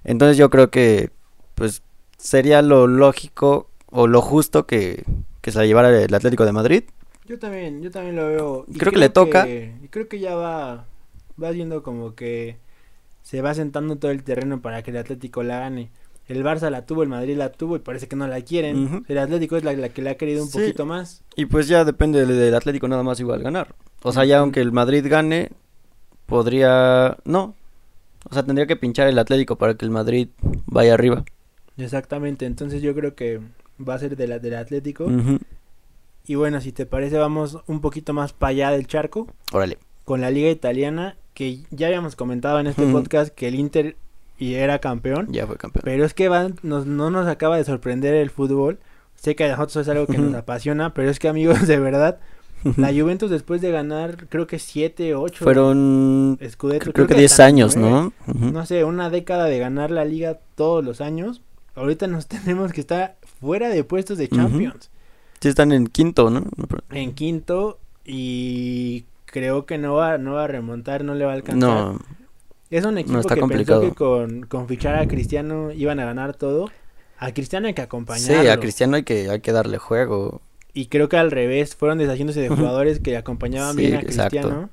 Entonces 0.05 0.37
yo 0.37 0.49
creo 0.49 0.71
que, 0.71 1.11
pues, 1.57 1.83
sería 2.17 2.63
lo 2.63 2.87
lógico 2.87 3.71
o 3.91 4.07
lo 4.07 4.21
justo 4.21 4.69
que, 4.69 5.03
que 5.41 5.51
se 5.51 5.59
la 5.59 5.67
llevara 5.67 6.01
el 6.01 6.15
Atlético 6.15 6.45
de 6.45 6.53
Madrid. 6.53 6.85
Yo 7.27 7.41
también, 7.41 7.83
yo 7.83 7.91
también 7.91 8.15
lo 8.15 8.29
veo. 8.29 8.65
y 8.69 8.79
Creo 8.79 8.93
que 8.93 9.01
le 9.01 9.09
toca. 9.09 9.49
creo 9.91 10.09
que 10.09 10.21
ya 10.21 10.37
va, 10.37 10.87
va 11.43 11.51
viendo 11.51 11.83
como 11.83 12.15
que 12.15 12.63
se 13.25 13.43
va 13.43 13.53
sentando 13.55 13.97
todo 13.97 14.13
el 14.13 14.23
terreno 14.23 14.61
para 14.63 14.85
que 14.85 14.93
el 14.93 14.99
Atlético 14.99 15.43
la 15.43 15.59
gane. 15.59 15.91
El 16.29 16.45
Barça 16.45 16.71
la 16.71 16.87
tuvo, 16.87 17.03
el 17.03 17.09
Madrid 17.09 17.37
la 17.37 17.51
tuvo 17.51 17.75
y 17.77 17.81
parece 17.81 18.07
que 18.07 18.15
no 18.17 18.29
la 18.29 18.41
quieren. 18.43 19.05
El 19.09 19.19
Atlético 19.19 19.57
es 19.57 19.65
la, 19.65 19.73
la 19.73 19.89
que 19.89 20.01
la 20.03 20.13
ha 20.13 20.15
querido 20.15 20.43
un 20.45 20.49
Sí. 20.49 20.59
poquito 20.59 20.87
más. 20.87 21.23
Y 21.35 21.47
pues 21.47 21.67
ya 21.67 21.85
depende 21.85 22.21
del, 22.25 22.29
del 22.39 22.55
Atlético 22.55 22.87
nada 22.87 23.03
más 23.03 23.19
igual 23.19 23.43
ganar. 23.43 23.75
O 24.03 24.13
sea, 24.13 24.25
ya 24.25 24.39
aunque 24.39 24.61
el 24.61 24.71
Madrid 24.71 25.05
gane, 25.09 25.51
podría... 26.27 27.17
No. 27.25 27.55
O 28.31 28.33
sea, 28.33 28.43
tendría 28.43 28.67
que 28.67 28.77
pinchar 28.77 29.07
el 29.09 29.19
Atlético 29.19 29.57
para 29.57 29.75
que 29.75 29.85
el 29.85 29.91
Madrid 29.91 30.29
vaya 30.67 30.95
arriba. 30.95 31.25
Exactamente, 31.77 32.47
entonces 32.47 32.81
yo 32.83 32.95
creo 32.95 33.15
que 33.15 33.41
va 33.87 33.95
a 33.95 33.99
ser 33.99 34.17
de 34.17 34.27
la, 34.29 34.39
del 34.39 34.55
Atlético. 34.55 35.11
Y 36.27 36.37
bueno, 36.37 36.61
si 36.63 36.73
te 36.73 36.87
parece, 36.87 37.19
vamos 37.19 37.59
un 37.67 37.81
poquito 37.83 38.15
más 38.15 38.33
para 38.33 38.51
allá 38.51 38.71
del 38.71 38.87
charco 38.87 39.27
Órale. 39.53 39.77
con 40.05 40.23
la 40.23 40.31
Liga 40.31 40.49
Italiana, 40.51 41.17
que 41.35 41.61
ya 41.71 41.89
habíamos 41.89 42.17
comentado 42.17 42.61
en 42.61 42.69
este 42.69 42.87
podcast 42.87 43.35
que 43.35 43.49
el 43.49 43.57
Inter 43.57 43.97
y 44.39 44.55
era 44.55 44.79
campeón. 44.79 45.29
Ya 45.31 45.47
fue 45.47 45.57
campeón. 45.57 45.83
Pero 45.85 46.05
es 46.05 46.15
que 46.15 46.29
van, 46.29 46.57
nos, 46.63 46.87
no 46.87 47.11
nos 47.11 47.27
acaba 47.27 47.57
de 47.57 47.65
sorprender 47.65 48.15
el 48.15 48.31
fútbol. 48.31 48.79
Sé 49.17 49.37
que 49.37 49.45
a 49.45 49.49
nosotros 49.49 49.77
es 49.77 49.89
algo 49.89 50.07
que 50.07 50.19
nos 50.19 50.35
apasiona, 50.35 50.95
pero 50.95 51.11
es 51.11 51.19
que 51.19 51.29
amigos, 51.29 51.67
de 51.67 51.79
verdad, 51.79 52.19
la 52.77 52.93
Juventus 52.93 53.31
después 53.31 53.61
de 53.61 53.71
ganar, 53.71 54.27
creo 54.29 54.47
que 54.47 54.59
7, 54.59 55.15
8 55.15 55.45
Fueron... 55.45 56.39
Scudetto, 56.49 56.93
Creo, 56.93 57.07
que 57.07 57.15
10 57.15 57.33
hasta 57.33 57.45
años, 57.45 57.77
nueve. 57.77 58.11
¿no? 58.27 58.51
No 58.53 58.67
sé, 58.67 58.85
una 58.85 59.11
década 59.11 59.47
de 59.47 59.59
ganar 59.59 59.91
la 59.91 60.05
liga 60.05 60.39
todos 60.57 60.85
los 60.85 61.01
años. 61.01 61.43
Ahorita 61.75 62.07
nos 62.07 62.27
tenemos 62.29 62.73
que 62.73 62.81
estar 62.81 63.17
fuera 63.41 63.69
de 63.69 63.85
puestos 63.85 64.19
de. 64.19 64.29
Champions. 64.29 64.91
Sí 65.41 65.49
están 65.49 65.73
en 65.73 65.87
quinto, 65.87 66.31
¿no? 66.31 66.45
En 66.91 67.15
quinto 67.15 67.79
y 68.05 69.05
creo 69.35 69.67
que 69.67 69.79
no 69.79 69.95
va, 69.95 70.17
no 70.17 70.35
va 70.35 70.45
a 70.45 70.47
remontar, 70.47 71.03
no 71.03 71.17
le 71.17 71.25
va 71.25 71.33
a 71.33 71.35
alcanzar. 71.35 71.69
No. 71.69 71.99
Es 72.71 72.85
un 72.85 72.99
equipo 72.99 73.21
que 73.21 73.41
complicado. 73.41 73.81
pensó 73.81 73.93
que 73.93 73.97
con, 73.99 74.43
con 74.45 74.69
fichar 74.69 74.95
a 74.95 75.09
Cristiano 75.09 75.73
iban 75.73 75.99
a 75.99 76.05
ganar 76.05 76.37
todo. 76.37 76.71
A 77.19 77.33
Cristiano 77.35 77.67
hay 77.67 77.75
que 77.75 77.83
Sí, 77.83 77.85
acompañarlo. 77.87 78.53
a 78.53 78.57
Cristiano 78.59 78.95
hay 78.95 79.03
que, 79.03 79.29
hay 79.31 79.41
que 79.41 79.51
darle 79.51 79.79
juego. 79.79 80.41
Y 80.73 80.87
creo 80.87 81.09
que 81.09 81.17
al 81.17 81.33
revés, 81.33 81.75
fueron 81.75 81.99
deshaciéndose 81.99 82.41
de 82.43 82.49
jugadores 82.49 83.01
que 83.01 83.17
acompañaban 83.17 83.75
Sí, 83.75 83.83
bien 83.83 83.95
a 83.97 84.01
exacto. 84.03 84.39
Cristiano. 84.39 84.71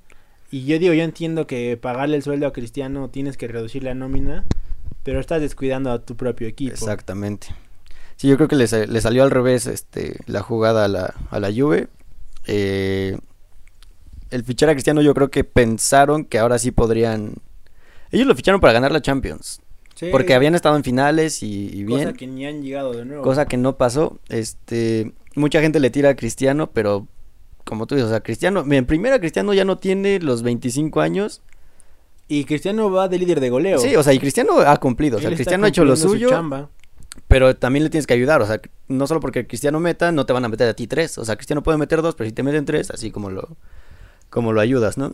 Y 0.52 0.66
yo 0.66 0.78
digo, 0.78 0.94
yo 0.94 1.02
entiendo 1.04 1.48
que 1.48 1.76
pagarle 1.76 2.18
el 2.18 2.22
sueldo 2.24 2.46
a 2.46 2.54
Cristiano 2.54 3.10
tienes 3.10 3.38
que 3.38 3.48
reducir 3.48 3.84
la 3.84 3.96
nómina, 3.96 4.44
pero 5.02 5.20
estás 5.20 5.42
descuidando 5.42 5.92
a 5.92 6.00
tu 6.06 6.16
propio 6.16 6.48
equipo. 6.48 6.74
Exactamente. 6.74 7.48
Sí, 8.16 8.28
yo 8.28 8.36
creo 8.36 8.48
que 8.48 8.56
le 8.56 8.68
salió 9.02 9.24
al 9.24 9.32
revés 9.32 9.66
este, 9.66 10.18
la 10.28 10.42
jugada 10.44 10.86
a 10.86 10.88
la, 10.88 11.16
a 11.32 11.40
la 11.40 11.50
Juve. 11.52 11.88
Eh, 12.46 13.18
el 14.32 14.44
fichar 14.44 14.70
a 14.70 14.74
Cristiano 14.74 15.02
yo 15.02 15.14
creo 15.14 15.30
que 15.30 15.44
pensaron 15.44 16.26
que 16.26 16.40
ahora 16.40 16.58
sí 16.58 16.72
podrían... 16.72 17.36
Ellos 18.12 18.28
lo 18.28 18.36
ficharon 18.36 18.60
para 18.60 18.74
ganar 18.74 18.92
la 18.92 19.02
Champions. 19.02 19.62
Sí, 19.96 20.08
Porque 20.12 20.34
habían 20.34 20.56
estado 20.56 20.76
en 20.76 20.84
finales 20.84 21.44
y, 21.44 21.68
y 21.68 21.84
bien. 21.84 22.06
cosa 22.06 22.14
que 22.14 22.28
ni 22.28 22.46
han 22.46 22.64
llegado 22.64 22.94
de 22.94 23.06
nuevo. 23.06 23.24
Cosa 23.24 23.46
que 23.46 23.58
no 23.58 23.78
pasó. 23.78 24.20
Este, 24.30 25.14
mucha 25.36 25.62
gente 25.62 25.80
le 25.80 25.92
tira 25.92 26.10
a 26.10 26.16
Cristiano, 26.16 26.72
pero 26.72 27.08
como 27.64 27.86
tú 27.86 27.96
dices, 27.96 28.08
o 28.08 28.12
sea, 28.12 28.22
Cristiano, 28.22 28.66
en 28.70 28.86
primera 28.86 29.20
Cristiano 29.20 29.54
ya 29.54 29.66
no 29.66 29.78
tiene 29.78 30.20
los 30.20 30.44
25 30.44 31.02
años. 31.02 31.42
Y 32.28 32.46
Cristiano 32.46 32.90
va 32.90 33.08
de 33.08 33.20
líder 33.20 33.42
de 33.42 33.50
goleo. 33.50 33.78
Sí, 33.78 33.96
o 33.96 34.04
sea, 34.04 34.14
y 34.14 34.20
Cristiano 34.20 34.60
ha 34.60 34.78
cumplido, 34.78 35.18
o 35.18 35.22
sea, 35.22 35.30
Cristiano 35.32 35.66
ha 35.66 35.70
hecho 35.70 35.84
lo 35.84 35.98
su 35.98 36.10
suyo, 36.10 36.30
pero 37.28 37.56
también 37.58 37.84
le 37.84 37.90
tienes 37.90 38.08
que 38.08 38.14
ayudar, 38.14 38.42
o 38.42 38.48
sea, 38.48 38.62
no 38.88 39.06
solo 39.06 39.20
porque 39.20 39.46
Cristiano 39.46 39.82
meta, 39.82 40.14
no 40.14 40.26
te 40.26 40.32
van 40.32 40.46
a 40.46 40.48
meter 40.48 40.70
a 40.70 40.74
ti 40.74 40.88
tres, 40.88 41.18
o 41.18 41.26
sea, 41.26 41.36
Cristiano 41.36 41.62
puede 41.62 41.78
meter 41.78 42.02
dos, 42.02 42.16
pero 42.16 42.30
si 42.30 42.34
te 42.34 42.42
meten 42.42 42.64
tres, 42.64 42.90
así 42.90 43.12
como 43.12 43.30
lo 43.30 43.58
como 44.32 44.52
lo 44.54 44.62
ayudas, 44.62 44.98
¿no? 44.98 45.14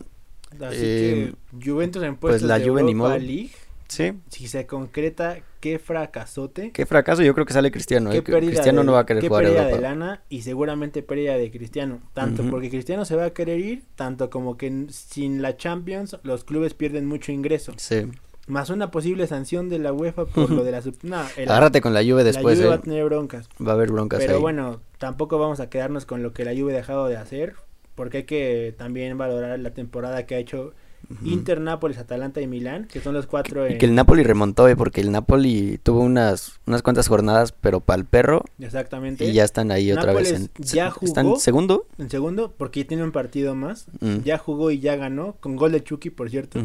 Así 0.62 0.76
Eh, 0.80 1.32
que 1.60 1.70
Juventus 1.70 2.02
en 2.02 2.16
pues 2.16 2.40
la 2.40 2.58
de 2.58 2.66
Juve 2.70 2.82
ni 2.82 2.92
Europa 2.92 3.08
modo. 3.10 3.18
League, 3.18 3.50
Sí. 3.88 4.12
si 4.28 4.48
se 4.48 4.66
concreta, 4.66 5.38
qué 5.60 5.78
fracasote. 5.78 6.72
Qué 6.72 6.84
fracaso, 6.86 7.22
yo 7.22 7.32
creo 7.34 7.44
que 7.46 7.52
sale 7.52 7.70
Cristiano, 7.70 8.10
qué 8.10 8.18
eh, 8.18 8.22
Cristiano 8.22 8.80
de- 8.80 8.86
no 8.86 8.92
va 8.92 9.00
a 9.00 9.06
querer 9.06 9.22
qué 9.22 9.28
jugar 9.28 9.44
pérdida 9.44 9.62
Europa. 9.64 9.76
de 9.76 9.82
lana 9.82 10.22
y 10.28 10.42
seguramente 10.42 11.02
pérdida 11.02 11.36
de 11.36 11.50
Cristiano. 11.50 12.00
Tanto 12.14 12.42
porque 12.50 12.70
Cristiano 12.70 13.04
se 13.04 13.16
va 13.16 13.24
a 13.26 13.30
querer 13.30 13.58
ir, 13.60 13.82
tanto 13.96 14.30
como 14.30 14.56
que 14.56 14.86
sin 14.90 15.42
la 15.42 15.56
Champions 15.56 16.16
los 16.22 16.44
clubes 16.44 16.74
pierden 16.74 17.06
mucho 17.06 17.32
ingreso. 17.32 17.72
Sí. 17.76 18.06
Más 18.46 18.70
una 18.70 18.90
posible 18.90 19.26
sanción 19.26 19.68
de 19.68 19.78
la 19.78 19.92
UEFA 19.92 20.24
por 20.24 20.50
lo 20.50 20.64
de 20.64 20.70
la... 20.72 20.80
sub- 20.82 20.96
No, 21.02 21.20
el- 21.36 21.50
Agárrate 21.50 21.80
con 21.82 21.92
la 21.92 22.02
Juve 22.02 22.24
después, 22.24 22.56
la 22.58 22.64
Juve 22.64 22.68
va 22.70 22.74
eh. 22.76 22.78
a 22.78 22.82
tener 22.82 23.04
broncas. 23.04 23.48
Va 23.66 23.72
a 23.72 23.74
haber 23.74 23.90
broncas 23.92 24.20
Pero 24.20 24.36
ahí. 24.36 24.40
bueno, 24.40 24.80
tampoco 24.96 25.38
vamos 25.38 25.60
a 25.60 25.68
quedarnos 25.68 26.06
con 26.06 26.22
lo 26.22 26.32
que 26.32 26.44
la 26.46 26.52
Juve 26.54 26.72
ha 26.72 26.76
dejado 26.76 27.06
de 27.08 27.16
hacer. 27.18 27.56
Porque 27.98 28.18
hay 28.18 28.22
que 28.24 28.74
también 28.78 29.18
valorar 29.18 29.58
la 29.58 29.70
temporada 29.74 30.24
que 30.24 30.36
ha 30.36 30.38
hecho 30.38 30.72
Ujú. 31.10 31.26
Inter, 31.26 31.60
Nápoles, 31.60 31.98
Atalanta 31.98 32.40
y 32.40 32.46
Milán, 32.46 32.86
que 32.86 33.00
son 33.00 33.12
los 33.12 33.26
cuatro 33.26 33.68
Y 33.68 33.76
que 33.76 33.86
el 33.86 33.94
Napoli 33.96 34.22
remontó, 34.22 34.68
eh, 34.68 34.76
porque 34.76 35.00
el 35.00 35.10
Napoli 35.10 35.80
tuvo 35.82 36.00
unas, 36.00 36.60
unas 36.64 36.82
cuantas 36.82 37.08
jornadas, 37.08 37.50
pero 37.50 37.80
para 37.80 37.98
el 37.98 38.04
perro, 38.04 38.44
Exactamente. 38.60 39.24
y 39.24 39.32
ya 39.32 39.42
están 39.42 39.72
ahí 39.72 39.90
otra 39.90 40.12
vez. 40.12 40.30
En, 40.32 40.48
ya 40.58 40.92
¿Están 41.02 41.26
jugó. 41.26 41.40
segundo? 41.40 41.86
En 41.98 42.08
segundo, 42.08 42.54
porque 42.56 42.84
tiene 42.84 43.02
un 43.02 43.10
partido 43.10 43.56
más. 43.56 43.88
Mm. 43.98 44.18
Ya 44.24 44.38
jugó 44.38 44.70
y 44.70 44.78
ya 44.78 44.94
ganó, 44.94 45.34
con 45.40 45.56
gol 45.56 45.72
de 45.72 45.82
Chucky, 45.82 46.10
por 46.10 46.30
cierto. 46.30 46.60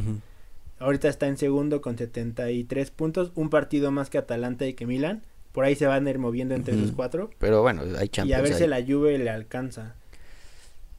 Ahorita 0.78 1.08
está 1.10 1.28
en 1.28 1.38
segundo 1.38 1.82
con 1.82 1.98
73 1.98 2.92
puntos, 2.92 3.32
un 3.34 3.50
partido 3.50 3.90
más 3.92 4.12
que 4.12 4.20
Atalanta 4.20 4.68
y 4.68 4.74
que 4.74 4.86
Milán. 4.86 5.24
Por 5.52 5.66
ahí 5.66 5.76
se 5.76 5.88
van 5.88 6.06
a 6.06 6.10
ir 6.12 6.20
moviendo 6.20 6.54
entre 6.54 6.76
Ujú. 6.76 6.94
cuatro. 6.96 7.30
Pero 7.40 7.64
bueno, 7.64 7.82
hay 7.84 7.90
y 7.90 7.96
a 7.96 8.08
Champions 8.10 8.42
ver 8.44 8.54
si 8.56 8.68
la 8.68 8.84
Juve 8.86 9.18
le 9.18 9.30
alcanza. 9.30 9.96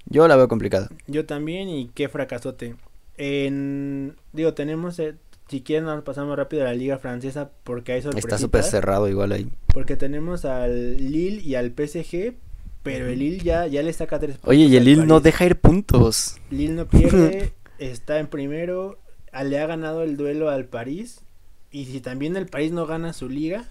Yo 0.06 0.28
la 0.28 0.36
veo 0.36 0.48
complicada. 0.48 0.88
Yo 1.06 1.24
también 1.26 1.68
y 1.68 1.90
qué 1.94 2.08
fracasote. 2.08 2.74
En, 3.16 4.16
digo, 4.32 4.54
tenemos, 4.54 4.98
eh, 4.98 5.14
si 5.48 5.60
quieren 5.62 5.84
nos 5.84 6.02
pasamos 6.02 6.36
rápido 6.36 6.62
a 6.62 6.66
la 6.66 6.74
liga 6.74 6.98
francesa 6.98 7.50
porque 7.64 7.92
hay 7.92 8.02
sorpresitas. 8.02 8.34
Está 8.34 8.38
súper 8.46 8.62
cerrado 8.64 9.08
igual 9.08 9.32
ahí. 9.32 9.48
Porque 9.72 9.96
tenemos 9.96 10.44
al 10.44 10.96
Lille 10.96 11.40
y 11.42 11.54
al 11.54 11.70
PSG, 11.72 12.34
pero 12.82 13.06
el 13.08 13.18
Lille 13.18 13.38
ya, 13.42 13.66
ya 13.66 13.82
le 13.82 13.92
saca 13.92 14.18
tres 14.18 14.36
puntos. 14.36 14.50
Oye, 14.50 14.64
y 14.64 14.76
el 14.76 14.84
Lille 14.84 15.06
no 15.06 15.20
deja 15.20 15.46
ir 15.46 15.56
puntos. 15.60 16.36
Lille 16.50 16.74
no 16.74 16.86
pierde, 16.86 17.52
está 17.78 18.18
en 18.18 18.26
primero, 18.26 18.98
a- 19.32 19.44
le 19.44 19.58
ha 19.58 19.66
ganado 19.66 20.02
el 20.02 20.16
duelo 20.16 20.50
al 20.50 20.66
París. 20.66 21.20
Y 21.70 21.86
si 21.86 22.00
también 22.00 22.36
el 22.36 22.46
París 22.46 22.70
no 22.72 22.86
gana 22.86 23.12
su 23.12 23.28
liga, 23.28 23.64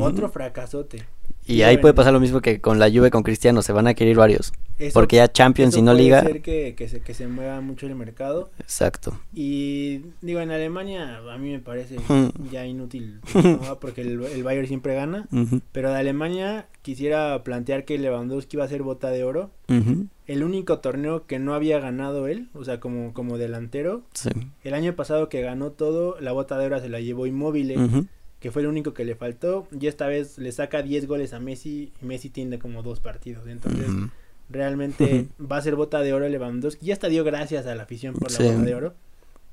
otro 0.00 0.28
fracasote. 0.28 1.04
Y 1.46 1.56
Ya 1.58 1.68
ahí 1.68 1.76
ven. 1.76 1.80
puede 1.80 1.94
pasar 1.94 2.12
lo 2.12 2.20
mismo 2.20 2.42
que 2.42 2.60
con 2.60 2.78
la 2.78 2.90
Juve 2.90 3.10
con 3.10 3.22
Cristiano, 3.22 3.62
se 3.62 3.72
van 3.72 3.86
a 3.86 3.94
querer 3.94 4.16
varios. 4.16 4.52
Eso- 4.80 4.94
Porque 4.94 5.16
ya 5.16 5.30
Champions 5.30 5.76
y 5.76 5.82
no 5.82 5.92
puede 5.92 6.02
Liga. 6.04 6.22
ser 6.22 6.42
que, 6.42 6.74
que 6.76 6.88
se, 6.88 7.00
que 7.00 7.14
se 7.14 7.28
mueva 7.28 7.60
mucho 7.60 7.86
el 7.86 7.94
mercado. 7.94 8.50
Exacto. 8.58 9.20
Y 9.34 10.00
digo, 10.22 10.40
en 10.40 10.50
Alemania 10.50 11.18
a 11.18 11.38
mí 11.38 11.50
me 11.52 11.58
parece 11.60 11.96
ya 12.50 12.66
inútil, 12.66 13.20
¿no? 13.34 13.78
porque 13.80 14.00
el, 14.00 14.22
el 14.24 14.42
Bayern 14.42 14.66
siempre 14.66 14.94
gana. 14.94 15.28
Pero 15.72 15.90
de 15.90 15.98
Alemania 15.98 16.66
quisiera 16.82 17.42
plantear 17.44 17.84
que 17.84 17.98
Lewandowski 17.98 18.56
va 18.56 18.64
a 18.64 18.68
ser 18.68 18.82
bota 18.82 19.10
de 19.10 19.22
oro. 19.24 19.50
El 20.26 20.44
único 20.44 20.78
torneo 20.78 21.26
que 21.26 21.38
no 21.38 21.54
había 21.54 21.78
ganado 21.80 22.26
él, 22.26 22.48
o 22.54 22.64
sea, 22.64 22.80
como, 22.80 23.12
como 23.12 23.36
delantero. 23.38 24.02
Sí. 24.14 24.30
El 24.64 24.74
año 24.74 24.94
pasado 24.96 25.28
que 25.28 25.42
ganó 25.42 25.70
todo, 25.72 26.16
la 26.20 26.32
bota 26.32 26.56
de 26.58 26.66
oro 26.66 26.80
se 26.80 26.88
la 26.88 27.00
llevó 27.00 27.22
Ujú. 27.22 28.06
que 28.38 28.50
fue 28.50 28.62
el 28.62 28.68
único 28.68 28.94
que 28.94 29.04
le 29.04 29.14
faltó. 29.16 29.66
Y 29.78 29.86
esta 29.88 30.06
vez 30.06 30.38
le 30.38 30.50
saca 30.52 30.82
10 30.82 31.06
goles 31.06 31.32
a 31.34 31.40
Messi 31.40 31.92
y 32.00 32.04
Messi 32.06 32.30
tiene 32.30 32.58
como 32.58 32.82
dos 32.82 33.00
partidos. 33.00 33.46
Entonces. 33.48 33.86
Realmente 34.50 35.28
va 35.40 35.56
a 35.58 35.62
ser 35.62 35.76
bota 35.76 36.00
de 36.00 36.12
oro 36.12 36.28
Lewandowski. 36.28 36.86
Ya 36.86 36.94
hasta 36.94 37.08
dio 37.08 37.24
gracias 37.24 37.66
a 37.66 37.74
la 37.74 37.84
afición 37.84 38.14
por 38.14 38.30
la 38.30 38.36
Sí. 38.36 38.42
bota 38.44 38.62
de 38.62 38.74
oro. 38.74 38.94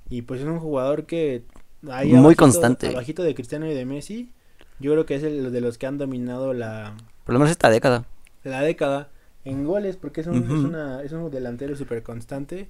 Y 0.10 0.24
pues 0.24 0.42
es 0.42 0.48
un 0.48 0.60
jugador 0.60 1.06
que 1.06 1.44
ahí 1.90 2.10
Muy 2.14 2.20
abajito- 2.34 2.38
constante. 2.44 2.88
Abajito 2.88 3.24
de 3.24 3.36
Cristiano 3.36 3.70
y 3.70 3.74
de 3.74 3.86
Messi. 3.86 4.32
Yo 4.80 4.92
creo 4.94 5.06
que 5.06 5.16
es 5.16 5.24
el 5.24 5.52
de 5.52 5.62
los 5.62 5.78
que 5.78 5.88
han 5.88 5.98
dominado 5.98 6.54
la, 6.54 6.96
Por 7.26 7.34
lo 7.34 7.40
menos 7.40 7.52
esta 7.52 7.70
década. 7.70 8.06
la 8.44 8.62
década 8.62 9.10
en 9.46 9.66
goles, 9.66 9.96
porque 9.98 10.22
es 10.22 10.28
un, 10.28 10.44
es 10.44 10.50
Ujú. 10.50 10.68
una, 10.68 11.02
es 11.04 11.12
un 11.14 11.30
delantero 11.32 11.76
súper 11.76 12.04
constante 12.04 12.70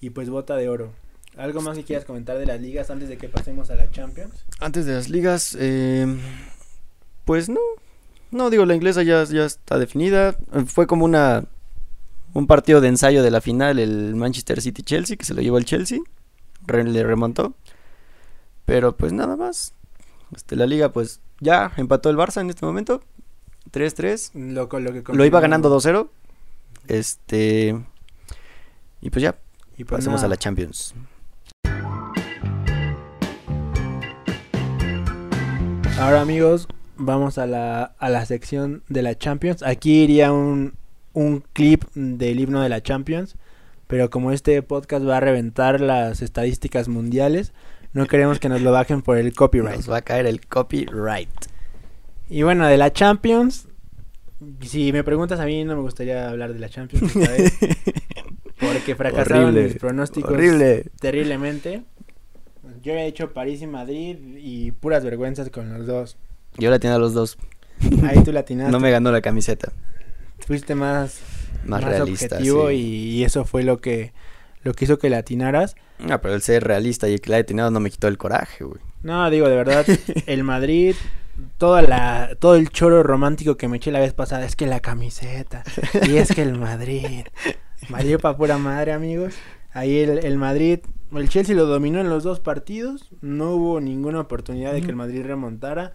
y 0.00 0.10
pues 0.10 0.30
bota 0.30 0.56
de 0.56 0.68
oro. 0.68 0.92
¿Algo 1.36 1.60
más 1.60 1.76
que 1.76 1.84
quieras 1.84 2.04
comentar 2.04 2.38
de 2.38 2.46
las 2.46 2.60
ligas 2.60 2.90
antes 2.90 3.08
de 3.08 3.16
que 3.18 3.28
pasemos 3.28 3.70
a 3.70 3.76
la 3.76 3.90
Champions? 3.90 4.44
Antes 4.60 4.86
de 4.86 4.94
las 4.94 5.08
ligas, 5.08 5.56
eh, 5.60 6.06
pues 7.24 7.48
no. 7.48 7.60
No, 8.30 8.50
digo, 8.50 8.66
la 8.66 8.74
inglesa 8.74 9.02
ya, 9.02 9.24
ya 9.24 9.44
está 9.44 9.78
definida. 9.78 10.36
Fue 10.66 10.86
como 10.86 11.04
una 11.04 11.44
un 12.34 12.46
partido 12.46 12.80
de 12.80 12.88
ensayo 12.88 13.22
de 13.22 13.30
la 13.30 13.40
final, 13.40 13.78
el 13.78 14.14
Manchester 14.14 14.60
City-Chelsea, 14.60 15.16
que 15.16 15.24
se 15.24 15.34
lo 15.34 15.42
llevó 15.42 15.58
el 15.58 15.64
Chelsea. 15.64 15.98
Re- 16.66 16.84
le 16.84 17.02
remontó. 17.02 17.54
Pero 18.64 18.96
pues 18.96 19.12
nada 19.12 19.36
más. 19.36 19.72
Este, 20.34 20.56
la 20.56 20.66
liga, 20.66 20.92
pues 20.92 21.20
ya 21.40 21.72
empató 21.76 22.10
el 22.10 22.16
Barça 22.16 22.40
en 22.40 22.50
este 22.50 22.66
momento. 22.66 23.02
3-3. 23.72 24.32
Lo, 25.14 25.24
iba 25.24 25.40
ganando 25.40 25.74
2-0. 25.74 26.08
Este. 26.86 27.78
Y 29.00 29.10
pues 29.10 29.22
ya, 29.22 29.36
Y 29.76 29.84
pues 29.84 30.00
pasemos 30.00 30.22
a 30.22 30.28
la 30.28 30.36
Champions. 30.36 30.94
Ahora 35.98 36.20
amigos, 36.20 36.68
vamos 36.96 37.38
a 37.38 37.46
la, 37.46 37.82
a 37.98 38.08
la 38.08 38.24
sección 38.24 38.82
de 38.88 39.02
la 39.02 39.16
Champions. 39.18 39.62
Aquí 39.62 40.02
iría 40.04 40.32
un, 40.32 40.74
un 41.18 41.42
clip 41.52 41.84
del 41.94 42.38
himno 42.38 42.62
de 42.62 42.68
la 42.68 42.80
Champions, 42.80 43.36
pero 43.88 44.08
como 44.08 44.30
este 44.30 44.62
podcast 44.62 45.04
va 45.04 45.16
a 45.16 45.20
reventar 45.20 45.80
las 45.80 46.22
estadísticas 46.22 46.88
mundiales, 46.88 47.52
no 47.92 48.06
queremos 48.06 48.38
que 48.38 48.48
nos 48.48 48.60
lo 48.62 48.70
bajen 48.70 49.02
por 49.02 49.18
el 49.18 49.34
copyright. 49.34 49.76
Nos 49.76 49.90
va 49.90 49.96
a 49.98 50.02
caer 50.02 50.26
el 50.26 50.46
copyright. 50.46 51.28
Y 52.28 52.42
bueno, 52.42 52.66
de 52.66 52.76
la 52.76 52.92
Champions, 52.92 53.66
si 54.60 54.92
me 54.92 55.02
preguntas 55.02 55.40
a 55.40 55.46
mí 55.46 55.64
no 55.64 55.74
me 55.74 55.82
gustaría 55.82 56.28
hablar 56.28 56.52
de 56.52 56.60
la 56.60 56.68
Champions 56.68 57.16
esta 57.16 57.32
vez, 57.32 57.52
porque 58.60 58.94
fracasaron 58.94 59.44
Horrible, 59.46 59.64
mis 59.64 59.74
pronósticos 59.78 60.30
Horrible. 60.30 60.84
terriblemente. 61.00 61.82
Yo 62.82 62.92
he 62.92 63.06
hecho 63.06 63.32
París 63.32 63.60
y 63.62 63.66
Madrid 63.66 64.18
y 64.36 64.70
puras 64.70 65.02
vergüenzas 65.02 65.50
con 65.50 65.72
los 65.72 65.86
dos. 65.86 66.16
Yo 66.58 66.70
la 66.70 66.78
tenía 66.78 66.94
a 66.94 67.00
los 67.00 67.12
dos. 67.12 67.38
Ahí 68.04 68.22
tú 68.22 68.30
latinaste. 68.30 68.70
No 68.72 68.78
me 68.78 68.90
ganó 68.92 69.10
la 69.10 69.20
camiseta. 69.20 69.72
Fuiste 70.46 70.74
más, 70.74 71.20
Más, 71.64 71.82
más 71.82 71.84
realista. 71.84 72.36
objetivo 72.36 72.68
sí. 72.70 72.74
y, 72.74 73.10
y 73.18 73.24
eso 73.24 73.44
fue 73.44 73.62
lo 73.62 73.78
que 73.80 74.12
lo 74.62 74.74
que 74.74 74.84
hizo 74.84 74.98
que 74.98 75.08
latinaras. 75.10 75.76
Ah, 76.10 76.20
pero 76.20 76.34
el 76.34 76.42
ser 76.42 76.64
realista 76.64 77.08
y 77.08 77.14
el 77.14 77.20
que 77.20 77.30
la 77.30 77.42
tenido 77.44 77.70
no 77.70 77.80
me 77.80 77.90
quitó 77.90 78.08
el 78.08 78.18
coraje, 78.18 78.64
güey. 78.64 78.80
No, 79.02 79.30
digo 79.30 79.48
de 79.48 79.56
verdad, 79.56 79.86
el 80.26 80.44
Madrid, 80.44 80.94
toda 81.58 81.82
la 81.82 82.30
todo 82.38 82.56
el 82.56 82.70
choro 82.70 83.02
romántico 83.02 83.56
que 83.56 83.68
me 83.68 83.76
eché 83.78 83.90
la 83.92 84.00
vez 84.00 84.12
pasada 84.12 84.44
es 84.44 84.56
que 84.56 84.66
la 84.66 84.80
camiseta 84.80 85.62
y 86.06 86.16
es 86.16 86.32
que 86.34 86.42
el 86.42 86.58
Madrid 86.58 87.26
valió 87.88 88.18
pa 88.18 88.36
pura 88.36 88.58
madre, 88.58 88.92
amigos. 88.92 89.34
Ahí 89.72 89.98
el, 89.98 90.24
el 90.24 90.38
Madrid, 90.38 90.80
el 91.12 91.28
Chelsea 91.28 91.54
lo 91.54 91.66
dominó 91.66 92.00
en 92.00 92.08
los 92.08 92.24
dos 92.24 92.40
partidos, 92.40 93.08
no 93.20 93.50
hubo 93.52 93.80
ninguna 93.80 94.20
oportunidad 94.20 94.72
de 94.72 94.80
que 94.80 94.88
el 94.88 94.96
Madrid 94.96 95.22
remontara. 95.24 95.92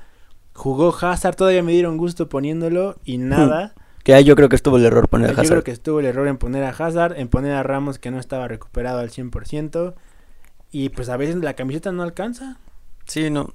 Jugó 0.53 0.95
Hazard, 0.95 1.35
todavía 1.35 1.63
me 1.63 1.71
dieron 1.71 1.97
gusto 1.97 2.29
poniéndolo 2.29 2.97
y 3.03 3.17
nada. 3.17 3.73
Que 4.03 4.13
ahí 4.13 4.23
yo 4.25 4.35
creo 4.35 4.49
que 4.49 4.55
estuvo 4.57 4.77
el 4.77 4.85
error 4.85 5.07
poner 5.07 5.27
a 5.27 5.31
Yo 5.31 5.35
creo 5.37 5.45
Hazard. 5.45 5.63
que 5.63 5.71
estuvo 5.71 5.99
el 6.01 6.05
error 6.05 6.27
en 6.27 6.37
poner 6.37 6.63
a 6.63 6.69
Hazard, 6.69 7.17
en 7.17 7.29
poner 7.29 7.53
a 7.53 7.63
Ramos 7.63 7.99
que 7.99 8.11
no 8.11 8.19
estaba 8.19 8.47
recuperado 8.47 8.99
al 8.99 9.09
100%. 9.09 9.93
Y 10.71 10.89
pues 10.89 11.07
a 11.09 11.17
veces 11.17 11.35
la 11.37 11.53
camiseta 11.53 11.91
no 11.91 12.03
alcanza. 12.03 12.57
Sí, 13.05 13.29
no. 13.29 13.53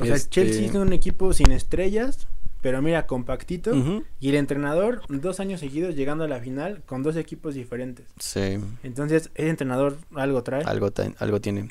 O 0.00 0.04
sea, 0.04 0.16
Este- 0.16 0.30
Chelsea 0.30 0.66
es 0.66 0.74
un 0.74 0.92
equipo 0.92 1.32
sin 1.32 1.52
estrellas, 1.52 2.26
pero 2.60 2.82
mira, 2.82 3.06
compactito. 3.06 3.72
Y 4.20 4.28
el 4.30 4.34
entrenador, 4.34 5.00
dos 5.08 5.40
años 5.40 5.60
seguidos 5.60 5.94
llegando 5.94 6.24
a 6.24 6.28
la 6.28 6.40
final 6.40 6.82
con 6.86 7.02
dos 7.02 7.16
equipos 7.16 7.54
diferentes. 7.54 8.06
Sí, 8.18 8.58
Entonces, 8.82 9.30
ese 9.34 9.48
entrenador 9.48 9.96
algo 10.14 10.42
trae. 10.42 10.62
algo, 10.64 10.90
algo 11.18 11.40
tiene. 11.40 11.70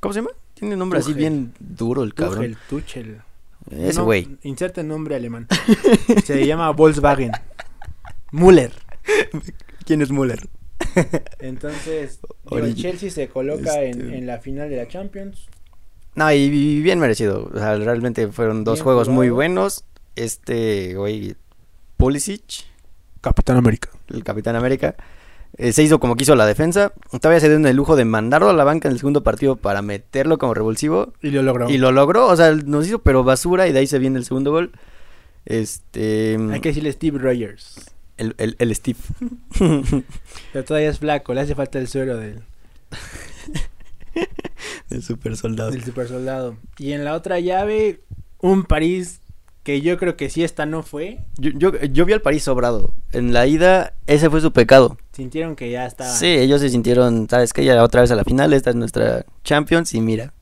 ¿Cómo 0.00 0.12
se 0.12 0.20
llama? 0.20 0.30
Tiene 0.54 0.76
nombre 0.76 0.98
así 0.98 1.14
bien 1.14 1.52
duro 1.58 2.02
el 2.02 2.12
cabrón. 2.14 2.56
Tuchel, 2.56 2.58
Tuchel. 2.68 3.20
Ese 3.70 3.98
No. 3.98 4.04
Inserte 4.42 4.82
nombre 4.84 5.16
alemán. 5.16 5.48
Se 6.24 6.46
llama 6.46 6.70
Volkswagen. 6.70 7.32
Müller. 8.32 8.72
¿Quién 9.84 10.02
es 10.02 10.10
Müller? 10.10 10.48
Entonces, 11.38 12.20
digo, 12.50 12.64
el 12.64 12.74
Chelsea 12.74 13.10
se 13.10 13.28
coloca 13.28 13.82
en, 13.82 14.00
este- 14.00 14.18
en 14.18 14.26
la 14.26 14.38
final 14.38 14.68
de 14.70 14.76
la 14.76 14.88
Champions. 14.88 15.48
No, 16.14 16.32
y, 16.32 16.36
y 16.36 16.80
bien 16.82 16.98
merecido. 16.98 17.50
O 17.52 17.58
sea, 17.58 17.76
realmente 17.76 18.28
fueron 18.28 18.64
dos 18.64 18.78
Bien 18.78 18.84
juegos 18.84 19.08
muy 19.08 19.28
buenos. 19.30 19.84
Este, 20.16 20.94
güey, 20.94 21.36
Pulisic, 21.96 22.64
Capitán 23.20 23.56
América. 23.58 23.90
el 24.08 24.24
Capitán 24.24 24.56
América, 24.56 24.96
eh, 25.58 25.72
se 25.72 25.82
hizo 25.82 25.98
como 26.00 26.16
quiso 26.16 26.34
la 26.36 26.46
defensa. 26.46 26.92
Todavía 27.10 27.40
se 27.40 27.48
dio 27.48 27.66
el 27.66 27.76
lujo 27.76 27.96
de 27.96 28.04
mandarlo 28.04 28.50
a 28.50 28.52
la 28.52 28.64
banca 28.64 28.88
en 28.88 28.92
el 28.92 28.98
segundo 28.98 29.22
partido 29.22 29.56
para 29.56 29.82
meterlo 29.82 30.38
como 30.38 30.54
revulsivo. 30.54 31.12
Y 31.22 31.30
lo 31.30 31.42
logró. 31.42 31.70
Y 31.70 31.78
lo 31.78 31.92
logró, 31.92 32.26
o 32.26 32.36
sea, 32.36 32.52
nos 32.52 32.86
hizo 32.86 33.00
pero 33.00 33.24
basura 33.24 33.66
y 33.66 33.72
de 33.72 33.78
ahí 33.80 33.86
se 33.86 33.98
viene 33.98 34.18
el 34.18 34.24
segundo 34.24 34.50
gol. 34.50 34.72
Este... 35.44 36.36
Hay 36.52 36.60
que 36.60 36.70
decirle 36.70 36.92
Steve 36.92 37.18
Rogers. 37.18 37.90
el, 38.16 38.34
el, 38.38 38.56
el 38.58 38.74
Steve. 38.74 38.98
Pero 40.52 40.64
todavía 40.64 40.90
es 40.90 40.98
flaco, 40.98 41.32
le 41.34 41.40
hace 41.40 41.54
falta 41.54 41.78
el 41.78 41.86
suero 41.86 42.16
del, 42.16 42.42
el 44.90 45.02
super 45.02 45.36
soldado. 45.36 45.70
del 45.70 45.84
super 45.84 46.08
soldado. 46.08 46.56
Y 46.78 46.92
en 46.92 47.04
la 47.04 47.14
otra 47.14 47.40
llave, 47.40 48.00
un 48.40 48.64
París 48.64 49.20
que 49.66 49.80
yo 49.80 49.98
creo 49.98 50.16
que 50.16 50.30
si 50.30 50.44
esta 50.44 50.64
no 50.64 50.84
fue, 50.84 51.18
Yo, 51.38 51.50
yo, 51.56 51.72
yo 51.86 52.04
vi 52.06 52.12
al 52.12 52.22
París 52.22 52.44
sobrado. 52.44 52.94
En 53.10 53.32
la 53.32 53.48
ida, 53.48 53.94
ese 54.06 54.30
fue 54.30 54.40
su 54.40 54.52
pecado. 54.52 54.96
sintieron 55.10 55.56
que 55.56 55.72
ya 55.72 55.86
estaba. 55.86 56.08
Sí, 56.08 56.28
ellos 56.28 56.60
se 56.60 56.68
sintieron, 56.68 57.28
¿sabes 57.28 57.52
qué? 57.52 57.64
Ya 57.64 57.82
otra 57.82 58.02
vez 58.02 58.12
a 58.12 58.14
la 58.14 58.22
final, 58.22 58.52
esta 58.52 58.70
es 58.70 58.76
nuestra 58.76 59.26
Champions 59.42 59.92
y 59.92 60.00
mira, 60.00 60.32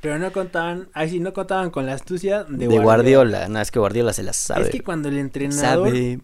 Pero 0.00 0.18
no 0.18 0.32
contaban, 0.32 0.88
ahí 0.94 1.10
sí 1.10 1.20
no 1.20 1.32
contaban 1.32 1.70
con 1.70 1.86
la 1.86 1.92
astucia 1.94 2.42
de, 2.42 2.66
de, 2.66 2.78
Guardiola. 2.80 3.46
No, 3.48 3.60
es 3.60 3.70
que 3.70 3.78
Guardiola 3.78 4.12
se 4.12 4.24
la 4.24 4.32
sabe. 4.32 4.62
Es 4.64 4.70
que 4.70 4.80
cuando 4.80 5.08
el 5.08 5.18
entrenador 5.18 5.86
sabe. 5.86 6.18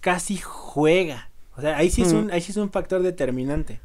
casi 0.00 0.38
juega. 0.38 1.28
O 1.54 1.60
sea, 1.60 1.76
ahí 1.76 1.90
sí, 1.90 2.00
es 2.00 2.14
Mm. 2.14 2.16
un, 2.16 2.30
ahí 2.30 2.40
sí 2.40 2.52
es 2.52 2.56
un 2.56 2.70
factor 2.70 3.02
determinante. 3.02 3.80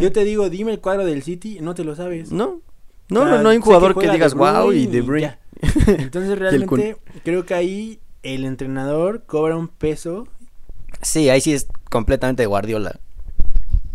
Yo 0.00 0.10
te 0.10 0.24
digo, 0.24 0.48
dime 0.48 0.72
el 0.72 0.80
cuadro 0.80 1.04
del 1.04 1.22
City, 1.22 1.58
no 1.60 1.74
te 1.74 1.84
lo 1.84 1.94
sabes. 1.96 2.32
No, 2.32 2.62
no, 3.10 3.20
O 3.20 3.24
sea, 3.24 3.36
no, 3.36 3.42
no 3.42 3.48
hay 3.50 3.58
un 3.58 3.62
jugador 3.62 3.94
que, 3.94 4.10
digas 4.10 4.32
wow 4.32 4.72
y 4.72 4.86
De 4.86 5.02
Bruyne. 5.02 5.36
Entonces 5.86 6.38
realmente 6.38 6.96
creo 7.24 7.46
que 7.46 7.54
ahí 7.54 8.00
el 8.22 8.44
entrenador 8.44 9.22
cobra 9.24 9.56
un 9.56 9.68
peso 9.68 10.28
Sí, 11.02 11.28
ahí 11.28 11.40
sí 11.40 11.52
es 11.52 11.66
completamente 11.90 12.46
Guardiola. 12.46 12.98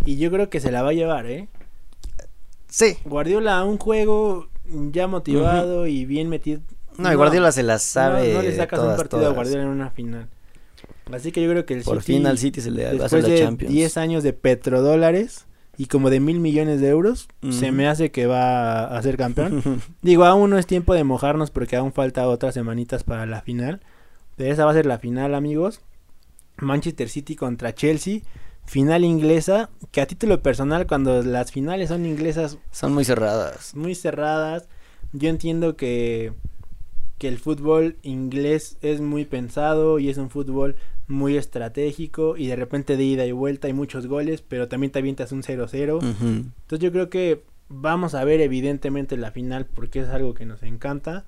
y 0.05 0.17
yo 0.17 0.31
creo 0.31 0.49
que 0.49 0.59
se 0.59 0.71
la 0.71 0.81
va 0.81 0.89
a 0.89 0.93
llevar, 0.93 1.25
¿eh? 1.25 1.47
Sí. 2.67 2.97
Guardiola 3.05 3.57
a 3.57 3.65
un 3.65 3.77
juego 3.77 4.47
ya 4.91 5.07
motivado 5.07 5.87
y 5.87 6.05
bien 6.05 6.29
metido. 6.29 6.61
No, 6.97 7.11
y 7.11 7.15
Guardiola 7.15 7.51
se 7.51 7.63
la 7.63 7.79
sabe. 7.79 8.29
No, 8.29 8.35
no 8.35 8.41
le 8.43 8.55
sacas 8.55 8.79
todas, 8.79 8.93
un 8.93 8.97
partido 8.97 9.27
a. 9.29 9.33
Guardiola 9.33 9.63
en 9.63 9.69
una 9.69 9.89
final. 9.89 10.27
Así 11.11 11.31
que 11.31 11.43
yo 11.43 11.49
creo 11.49 11.65
que 11.65 11.73
el 11.73 11.83
Por 11.83 12.01
City, 12.01 12.17
fin 12.17 12.27
al 12.27 12.37
City 12.37 12.61
se 12.61 12.71
le 12.71 12.93
la 12.93 13.09
Champions. 13.09 13.73
10 13.73 13.97
años 13.97 14.23
de 14.23 14.33
petrodólares 14.33 15.45
y 15.81 15.87
como 15.87 16.11
de 16.11 16.19
mil 16.19 16.39
millones 16.39 16.79
de 16.79 16.89
euros, 16.89 17.27
se 17.49 17.71
me 17.71 17.87
hace 17.87 18.11
que 18.11 18.27
va 18.27 18.83
a 18.83 19.01
ser 19.01 19.17
campeón. 19.17 19.81
Digo, 20.03 20.25
aún 20.25 20.51
no 20.51 20.59
es 20.59 20.67
tiempo 20.67 20.93
de 20.93 21.03
mojarnos 21.03 21.49
porque 21.49 21.75
aún 21.75 21.91
falta 21.91 22.27
otras 22.27 22.53
semanitas 22.53 23.03
para 23.03 23.25
la 23.25 23.41
final. 23.41 23.81
Pero 24.35 24.53
esa 24.53 24.63
va 24.65 24.69
a 24.69 24.75
ser 24.75 24.85
la 24.85 24.99
final, 24.99 25.33
amigos. 25.33 25.81
Manchester 26.57 27.09
City 27.09 27.35
contra 27.35 27.73
Chelsea. 27.73 28.19
Final 28.63 29.03
inglesa. 29.03 29.71
Que 29.89 30.01
a 30.01 30.05
título 30.05 30.43
personal, 30.43 30.85
cuando 30.85 31.23
las 31.23 31.51
finales 31.51 31.89
son 31.89 32.05
inglesas 32.05 32.59
Son 32.69 32.93
muy 32.93 33.03
cerradas. 33.03 33.75
muy 33.75 33.95
cerradas, 33.95 34.67
yo 35.13 35.29
entiendo 35.29 35.77
que, 35.77 36.31
que 37.17 37.27
el 37.27 37.39
fútbol 37.39 37.97
inglés 38.03 38.77
es 38.83 39.01
muy 39.01 39.25
pensado 39.25 39.97
y 39.97 40.09
es 40.09 40.19
un 40.19 40.29
fútbol 40.29 40.75
muy 41.07 41.37
estratégico 41.37 42.37
y 42.37 42.47
de 42.47 42.55
repente 42.55 42.97
de 42.97 43.03
ida 43.03 43.25
y 43.25 43.31
vuelta 43.31 43.67
hay 43.67 43.73
muchos 43.73 44.07
goles, 44.07 44.41
pero 44.41 44.67
también 44.67 44.91
te 44.91 44.99
avientas 44.99 45.31
un 45.31 45.43
0-0. 45.43 45.97
Ujú. 45.97 46.25
Entonces 46.25 46.79
yo 46.79 46.91
creo 46.91 47.09
que 47.09 47.43
vamos 47.69 48.15
a 48.15 48.23
ver 48.23 48.41
evidentemente 48.41 49.17
la 49.17 49.31
final 49.31 49.65
porque 49.65 50.01
es 50.01 50.09
algo 50.09 50.33
que 50.33 50.45
nos 50.45 50.63
encanta. 50.63 51.25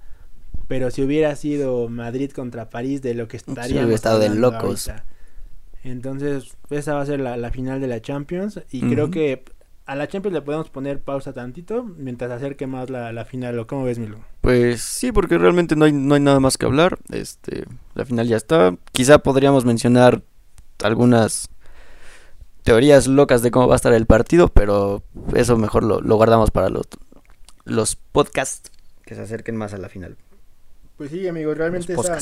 Pero 0.68 0.92
si 0.92 1.02
hubiera 1.02 1.36
sido 1.36 1.90
Madrid 1.90 2.32
contra 2.32 2.70
París, 2.70 3.02
de 3.02 3.14
lo 3.16 3.28
que 3.28 3.38
estaríamos 3.38 3.72
hubiera 3.72 3.96
estado 3.96 4.20
de 4.20 4.30
locos. 4.30 4.88
ahorita. 4.88 5.06
Entonces, 5.84 6.56
esa 6.70 6.94
va 6.94 7.02
a 7.02 7.06
ser 7.06 7.20
la, 7.20 7.36
la 7.36 7.52
final 7.52 7.82
de 7.82 7.88
la 7.88 8.02
Champions. 8.02 8.62
Y 8.72 8.82
creo 8.82 9.12
que 9.12 9.44
a 9.86 9.96
la 9.96 10.08
Champions 10.08 10.34
le 10.34 10.42
podemos 10.42 10.70
poner 10.70 11.02
pausa 11.02 11.34
tantito 11.34 11.84
mientras 11.84 12.32
acerque 12.32 12.68
más 12.68 12.90
la, 12.90 13.12
la 13.12 13.26
final. 13.26 13.60
¿O 13.60 13.68
cómo 13.68 13.84
ves, 13.84 14.00
Milo? 14.00 14.20
Pues 14.42 14.82
sí, 14.82 15.12
porque 15.12 15.38
realmente 15.38 15.76
no 15.76 15.86
hay, 15.86 15.92
no 15.92 16.16
hay 16.16 16.22
nada 16.22 16.40
más 16.40 16.58
que 16.58 16.66
hablar. 16.66 17.00
Este, 17.12 17.66
la 17.94 18.06
final 18.06 18.28
ya 18.28 18.38
está. 18.38 18.78
Quizá 18.92 19.20
podríamos 19.20 19.66
mencionar 19.66 20.24
algunas 20.84 21.50
teorías 22.64 23.08
locas 23.08 23.42
de 23.42 23.52
cómo 23.52 23.68
va 23.68 23.76
a 23.76 23.78
estar 23.78 23.94
el 23.94 24.06
partido, 24.06 24.48
pero 24.48 25.04
eso 25.36 25.58
mejor 25.58 25.84
lo, 25.84 26.02
lo 26.02 26.16
guardamos 26.16 26.52
para 26.52 26.70
los, 26.70 26.88
los 27.66 27.96
podcasts 27.96 28.72
que 29.06 29.16
se 29.16 29.22
acerquen 29.22 29.58
más 29.58 29.74
a 29.74 29.78
la 29.78 29.90
final. 29.90 30.18
Pues 30.98 31.12
sí, 31.12 31.28
amigos, 31.28 31.58
realmente 31.58 31.94
esa, 31.94 32.18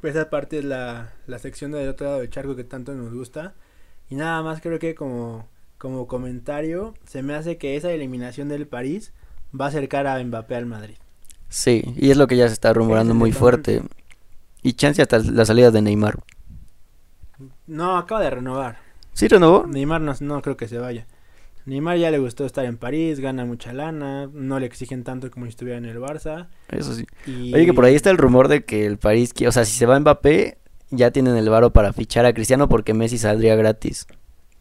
pues 0.00 0.14
esa 0.16 0.30
parte 0.30 0.58
es 0.58 0.64
la, 0.64 1.12
la 1.26 1.38
sección 1.38 1.72
del 1.72 1.88
otro 1.88 2.06
lado 2.06 2.20
del 2.20 2.30
charco 2.30 2.56
que 2.56 2.64
tanto 2.64 2.94
nos 2.94 3.12
gusta. 3.12 3.54
Y 4.08 4.14
nada 4.14 4.42
más 4.42 4.60
creo 4.60 4.78
que 4.78 4.94
como, 4.94 5.48
como 5.84 6.06
comentario, 6.06 6.94
se 7.06 7.22
me 7.22 7.34
hace 7.34 7.58
que 7.58 7.76
esa 7.76 7.92
eliminación 7.92 8.48
del 8.48 8.66
París 8.66 9.12
va 9.54 9.66
a 9.66 9.68
acercar 9.68 10.06
a 10.06 10.24
Mbappé 10.24 10.54
al 10.54 10.64
Madrid. 10.64 10.94
Sí, 11.50 11.82
y 11.94 12.10
es 12.10 12.16
lo 12.16 12.26
que 12.26 12.38
ya 12.38 12.46
se 12.48 12.54
está 12.54 12.72
rumorando 12.72 13.12
muy 13.12 13.32
fuerte. 13.32 13.82
Y 14.62 14.72
chance 14.72 15.02
hasta 15.02 15.18
la 15.18 15.44
salida 15.44 15.70
de 15.70 15.82
Neymar. 15.82 16.20
No, 17.66 17.98
acaba 17.98 18.22
de 18.22 18.30
renovar. 18.30 18.78
¿Sí 19.12 19.28
renovó? 19.28 19.66
Neymar 19.66 20.00
no, 20.00 20.14
no 20.20 20.40
creo 20.40 20.56
que 20.56 20.68
se 20.68 20.78
vaya. 20.78 21.06
Neymar 21.66 21.98
ya 21.98 22.10
le 22.10 22.18
gustó 22.18 22.46
estar 22.46 22.64
en 22.64 22.78
París, 22.78 23.20
gana 23.20 23.44
mucha 23.44 23.74
lana, 23.74 24.30
no 24.32 24.58
le 24.58 24.64
exigen 24.64 25.04
tanto 25.04 25.30
como 25.30 25.44
si 25.44 25.50
estuviera 25.50 25.76
en 25.76 25.84
el 25.84 25.98
Barça. 25.98 26.48
Eso 26.70 26.94
sí. 26.94 27.04
Y... 27.26 27.54
Oye, 27.54 27.66
que 27.66 27.74
por 27.74 27.84
ahí 27.84 27.94
está 27.94 28.08
el 28.08 28.16
rumor 28.16 28.48
de 28.48 28.64
que 28.64 28.86
el 28.86 28.96
París, 28.96 29.34
o 29.46 29.52
sea, 29.52 29.66
si 29.66 29.76
se 29.76 29.84
va 29.84 30.00
Mbappé, 30.00 30.56
ya 30.88 31.10
tienen 31.10 31.36
el 31.36 31.50
varo 31.50 31.74
para 31.74 31.92
fichar 31.92 32.24
a 32.24 32.32
Cristiano 32.32 32.70
porque 32.70 32.94
Messi 32.94 33.18
saldría 33.18 33.54
gratis. 33.54 34.06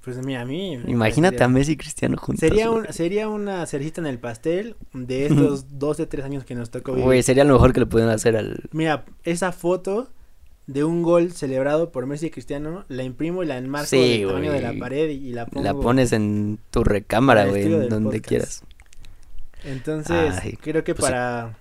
Pues 0.03 0.17
mira, 0.25 0.41
a 0.41 0.45
mí... 0.45 0.73
Imagínate 0.85 1.43
a 1.43 1.47
Messi 1.47 1.73
y 1.73 1.77
Cristiano 1.77 2.17
juntos. 2.17 2.41
Sería, 2.41 2.69
un, 2.69 2.85
sería 2.91 3.29
una 3.29 3.65
cerecita 3.65 4.01
en 4.01 4.07
el 4.07 4.19
pastel 4.19 4.75
de 4.93 5.25
estos 5.27 5.79
12, 5.79 6.05
3 6.07 6.25
años 6.25 6.43
que 6.43 6.55
nos 6.55 6.71
tocó 6.71 6.91
vivir. 6.91 7.05
Güey, 7.05 7.23
sería 7.23 7.45
lo 7.45 7.53
mejor 7.53 7.71
que 7.71 7.79
le 7.79 7.85
pudieran 7.85 8.13
hacer 8.13 8.35
al... 8.35 8.63
Mira, 8.71 9.05
esa 9.23 9.53
foto 9.53 10.09
de 10.67 10.83
un 10.83 11.03
gol 11.03 11.31
celebrado 11.31 11.91
por 11.91 12.05
Messi 12.05 12.27
y 12.27 12.29
Cristiano, 12.31 12.83
la 12.89 13.03
imprimo 13.03 13.43
y 13.43 13.45
la 13.45 13.57
enmarco 13.57 13.87
Sí, 13.87 14.19
del 14.19 14.27
tamaño 14.27 14.51
de 14.51 14.61
la 14.61 14.73
pared 14.73 15.09
y, 15.09 15.29
y 15.29 15.33
la 15.33 15.45
pongo. 15.45 15.63
La 15.63 15.73
pones 15.73 16.11
en 16.11 16.59
tu 16.69 16.83
recámara, 16.83 17.45
güey, 17.45 17.63
en 17.63 17.89
donde 17.89 18.17
podcast. 18.19 18.27
quieras. 18.27 18.63
Entonces, 19.63 20.35
Ay, 20.41 20.57
creo 20.61 20.83
que 20.83 20.93
pues 20.95 21.05
sí. 21.05 21.11
para, 21.11 21.57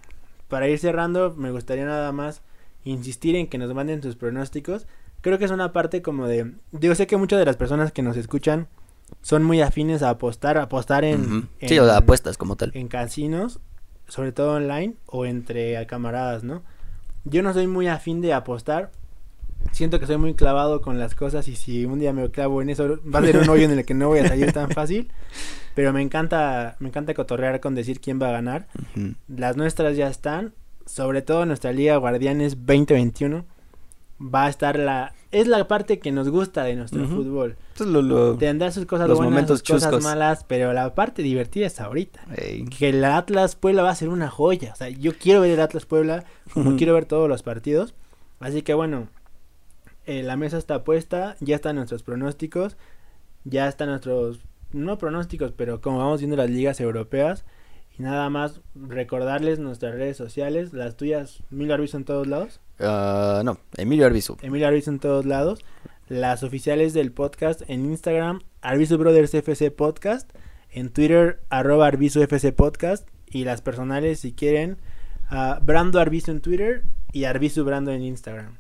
para 0.49 0.69
ir 0.69 0.79
cerrando, 0.79 1.35
me 1.37 1.51
gustaría 1.53 1.85
nada 1.85 2.11
más 2.13 2.43
insistir 2.85 3.37
en 3.37 3.47
que 3.47 3.59
nos 3.59 3.73
manden 3.75 4.03
sus 4.03 4.17
pronósticos. 4.17 4.87
Creo 5.23 5.39
que 5.39 5.45
es 5.47 5.51
una 5.51 5.73
parte 5.73 6.03
como 6.03 6.27
de... 6.27 6.53
Digo, 6.73 6.95
sé 6.95 7.07
que 7.07 7.17
muchas 7.17 7.39
de 7.39 7.47
las 7.47 7.57
personas 7.57 7.91
que 7.93 8.03
nos 8.03 8.17
escuchan 8.17 8.69
son 9.23 9.43
muy 9.45 9.61
afines 9.63 10.03
a 10.03 10.11
apostar, 10.11 10.59
a 10.59 10.65
apostar 10.65 11.05
en... 11.05 11.49
Sí, 11.61 11.75
en- 11.77 11.81
o 11.81 11.87
sea, 11.87 11.97
apuestas 11.97 12.37
como 12.37 12.57
tal. 12.57 12.71
en 12.75 12.89
casinos, 12.89 13.61
sobre 14.09 14.33
todo 14.33 14.53
online 14.57 14.95
o 15.07 15.25
entre 15.25 15.87
camaradas, 15.87 16.45
¿no? 16.45 16.63
Yo 17.25 17.43
no 17.43 17.53
soy 17.55 17.67
muy 17.69 17.87
afín 17.89 18.21
de 18.21 18.33
apostar. 18.35 18.91
Siento 19.71 20.01
que 20.01 20.07
soy 20.09 20.17
muy 20.17 20.35
clavado 20.35 20.81
con 20.81 20.99
las 20.99 21.15
cosas 21.15 21.47
y 21.47 21.55
si 21.55 21.85
un 21.87 22.01
día 22.01 22.13
me 22.13 22.29
clavo 22.33 22.61
en 22.63 22.71
eso 22.71 22.99
va 23.09 23.21
a 23.21 23.23
ser 23.23 23.37
un 23.39 23.49
hoyo 23.49 23.65
en 23.65 23.71
el 23.79 23.85
que 23.85 23.95
no 23.95 24.09
voy 24.09 24.19
a 24.19 24.27
salir 24.29 24.53
tan 24.53 24.71
fácil. 24.71 25.13
Pero 25.77 25.93
me 25.93 26.03
encanta, 26.03 26.75
me 26.81 26.89
encanta 26.89 27.15
cotorrear 27.15 27.61
con 27.61 27.77
decir 27.77 28.01
quién 28.01 28.21
va 28.21 28.29
a 28.31 28.33
ganar. 28.33 28.67
Las 29.29 29.57
nuestras 29.57 29.97
ya 29.97 30.09
están, 30.09 30.53
sobre 30.85 31.23
todo 31.23 31.47
nuestra 31.47 31.73
Liga 31.73 31.97
Guardianes 31.97 32.57
2021. 32.67 33.45
Va 34.23 34.47
a 34.47 34.49
estar 34.49 34.79
la... 34.79 35.15
Es 35.31 35.49
la 35.49 35.67
parte 35.67 35.99
que 35.99 36.13
nos 36.13 36.29
gusta 36.29 36.63
de 36.65 36.77
nuestro 36.77 37.07
fútbol. 37.09 37.57
Lo- 37.81 38.03
lo- 38.03 38.37
Tendrá 38.37 38.71
sus 38.71 38.85
cosas 38.85 39.09
Los 39.09 39.17
buenas, 39.17 39.33
momentos 39.33 39.61
sus 39.61 39.69
cosas 39.69 39.91
chuscos. 39.91 40.05
malas, 40.05 40.45
pero 40.47 40.73
la 40.75 40.95
parte 40.95 41.23
divertida 41.23 41.67
es 41.67 41.81
ahorita 41.81 42.21
Ey. 42.37 42.67
que 42.67 42.91
el 42.91 43.03
Atlas 43.05 43.57
Puebla 43.57 43.83
va 43.83 43.91
a 43.91 43.95
ser 43.95 44.11
una 44.11 44.29
joya. 44.29 44.73
O 44.75 44.77
sea, 44.77 44.91
yo 44.91 45.13
quiero 45.19 45.41
ver 45.41 45.53
el 45.53 45.61
Atlas 45.61 45.87
Puebla, 45.87 46.25
como 46.53 46.77
quiero 46.77 46.93
ver 46.95 47.07
todos 47.07 47.29
los 47.31 47.43
partidos. 47.43 47.95
Así 48.41 48.61
que 48.61 48.75
bueno, 48.75 49.09
eh, 50.05 50.23
la 50.23 50.37
mesa 50.37 50.59
está 50.59 50.85
puesta, 50.85 51.37
ya 51.41 51.57
están 51.57 51.77
nuestros 51.77 52.03
pronósticos, 52.03 52.77
ya 53.45 53.69
están 53.69 53.89
nuestros, 53.89 54.41
no 54.73 54.99
pronósticos, 54.99 55.53
pero 55.53 55.81
como 55.81 55.99
vamos 55.99 56.21
viendo 56.21 56.37
las 56.37 56.51
ligas 56.51 56.79
europeas. 56.81 57.45
Y 57.99 58.03
nada 58.03 58.31
más 58.31 58.61
recordarles 58.75 59.59
nuestras 59.59 59.95
redes 59.95 60.17
sociales, 60.17 60.73
las 60.73 60.97
tuyas, 60.97 61.43
Emilio 61.51 61.75
Arbizu 61.75 61.97
en 61.99 62.05
todos 62.05 62.27
lados. 62.27 62.61
Ah, 62.81 63.43
no, 63.45 63.59
Emilio 63.77 64.07
Arbizu. 64.07 64.39
Emilio 64.43 64.67
Arbizu 64.69 64.91
en 64.91 64.99
todos 64.99 65.27
lados. 65.27 65.61
Las 66.09 66.43
oficiales 66.43 66.95
del 66.95 67.13
podcast 67.13 67.63
en 67.69 67.85
Instagram, 67.85 68.41
Arbizu 68.61 68.97
Brothers 68.99 69.35
FC 69.35 69.71
Podcast. 69.71 70.31
En 70.71 70.89
Twitter, 70.91 71.41
arroba 71.51 71.87
Arbizu 71.87 72.23
FC 72.23 72.53
Podcast. 72.53 73.07
Y 73.27 73.45
las 73.45 73.61
personales, 73.63 74.21
si 74.21 74.33
quieren, 74.33 74.79
Brando 75.63 76.01
Arbizu 76.01 76.31
en 76.31 76.41
Twitter 76.41 76.85
y 77.13 77.25
Arbizu 77.25 77.65
Brando 77.65 77.93
en 77.93 78.03
Instagram. 78.03 78.57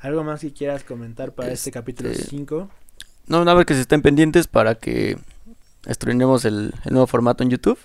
¿Algo 0.00 0.24
más 0.24 0.40
que 0.40 0.52
quieras 0.52 0.82
comentar 0.84 1.32
para 1.32 1.48
este, 1.52 1.70
Este- 1.70 1.72
capítulo 1.72 2.10
5? 2.14 2.70
No, 3.28 3.44
nada 3.44 3.56
más 3.56 3.66
que 3.66 3.74
se 3.74 3.80
estén 3.82 4.02
pendientes 4.02 4.48
para 4.48 4.74
que 4.76 5.16
estrenemos 5.86 6.44
el, 6.44 6.74
el 6.84 6.92
nuevo 6.92 7.06
formato 7.06 7.42
en 7.44 7.50
YouTube. 7.50 7.78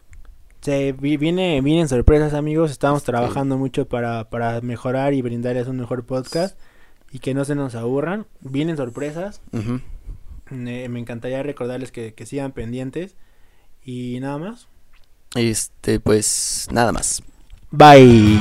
Se 0.62 0.92
vi- 0.92 1.18
viene, 1.18 1.62
vienen 1.62 1.88
sorpresas, 1.88 2.34
amigos. 2.34 2.72
Estamos 2.72 3.02
Sí. 3.04 3.06
trabajando 3.08 3.58
mucho 3.58 3.88
para, 3.88 4.30
para 4.30 4.60
mejorar 4.62 5.14
y 5.14 5.22
brindarles 5.22 5.68
un 5.68 5.78
mejor 5.78 6.06
podcast. 6.06 6.58
Y 7.12 7.20
que 7.20 7.34
no 7.34 7.46
se 7.46 7.56
nos 7.56 7.76
aburran. 7.76 8.26
Vienen 8.42 8.76
sorpresas. 8.76 9.42
Me 10.50 10.86
encantaría 11.00 11.42
recordarles 11.44 11.92
que, 11.92 12.14
que 12.14 12.26
sigan 12.26 12.52
pendientes. 12.52 13.16
Y 13.84 14.20
nada 14.20 14.38
más. 14.38 14.68
Este, 15.36 16.00
pues 16.02 16.68
nada 16.72 16.92
más. 16.92 17.24
Bye. 17.72 18.40